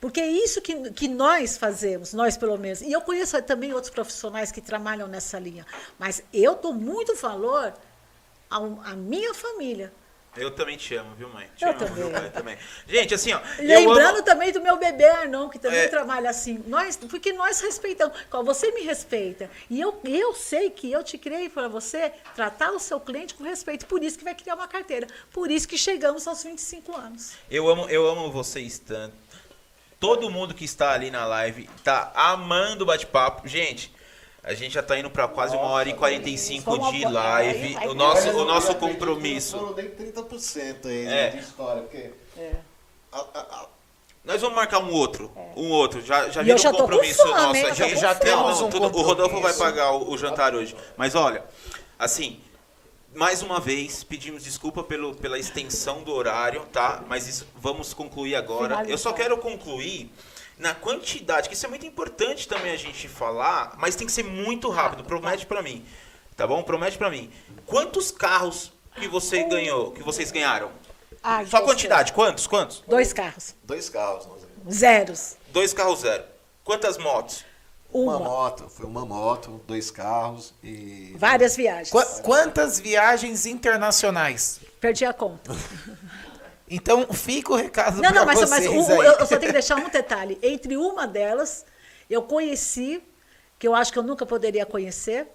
[0.00, 2.82] Porque é isso que, que nós fazemos, nós pelo menos.
[2.82, 5.66] E eu conheço também outros profissionais que trabalham nessa linha.
[5.98, 7.74] Mas eu dou muito valor
[8.50, 9.92] à minha família.
[10.36, 11.46] Eu também te amo, viu, mãe?
[11.56, 12.10] Te Eu amo, também.
[12.12, 12.30] pai?
[12.30, 12.58] Também.
[12.86, 13.40] Gente, assim, ó.
[13.58, 15.88] Lembrando amo- também do meu bebê Arnon, que também É.
[15.88, 16.62] trabalha assim.
[16.66, 18.16] Nós, porque nós respeitamos.
[18.44, 19.48] Você me respeita.
[19.70, 23.44] E eu, eu sei que eu te criei para você tratar o seu cliente com
[23.44, 23.86] respeito.
[23.86, 25.06] Por isso que vai criar uma carteira.
[25.32, 27.32] Por isso que chegamos aos 25 anos.
[27.50, 29.14] Eu amo, eu amo vocês tanto.
[30.00, 33.46] Todo mundo que está ali na live tá amando o bate-papo.
[33.48, 33.94] Gente,
[34.44, 37.76] a gente já tá indo para quase uma hora e 45 Vamos de live.
[37.88, 39.56] O nosso, o eu nosso compromisso.
[39.56, 41.30] Não foram nem 30% aí É.
[41.30, 42.10] de história, porque.
[42.36, 42.52] É.
[43.12, 43.66] a- a- a-
[44.24, 45.30] Nós vamos marcar um outro.
[45.56, 46.00] Um outro.
[46.00, 47.74] Já, já vira já um com compromisso fome, nosso.
[47.96, 48.20] já fome.
[48.20, 50.74] temos um tudo, O Rodolfo vai pagar o, o jantar hoje.
[50.96, 51.44] Mas olha,
[51.98, 52.40] assim,
[53.14, 57.04] mais uma vez, pedimos desculpa pelo, pela extensão do horário, tá?
[57.06, 58.82] Mas isso vamos concluir agora.
[58.88, 60.10] Eu só quero concluir
[60.58, 64.22] na quantidade, que isso é muito importante também a gente falar, mas tem que ser
[64.24, 65.04] muito rápido.
[65.04, 65.84] Promete pra mim.
[66.36, 66.62] Tá bom?
[66.62, 67.30] Promete pra mim.
[67.66, 70.70] Quantos carros que você ganhou, que vocês ganharam?
[71.22, 72.46] Ai, Só quantidade, quantos?
[72.46, 72.82] Quantos?
[72.86, 73.54] Dois carros.
[73.64, 74.28] Dois carros.
[74.70, 75.36] Zeros.
[75.52, 76.24] Dois carros zero.
[76.64, 77.44] Quantas motos?
[77.92, 78.24] Uma Uma.
[78.28, 81.14] moto, foi uma moto, dois carros e.
[81.16, 81.90] Várias viagens.
[81.90, 84.60] Qua- quantas viagens internacionais?
[84.80, 85.52] Perdi a conta.
[86.68, 89.40] Então fica o recado Não, para não, mas, vocês mas o- eu, eu só tenho
[89.48, 90.38] que deixar um detalhe.
[90.42, 91.64] Entre uma delas,
[92.08, 93.02] eu conheci,
[93.58, 95.26] que eu acho que eu nunca poderia conhecer,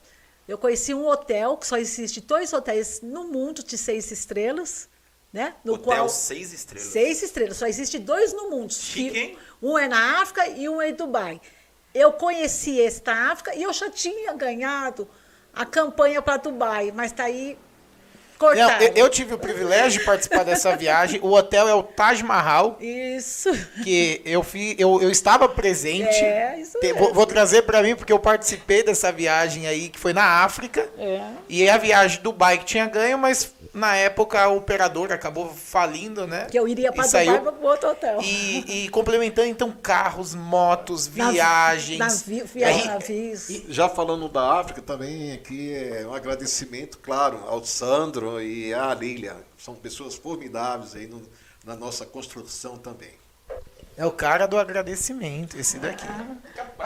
[0.48, 4.90] eu conheci um hotel, que só existe dois hotéis no mundo de seis estrelas,
[5.32, 5.54] né?
[5.64, 6.88] No Hotel qual, seis estrelas.
[6.90, 8.74] Seis estrelas, só existe dois no mundo.
[8.74, 9.38] Chique, que?
[9.62, 11.40] Um é na África e um é em Dubai.
[11.94, 15.08] Eu conheci esse da África e eu já tinha ganhado
[15.54, 17.56] a campanha para Dubai, mas tá aí
[18.80, 21.20] Eu, eu tive o privilégio de participar dessa viagem.
[21.22, 23.50] O hotel é o Taj Mahal, Isso.
[23.84, 26.24] que eu, fi, eu, eu estava presente.
[26.24, 30.00] É, isso Te- vou, vou trazer para mim, porque eu participei dessa viagem aí, que
[30.00, 30.88] foi na África.
[30.98, 31.22] É.
[31.50, 36.26] E a viagem do Dubai que tinha ganho, mas na época o operador acabou falindo,
[36.26, 36.46] né?
[36.50, 38.20] Que eu iria E para saiu- Dubai para outro hotel.
[38.22, 42.00] E, e complementando, então, carros, motos, viagens.
[42.00, 43.50] Navi, E aí- viagem, navios.
[43.50, 48.94] E já falando da África, também aqui é um agradecimento, claro, ao Sandro e à
[48.94, 49.36] Lília.
[49.58, 51.22] São pessoas formidáveis aí no-
[51.64, 53.12] na nossa construção também.
[53.98, 56.06] É o cara do agradecimento, esse daqui.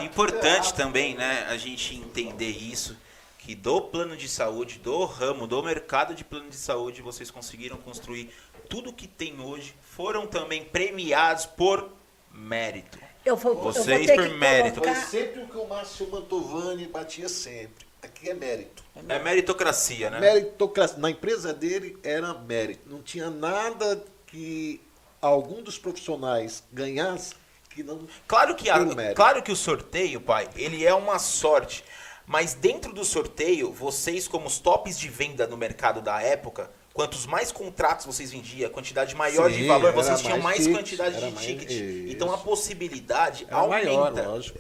[0.02, 2.98] Importante também, né, a gente entender isso,
[3.44, 7.76] que do plano de saúde, do ramo, do mercado de plano de saúde, vocês conseguiram
[7.78, 8.30] construir
[8.70, 11.90] tudo que tem hoje, foram também premiados por
[12.32, 12.98] mérito.
[13.26, 14.76] Eu vou, eu vou Vocês ter por que mérito.
[14.80, 17.86] Foi colocar- sempre o que o Márcio Mantovani batia sempre.
[18.02, 18.84] Aqui é mérito.
[19.10, 20.20] É meritocracia, né?
[20.20, 20.98] Meritocracia.
[20.98, 22.90] Na empresa dele era mérito.
[22.90, 24.82] Não tinha nada que
[25.22, 27.34] algum dos profissionais ganhasse
[27.70, 28.08] que não.
[28.28, 29.16] Claro que, a- mérito.
[29.16, 31.84] claro que o sorteio, pai, ele é uma sorte.
[32.26, 37.26] Mas dentro do sorteio, vocês, como os tops de venda no mercado da época, quantos
[37.26, 41.16] mais contratos vocês vendiam, quantidade maior de Sim, valor, era vocês tinham mais ticket, quantidade
[41.16, 41.70] de mais- ticket.
[41.72, 42.08] isso.
[42.14, 43.86] Então a possibilidade Era aumenta.
[43.86, 44.60] maior, lógico.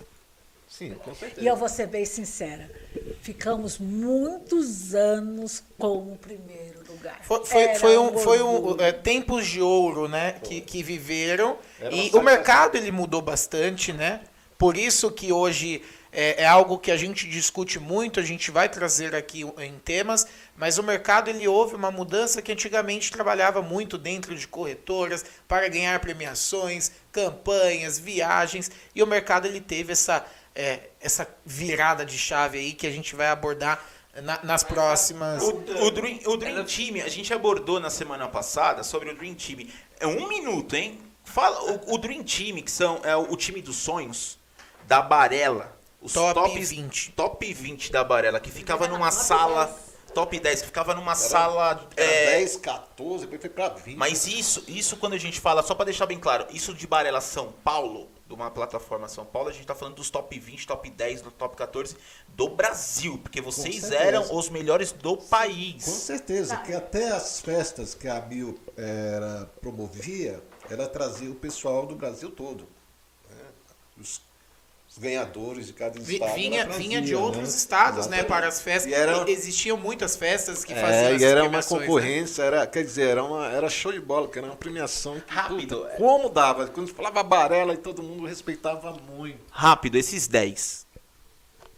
[0.68, 1.42] Sim, com certeza.
[1.42, 2.70] E eu vou ser bem sincera.
[3.22, 7.20] Ficamos muitos anos com o primeiro lugar.
[7.22, 10.34] Foi, foi, foi um, foi um é, tempos de ouro, né?
[10.44, 11.58] Que, que viveram.
[11.80, 14.22] Era E o mercado ele mudou bastante, né?
[14.58, 15.84] Por isso que hoje
[16.14, 20.28] é, é algo que a gente discute muito, a gente vai trazer aqui em temas,
[20.56, 25.68] mas o mercado ele houve uma mudança que antigamente trabalhava muito dentro de corretoras para
[25.68, 30.26] ganhar premiações, campanhas, viagens, e o mercado ele teve essa,
[30.56, 33.84] é, essa virada de chave aí que a gente vai abordar
[34.22, 35.42] na- nas próximas.
[35.42, 39.34] O, o Dream, o Dream Team, a gente abordou na semana passada sobre o Dream
[39.34, 39.68] Team.
[40.00, 41.00] É um minuto, hein?
[41.24, 44.38] Fala, o, o Dream Team, que são é o, o time dos sonhos,
[44.86, 45.73] da Barela.
[46.04, 47.12] Os Top tops- 20.
[47.14, 49.74] Top 20 da Barela, que ficava numa sala.
[50.14, 51.90] Top 10, que ficava numa sala.
[51.98, 53.98] Era é, 10, 14, depois foi pra 20.
[53.98, 57.20] Mas isso, isso quando a gente fala, só para deixar bem claro, isso de Barela
[57.20, 60.88] São Paulo, de uma plataforma São Paulo, a gente tá falando dos top 20, top
[60.88, 61.98] 10, do top 14
[62.28, 65.84] do Brasil, porque vocês eram os melhores do Com país.
[65.84, 71.96] certeza, que até as festas que a Mil era, promovia, ela trazia o pessoal do
[71.96, 72.68] Brasil todo.
[73.28, 73.38] né?
[74.00, 74.22] Os
[74.98, 76.34] ganhadores de cada estado.
[76.36, 77.56] vinha, vinha de outros né?
[77.56, 78.26] estados, né, Exatamente.
[78.28, 78.92] para as festas.
[78.92, 81.64] E era- E Existiam muitas festas que faziam É, e essas era uma né?
[81.64, 85.20] concorrência, era, quer dizer, era, uma, era show de bola, que era uma premiação.
[85.20, 85.98] que, Rápido, puta, é.
[85.98, 86.68] como dava?
[86.68, 89.40] Quando falava Barela e todo mundo respeitava muito.
[89.52, 90.84] Rápido, esses 10.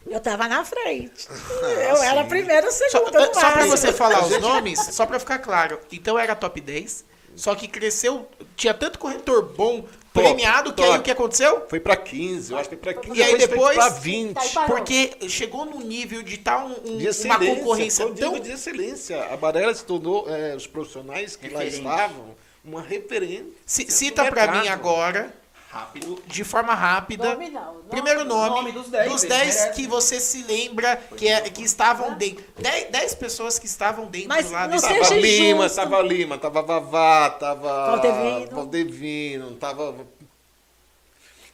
[0.05, 1.27] Eu estava na frente.
[1.63, 5.05] Ah, eu era a primeira ou Só, segunda só para você falar os nomes, só
[5.05, 5.79] para ficar claro.
[5.91, 7.03] Então era top 10,
[7.35, 9.85] só que cresceu, tinha tanto corretor bom,
[10.23, 10.99] premiado, que aí top.
[10.99, 11.65] o que aconteceu?
[11.69, 14.33] Foi pra 15, eu acho que foi pra 15, E aí depois- foi pra 20.
[14.33, 14.75] Daí parou.
[14.77, 18.51] Porque chegou num nível de tal um- um- De uma concorrência foi um tão de
[18.51, 19.23] excelência.
[19.25, 21.81] A Barela se tornou, é, os profissionais que Referente.
[21.81, 23.45] lá estavam, uma referência.
[23.65, 25.33] Cita para mim agora,
[25.75, 26.23] Rápido.
[26.25, 27.33] de forma rápida.
[27.33, 29.73] Nome não, nome- Primeiro nome, nome dos 10, dos eles 10 merecem.
[29.73, 32.45] que você se lembra que, é, que estavam dentro.
[32.57, 35.75] 10, 10 pessoas que estavam dentro Mas lá não Tava Lima, injusto.
[35.75, 38.55] tava Lima, tava Vavá, tava Valdevino.
[38.55, 39.95] Valdevino, tava.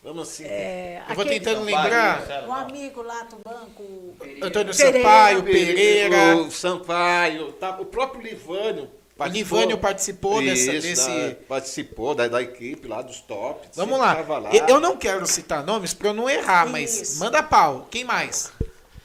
[0.04, 0.46] Vamos assim.
[0.46, 2.24] É, Eu vou tentando lembrar.
[2.48, 4.16] Um amigo lá do banco.
[4.42, 5.00] Antônio Pereira.
[5.02, 6.36] Sampaio, Pereira.
[6.38, 8.90] O Sampaio, tá, o próprio Livânio.
[9.30, 13.70] O Livânio participou dessa- Isso, desse- da- participou da, da equipe lá dos tops.
[13.76, 14.14] Vamos lá.
[14.14, 14.50] lá.
[14.54, 17.20] Eu- não quero citar nomes para eu não errar, mas Isso.
[17.20, 17.88] manda pau.
[17.92, 18.52] Quem mais?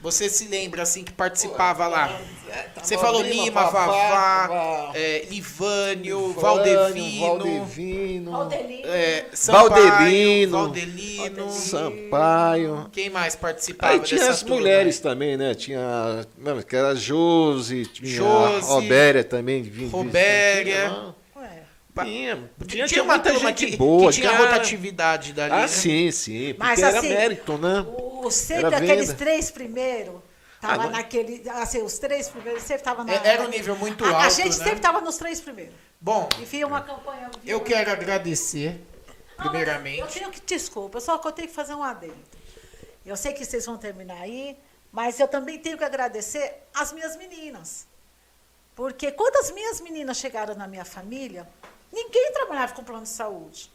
[0.07, 2.17] Você se lembra assim que participava lá?
[2.81, 3.87] Você falou Lima, Vavá,
[4.47, 8.87] Vavá, é, Livânio, Livânio, Valdevino, Valdevino, Valdelino.
[8.87, 10.59] é, Sampaio, Valdelino.
[10.59, 11.51] Valdelino.
[11.51, 12.89] Sampaio.
[12.93, 14.57] Quem mais participava Aí tinha dessa as turma?
[14.59, 15.55] mulheres também, né?
[15.57, 16.25] Tinha.
[16.39, 19.61] Mano, que era a Josi, tinha Josi, a Robéria também.
[19.63, 20.89] vinha- Robéria.
[20.89, 22.39] Tinha, Ué, tinha,
[22.69, 24.13] tinha, Tinha uma muita turma gente que, boa.
[24.13, 24.45] que tinha cara.
[24.45, 25.67] rotatividade dali, Ah, né?
[25.69, 26.55] sim, sim.
[26.55, 27.81] Porque Mas, era assim, mérito, né?
[27.81, 29.19] o, sempre Era aqueles venda.
[29.19, 30.21] três primeiros.
[30.61, 31.49] Tava não- naquele.
[31.51, 33.13] Assim, os três primeiros sempre tava na.
[33.13, 34.65] É- era um nível muito a, A alto, gente né?
[34.65, 35.75] sempre tava nos três primeiros.
[36.01, 37.31] Bom, E fiz uma campanha.
[37.45, 38.81] eu quero agradecer,
[39.39, 40.01] Não, primeiramente.
[40.01, 42.17] Eu tenho que, desculpa, só que eu tenho que fazer um adendo.
[43.05, 44.57] Eu sei que vocês vão terminar aí,
[44.91, 47.87] mas eu também tenho que agradecer as minhas meninas.
[48.75, 51.47] Porque quando as minhas meninas chegaram na minha família,
[51.93, 53.71] ninguém trabalhava com plano de saúde.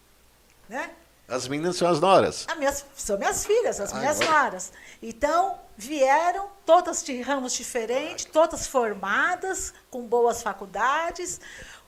[0.69, 0.91] Né?
[1.27, 2.45] As meninas são as noras.
[2.49, 4.71] As minhas, são minhas filhas, as Ah, minhas agora- noras.
[5.01, 11.39] Então, vieram todas de ramos diferentes, todas formadas, com boas faculdades,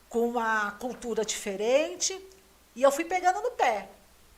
[0.07, 2.19] com uma cultura diferente.
[2.76, 3.89] E eu fui pegando no pé.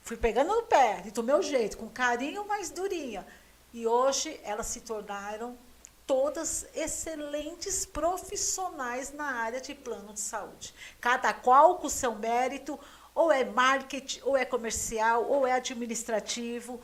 [0.03, 3.25] Fui pegando no pé, do meu jeito, com carinho, mas durinha.
[3.73, 5.57] E hoje elas se tornaram
[6.07, 10.73] todas excelentes profissionais na área de plano de saúde.
[11.01, 12.79] Cada qual com seu mérito,
[13.15, 16.79] ou é marketing, ou é comercial, ou é administrativo,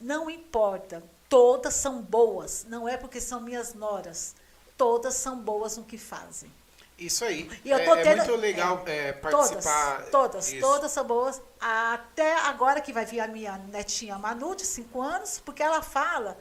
[0.00, 1.02] não importa.
[1.28, 4.34] Todas são boas, não é porque são minhas noras.
[4.76, 6.52] Todas são boas no que fazem.
[6.98, 7.48] Isso aí.
[7.64, 10.06] É, é tendo- muito legal é, participar.
[10.10, 11.42] Todas, todas, todas são boas.
[11.60, 16.38] Até agora que vai vir a minha netinha Manu, de 5 anos, porque ela fala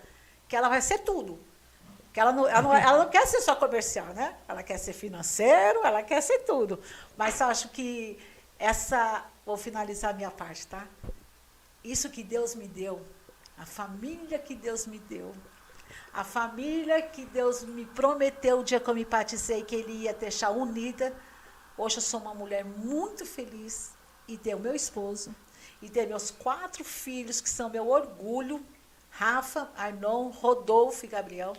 [0.47, 1.39] que ela vai ser tudo.
[2.13, 4.33] Que ela não, ela, não, ela não quer ser só comercial, né?
[4.47, 6.81] Ela quer ser financeiro, ela quer ser tudo.
[7.17, 8.17] Mas eu acho que
[8.57, 9.25] essa.
[9.45, 10.87] Vou finalizar minha parte, tá?
[11.83, 13.05] Isso que Deus me deu,
[13.57, 15.35] a família que Deus me deu,
[16.11, 20.13] a família que Deus me prometeu o dia que eu me batizei que Ele ia
[20.13, 21.15] deixar unida.
[21.77, 23.91] Hoje eu sou uma mulher muito feliz
[24.27, 25.35] e ter o meu esposo
[25.81, 28.65] e ter meus quatro filhos que são meu orgulho,
[29.11, 31.53] Rafa, Arnon, Rodolfo e Gabriel,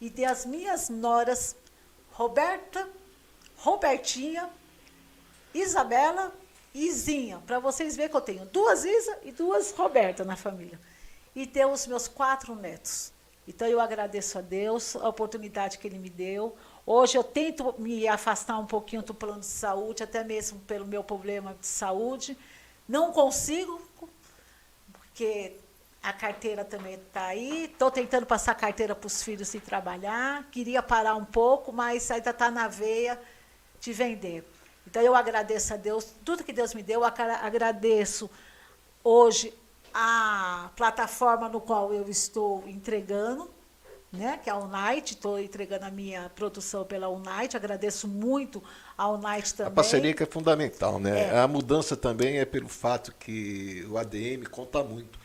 [0.00, 1.56] e ter as minhas noras,
[2.12, 2.88] Roberta,
[3.56, 4.48] Robertinha,
[5.52, 6.32] Isabela
[6.74, 10.80] Izinha, para vocês verem que eu tenho duas Isa e duas Roberta na família.
[11.34, 13.12] E ter os meus quatro netos.
[13.46, 16.56] Então eu agradeço a Deus a oportunidade que Ele me deu.
[16.84, 21.04] Hoje eu tento me afastar um pouquinho do plano de saúde, até mesmo pelo meu
[21.04, 22.36] problema de saúde.
[22.88, 23.80] Não consigo,
[24.92, 25.56] porque
[26.02, 27.64] a carteira também está aí.
[27.64, 30.44] Estou tentando passar a carteira para os filhos e trabalhar.
[30.50, 33.20] Queria parar um pouco, mas ainda está na veia
[33.80, 34.44] de vender.
[34.86, 38.30] Então eu agradeço a Deus, tudo que Deus me deu, eu agra- agradeço
[39.02, 39.52] hoje
[39.92, 43.50] a plataforma no qual eu estou entregando,
[44.12, 48.62] né, que é a Unite, estou entregando a minha produção pela Unite, agradeço muito
[48.96, 49.72] a Unite também.
[49.72, 51.34] A parceria que é fundamental, né?
[51.34, 51.38] É.
[51.40, 55.18] A mudança também é pelo fato que o ADM conta muito.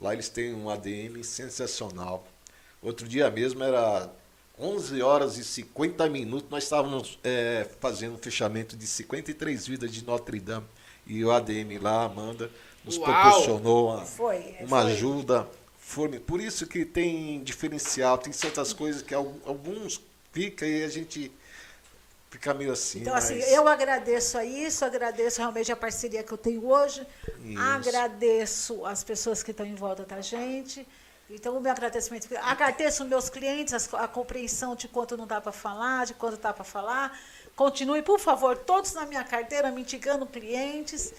[0.00, 2.24] Lá eles têm um ADM sensacional.
[2.80, 4.08] Outro dia mesmo era
[4.60, 10.04] 11 horas e 50 minutos, nós estávamos é, fazendo um fechamento de 53 vidas de
[10.04, 10.66] Notre Dame.
[11.06, 12.50] E o ADM lá, Amanda,
[12.84, 13.04] nos Uau!
[13.06, 14.92] proporcionou uma, Foi, uma foi.
[14.92, 15.48] ajuda.
[16.26, 20.00] Por isso que tem diferencial, tem certas coisas que al- alguns
[20.32, 21.32] fica e a gente
[22.30, 23.00] fica meio assim.
[23.00, 27.06] Então, assim, mas- eu agradeço a isso, agradeço realmente a parceria que eu tenho hoje,
[27.42, 27.58] Isso.
[27.58, 30.86] agradeço as pessoas que estão em volta da gente.
[31.30, 32.26] Então, o meu agradecimento.
[32.40, 36.52] Agradeço meus clientes, as- a compreensão de quanto não dá para falar, de quanto dá
[36.52, 37.18] para falar.
[37.54, 41.12] Continue, por favor, todos na minha carteira, mitigando clientes.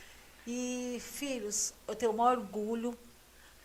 [0.48, 2.98] E, filhos, eu tenho o maior orgulho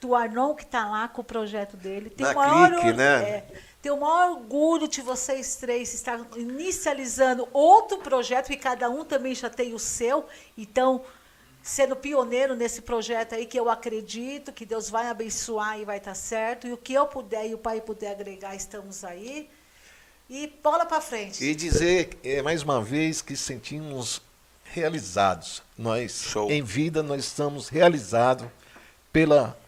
[0.00, 2.12] do Arnon que está lá com o projeto dele.
[2.18, 3.22] Na o maior Clique, or- né?
[3.22, 3.46] é,
[3.80, 9.34] tenho o maior orgulho de vocês três estar inicializando outro projeto, e cada um também
[9.34, 10.26] já tem o seu.
[10.58, 11.02] Então,
[11.64, 16.14] sendo pioneiro nesse projeto aí, que eu acredito que Deus vai abençoar e vai estar
[16.14, 16.66] certo.
[16.68, 19.48] E o que eu puder e o Pai puder agregar, estamos aí.
[20.28, 21.42] E bola para frente.
[21.42, 24.20] E dizer é, mais uma vez que sentimos
[24.62, 25.62] realizados.
[25.76, 26.50] Nós, Show.
[26.50, 28.46] em vida, nós estamos realizados
[29.10, 29.58] pela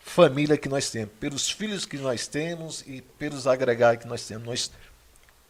[0.00, 4.44] família que nós temos, pelos filhos que nós temos e pelos agregados que nós temos.
[4.46, 4.70] Nós,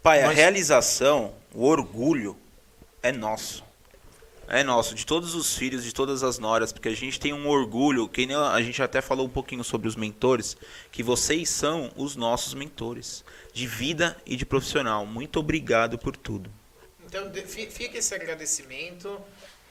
[0.00, 2.36] Pai, a Nós- realização, o orgulho
[3.02, 3.63] é nosso.
[4.48, 7.48] É nosso, de todos os filhos, de todas as noras, porque a gente tem um
[7.48, 10.56] orgulho, que a gente até falou um pouquinho sobre os mentores,
[10.92, 15.06] que vocês são os nossos mentores, de vida e de profissional.
[15.06, 16.50] Muito obrigado por tudo.
[17.06, 19.20] Então, fica esse agradecimento.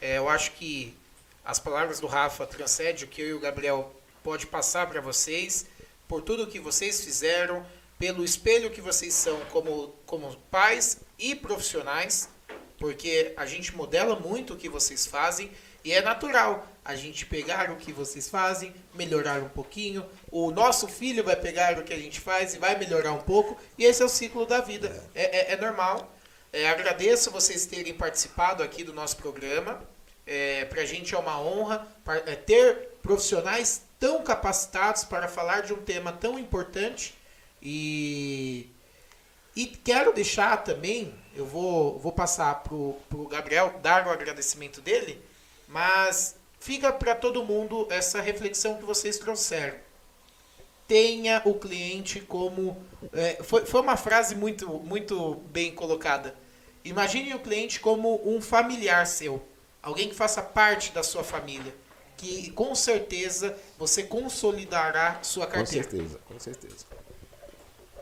[0.02, 0.96] É, eu acho que
[1.46, 3.94] as palavras do Rafa transcendem o que eu e o Gabriel
[4.24, 5.66] pode passar para vocês,
[6.08, 7.66] por tudo que vocês fizeram,
[8.00, 12.30] pelo espelho que vocês são como, como pais e profissionais,
[12.84, 15.50] porque a gente modela muito o que vocês fazem
[15.86, 20.06] e é natural a gente pegar o que vocês fazem, melhorar um pouquinho.
[20.30, 23.58] O nosso filho vai pegar o que a gente faz e vai melhorar um pouco,
[23.78, 25.02] e esse é o ciclo da vida.
[25.16, 26.14] É, é- é normal.
[26.52, 29.82] É, agradeço vocês terem participado aqui do nosso programa.
[30.28, 31.88] É, para a gente é uma honra
[32.26, 37.16] é, ter profissionais tão capacitados para falar de um tema tão importante.
[37.62, 38.70] E,
[39.56, 45.22] e quero deixar também, eu vou, vou passar para o Gabriel dar o agradecimento dele,
[45.68, 49.78] mas fica para todo mundo essa reflexão que vocês trouxeram
[50.88, 52.78] tenha o cliente como.
[53.14, 56.36] é, foi, foi uma frase muito, muito bem colocada.
[56.84, 59.42] Imagine o cliente como um familiar seu,
[59.82, 61.74] alguém que faça parte da sua família.
[62.18, 65.90] que com certeza você consolidará sua Com carteira.
[65.90, 66.86] certeza, com certeza.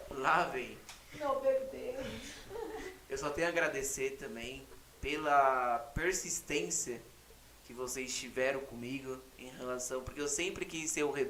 [0.09, 0.77] Lá vem.
[1.41, 1.70] Bebê.
[3.11, 4.65] Eu só tenho a agradecer também
[5.01, 7.01] pela persistência
[7.65, 11.27] que vocês tiveram comigo em relação, porque eu sempre quis ser o re...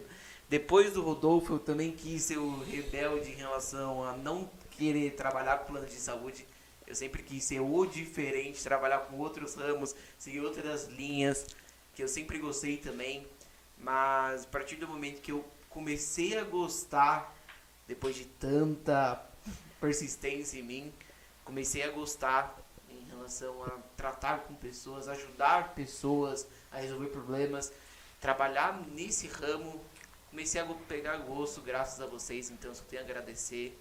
[0.48, 5.58] depois do Rodolfo eu também quis ser o rebelde em relação a não querer trabalhar
[5.58, 6.46] com plano de saúde.
[6.86, 11.48] Eu sempre quis ser o diferente, trabalhar com outros ramos, seguir outras linhas,
[11.96, 13.26] que eu sempre gostei também.
[13.76, 17.36] Mas a partir do momento que eu comecei a gostar,
[17.88, 19.20] depois de tanta
[19.80, 20.94] persistência em mim,
[21.44, 22.58] comecei a gostar
[22.90, 27.72] em relação a tratar com pessoas, ajudar pessoas a resolver problemas,
[28.20, 29.84] trabalhar nesse ramo.
[30.30, 33.78] Comecei a pegar gosto graças a vocês, então só tenho a agradecer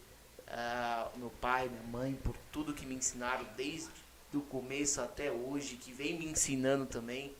[0.49, 3.91] ao meu pai, minha mãe por tudo que me ensinaram desde
[4.35, 7.35] o começo até hoje, que vem me ensinando também.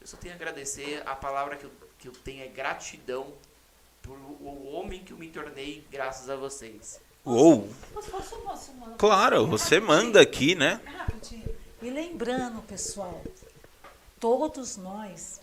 [0.00, 3.32] Eu só tenho a agradecer, a palavra que eu, que eu tenho é gratidão
[4.02, 7.00] por o homem que eu me tornei graças a vocês.
[7.24, 7.68] Uou!
[7.92, 8.96] Posso, posso, posso, mano?
[8.96, 10.80] Claro, você manda aqui, né?
[10.86, 11.54] Rapidinho.
[11.82, 13.20] E lembrando, pessoal,
[14.18, 15.40] todos nós,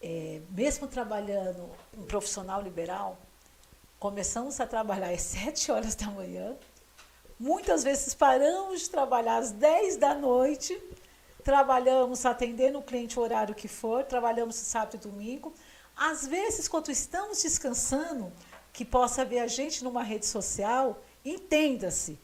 [0.00, 3.18] é, mesmo trabalhando um profissional liberal,
[3.98, 6.56] começamos a trabalhar às 7 horas da manhã,
[7.38, 10.80] muitas vezes paramos de trabalhar às 10 da noite,
[11.44, 15.52] trabalhamos atendendo o cliente o horário que for, trabalhamos sábado e domingo.
[15.94, 18.32] Às vezes, quando estamos descansando,
[18.72, 22.18] que possa ver a gente numa rede social, entenda-se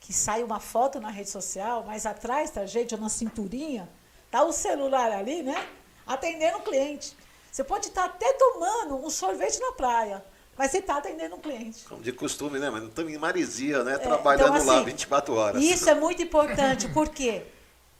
[0.00, 3.88] que sai uma foto na rede social, mas atrás da gente, na cinturinha,
[4.30, 5.68] tá o celular ali, né?
[6.06, 7.14] Atendendo o cliente.
[7.52, 10.24] Você pode estar até tomando um sorvete na praia,
[10.56, 11.84] mas você está atendendo um cliente.
[11.84, 12.70] Como de costume, né?
[12.70, 13.94] Mas não estamos em Marizia, né?
[13.94, 15.62] É, Trabalhando então, lá assim, 24 horas.
[15.62, 17.42] Isso é muito importante, porque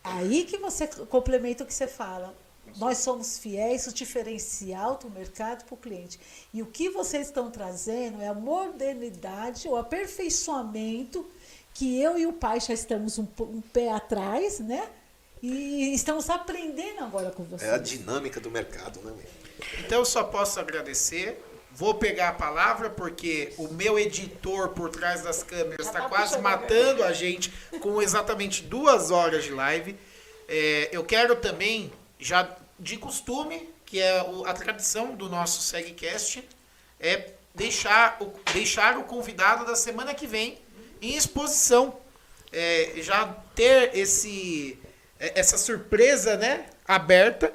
[0.03, 2.35] aí que você complementa o que você fala.
[2.77, 6.19] Nós somos fiéis, o diferencial do mercado para o cliente.
[6.53, 11.29] E o que vocês estão trazendo é a modernidade, o aperfeiçoamento,
[11.75, 14.89] que eu e o pai já estamos um, um pé atrás, né?
[15.43, 17.71] E estamos aprendendo agora com vocês.
[17.71, 19.13] É a dinâmica do mercado, né?
[19.13, 19.41] meu?
[19.85, 21.43] Então eu só posso agradecer.
[21.73, 26.39] Vou pegar a palavra porque o meu editor por trás das câmeras está tá quase
[26.39, 29.97] matando a gente com exatamente duas horas de live.
[30.49, 36.49] É, eu quero também, já de costume, que é a tradição do nosso SegCast,
[36.99, 40.59] é deixar o, deixar o convidado da semana que vem
[41.01, 42.01] em exposição.
[42.53, 44.77] É, já ter esse,
[45.19, 47.53] é, essa surpresa né, aberta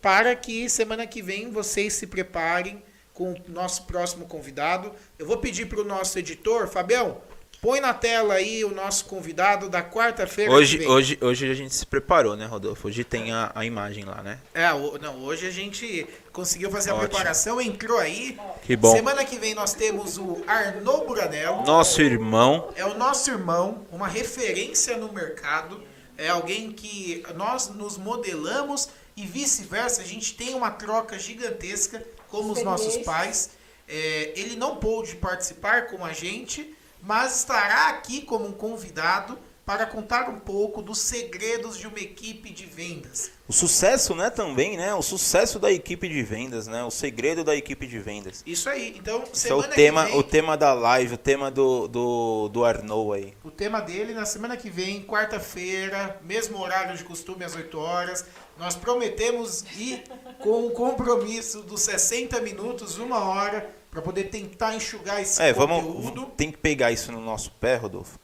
[0.00, 2.82] para que semana que vem vocês se preparem
[3.12, 4.94] com o nosso próximo convidado.
[5.18, 7.20] Eu vou pedir para o nosso editor, Fabião,
[7.60, 10.50] põe na tela aí o nosso convidado da quarta-feira.
[10.50, 12.88] Hoje, hoje, hoje a gente se preparou, né, Rodolfo?
[12.88, 14.38] Hoje tem a, a imagem lá, né?
[14.54, 17.08] É, o- não, hoje a gente conseguiu fazer a Ótimo.
[17.08, 18.38] preparação, entrou aí.
[18.62, 18.94] Que bom.
[18.94, 21.64] Semana que vem nós temos o Arnaud Buranello.
[21.64, 22.72] Nosso irmão.
[22.76, 25.82] É o nosso irmão, uma referência no mercado.
[26.16, 30.02] É alguém que nós nos modelamos e vice-versa.
[30.02, 33.50] A gente tem uma troca gigantesca, como os nossos pais.
[33.88, 39.86] É, ele não pôde participar com a gente, mas estará aqui como um convidado para
[39.86, 43.30] contar um pouco dos segredos de uma equipe de vendas.
[43.46, 44.92] O sucesso, né, também, né?
[44.94, 46.82] O sucesso da equipe de vendas, né?
[46.82, 48.42] O segredo da equipe de vendas.
[48.44, 48.96] Isso aí.
[48.98, 52.64] Então, Esse é o tema, vem- o tema da live, o tema do, do, do
[52.64, 53.34] Arnaud aí.
[53.44, 58.24] O tema dele na semana que vem, quarta-feira, mesmo horário de costume às 8 horas.
[58.58, 60.02] Nós prometemos ir
[60.40, 66.02] com o compromisso dos 60 minutos, uma hora, para poder tentar enxugar esse É, conteúdo.
[66.02, 66.28] vamos.
[66.36, 68.18] Tem que pegar isso no nosso pé, Rodolfo.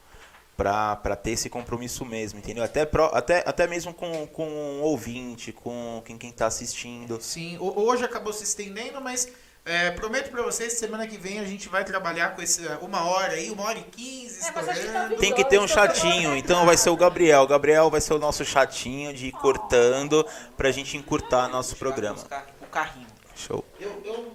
[0.55, 2.63] Pra, pra ter esse compromisso mesmo, entendeu?
[2.63, 7.19] Até, pro- até, até mesmo com, com o ouvinte, com quem, quem tá assistindo.
[7.21, 9.27] Sim, ho- hoje acabou se estendendo, mas
[9.63, 13.03] é, prometo para vocês que semana que vem a gente vai trabalhar com esse uma
[13.05, 15.09] hora aí, uma hora e quinze, É, a tá.
[15.19, 17.43] Tem que ter um chatinho, então vai ser o Gabriel.
[17.43, 20.25] O Gabriel vai ser o nosso chatinho de ir cortando
[20.57, 22.17] pra gente encurtar nosso programa.
[22.61, 23.05] O carrinho.
[23.35, 23.63] Show.
[23.79, 24.33] Eu, eu,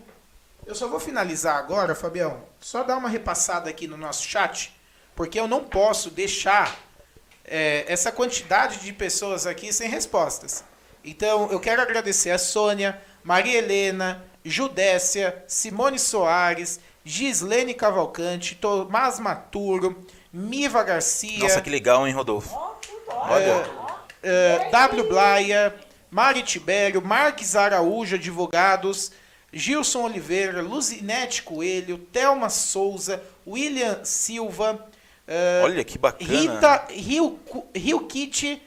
[0.72, 2.42] eu só vou finalizar agora, Fabião.
[2.58, 4.74] Só dar uma repassada aqui no nosso chat,
[5.14, 6.78] porque eu não posso deixar
[7.44, 10.64] é, essa quantidade de pessoas aqui sem respostas.
[11.04, 20.06] Então, eu quero agradecer a Sônia, Maria Helena, Judécia, Simone Soares, Gislene Cavalcante, Tomás Maturo,
[20.32, 21.40] Miva Garcia.
[21.40, 22.58] Nossa, que legal, hein, Rodolfo?
[24.22, 25.74] É, é, w Blaia,
[26.10, 29.12] Mari Tibério, Marques Araújo, advogados,
[29.52, 34.88] Gilson Oliveira, Luzinete Coelho, Thelma Souza, William Silva,
[35.26, 36.30] é, Olha que bacana.
[36.30, 37.38] Rita Rio,
[37.74, 38.60] Rio Kitty,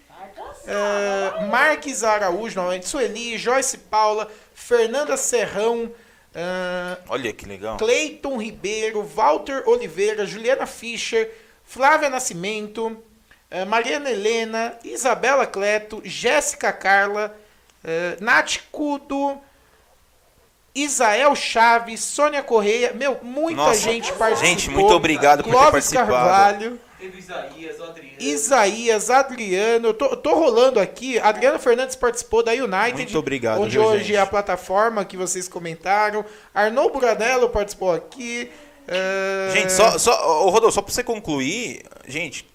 [0.68, 5.92] eh, Marques Araújo, novamente, Sueli, Joyce Paula, Fernanda Serrão,
[6.34, 7.78] eh, Olha que legal.
[7.78, 11.30] Cleiton Ribeiro, Walter Oliveira, Juliana Fischer,
[11.64, 13.04] Flávia Nascimento,
[13.68, 17.36] Mariana Helena, Isabela Cleto, Jéssica Carla,
[17.84, 19.40] eh, Nath Cudo,
[20.76, 24.50] Isael Chaves, Sônia Correia, meu, muita Nossa, gente participou.
[24.50, 26.08] gente, muito obrigado por ter Clóvis participado.
[26.12, 28.16] Carvalho, Teve Isaías, Adriano.
[28.20, 31.20] Isaías, Adriano, eu tô, tô rolando aqui.
[31.20, 32.94] Adriano Fernandes participou da United.
[32.96, 34.16] Muito obrigado, Onde viu, hoje gente?
[34.16, 36.26] é a plataforma que vocês comentaram.
[36.54, 38.50] Arnoldo Buradello participou aqui.
[38.88, 42.46] eh, Gente, só, só, ô, Rodolfo, só pra você concluir, gente,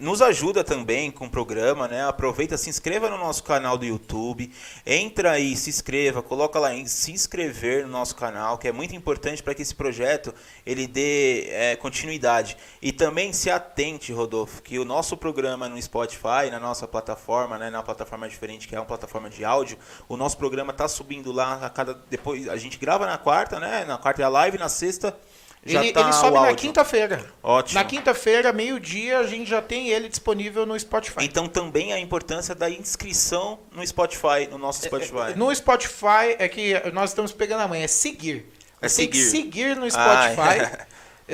[0.00, 2.06] nos ajuda também com o programa, né?
[2.06, 4.52] Aproveita, se inscreva no nosso canal do YouTube,
[4.84, 8.94] entra aí, se inscreva, coloca lá em se inscrever no nosso canal, que é muito
[8.94, 12.56] importante para que esse projeto ele dê é, continuidade.
[12.80, 17.70] E também se atente, Rodolfo, que o nosso programa no Spotify, na nossa plataforma, né,
[17.70, 19.78] na plataforma diferente, que é uma plataforma de áudio,
[20.08, 23.84] o nosso programa tá subindo lá a cada depois a gente grava na quarta, né?
[23.84, 25.16] Na quarta é a live, na sexta
[25.64, 27.24] já ele, tá ele sobe na quinta-feira.
[27.42, 27.78] Ótimo.
[27.78, 31.24] Na quinta-feira, meio-dia, a gente já tem ele disponível no Spotify.
[31.24, 35.36] Então também a importância da inscrição no Spotify, no nosso Spotify.
[35.36, 38.46] No Spotify é que nós estamos pegando a manhã, é seguir.
[38.80, 39.30] É tem que seguir.
[39.30, 40.86] seguir no Ah, Spotify.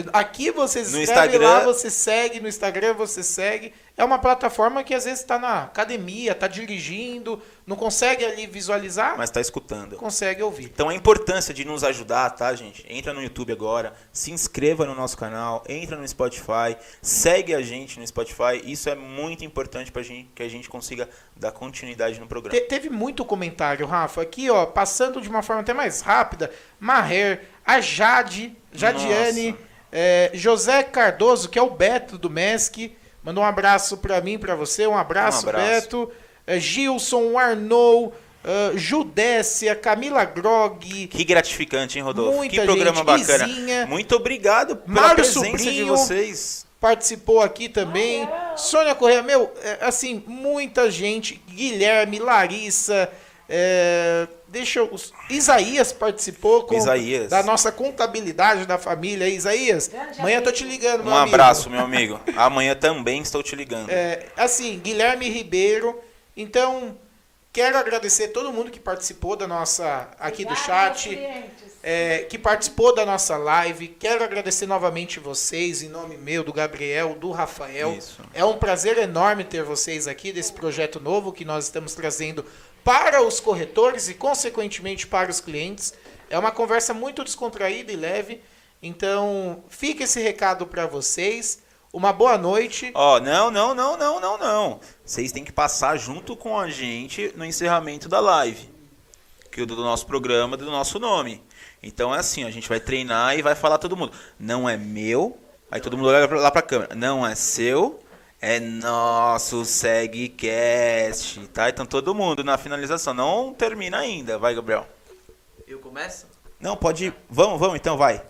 [0.12, 3.73] Aqui você escreve lá, você segue, no Instagram você segue.
[3.98, 9.16] É uma plataforma que às vezes está na academia, está dirigindo, não consegue ali visualizar,
[9.16, 9.97] Mas tá escutando.
[9.97, 10.64] consegue ouvir.
[10.66, 12.85] Então a importância de nos ajudar, tá, gente?
[12.90, 17.98] Entra no YouTube agora, se inscreva no nosso canal, entra no Spotify, segue a gente
[17.98, 18.60] no Spotify.
[18.64, 22.59] Isso é muito importante para gente que a gente consiga dar continuidade no programa.
[22.60, 24.20] Te- teve muito comentário, Rafa.
[24.20, 29.56] Aqui, ó, passando de uma forma até mais rápida, Maher, a Jade, Jadiane,
[29.90, 32.94] é, José Cardoso, que é o Beto do MESC,
[33.27, 34.86] mandou um abraço pra mim, pra você.
[34.86, 35.66] Um abraço, Um abraço.
[35.69, 36.12] Beto.
[36.47, 42.36] É, Gilson, Arnou, é, Judécia, Camila Grog, Que gratificante, hein, Rodolfo?
[42.39, 43.05] Muita que programa gente.
[43.05, 43.48] bacana.
[43.48, 43.86] Izinha.
[43.86, 45.86] Muito obrigado pela Mário presença de Sobrinho.
[45.89, 46.65] vocês.
[46.81, 48.28] participou aqui também.
[48.57, 51.43] Sônia Correia, meu, é, assim, muita gente.
[51.48, 53.11] Guilherme, Larissa,
[53.48, 54.91] é, deixa eu.
[55.28, 57.28] Isaías participou com, Isaías.
[57.28, 59.28] da nossa contabilidade da família.
[59.28, 60.57] Isaías, Grande amanhã tô amigo.
[60.57, 61.35] te ligando, meu Um amigo.
[61.35, 62.19] abraço, meu amigo.
[62.37, 63.91] Amanhã também estou te ligando.
[63.91, 66.01] É, assim, Guilherme Ribeiro.
[66.35, 66.97] Então,
[67.53, 70.09] quero agradecer todo mundo que participou da nossa.
[70.19, 71.19] aqui do chat.
[71.83, 73.89] é, que participou da nossa live.
[73.89, 77.93] Quero agradecer novamente vocês, em nome meu, do Gabriel, do Rafael.
[77.97, 78.23] Isso.
[78.35, 82.45] É um prazer enorme ter vocês aqui desse projeto novo que nós estamos trazendo
[82.87, 85.93] para os corretores e, consequentemente, para os clientes.
[86.31, 88.41] É uma conversa muito descontraída e leve.
[88.81, 91.65] Então, fica esse recado para vocês.
[91.93, 92.93] Uma boa noite.
[92.95, 94.81] Ó, não, não, não, não, não, não.
[95.05, 98.71] Vocês têm que passar junto com a gente no encerramento da live.
[99.51, 101.43] Que o do nosso programa, do nosso nome.
[101.83, 104.13] Então é assim, a gente vai treinar e vai falar todo mundo.
[104.39, 105.37] Não é meu.
[105.73, 106.95] Aí todo mundo olha lá pra câmera.
[106.95, 107.99] Não é seu.
[108.41, 111.69] É nosso SegCast, tá?
[111.71, 113.15] Então todo mundo na finalização.
[113.15, 114.39] Não termina ainda.
[114.39, 114.87] Vai, Gabriel.
[115.67, 116.27] Eu começo?
[116.61, 117.15] Não, pode ir.
[117.31, 118.23] Vamos, vamos então, vai.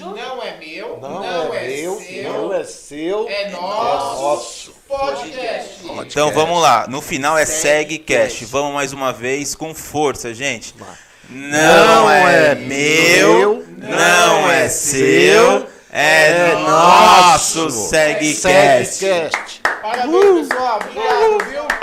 [0.00, 4.74] Não é meu, Não, é, meu, seu, não é seu, é é nosso, nosso.
[4.86, 5.80] podcast.
[6.06, 6.86] Então vamos lá.
[6.86, 8.44] No final é SegCast.
[8.44, 10.74] Vamos mais uma vez com força, gente.
[11.30, 18.94] Não é meu, não é seu, é nosso SegCast.
[18.96, 19.60] SegCast.
[19.82, 20.80] Parabéns, pessoal.
[20.80, 21.81] Obrigado, viu?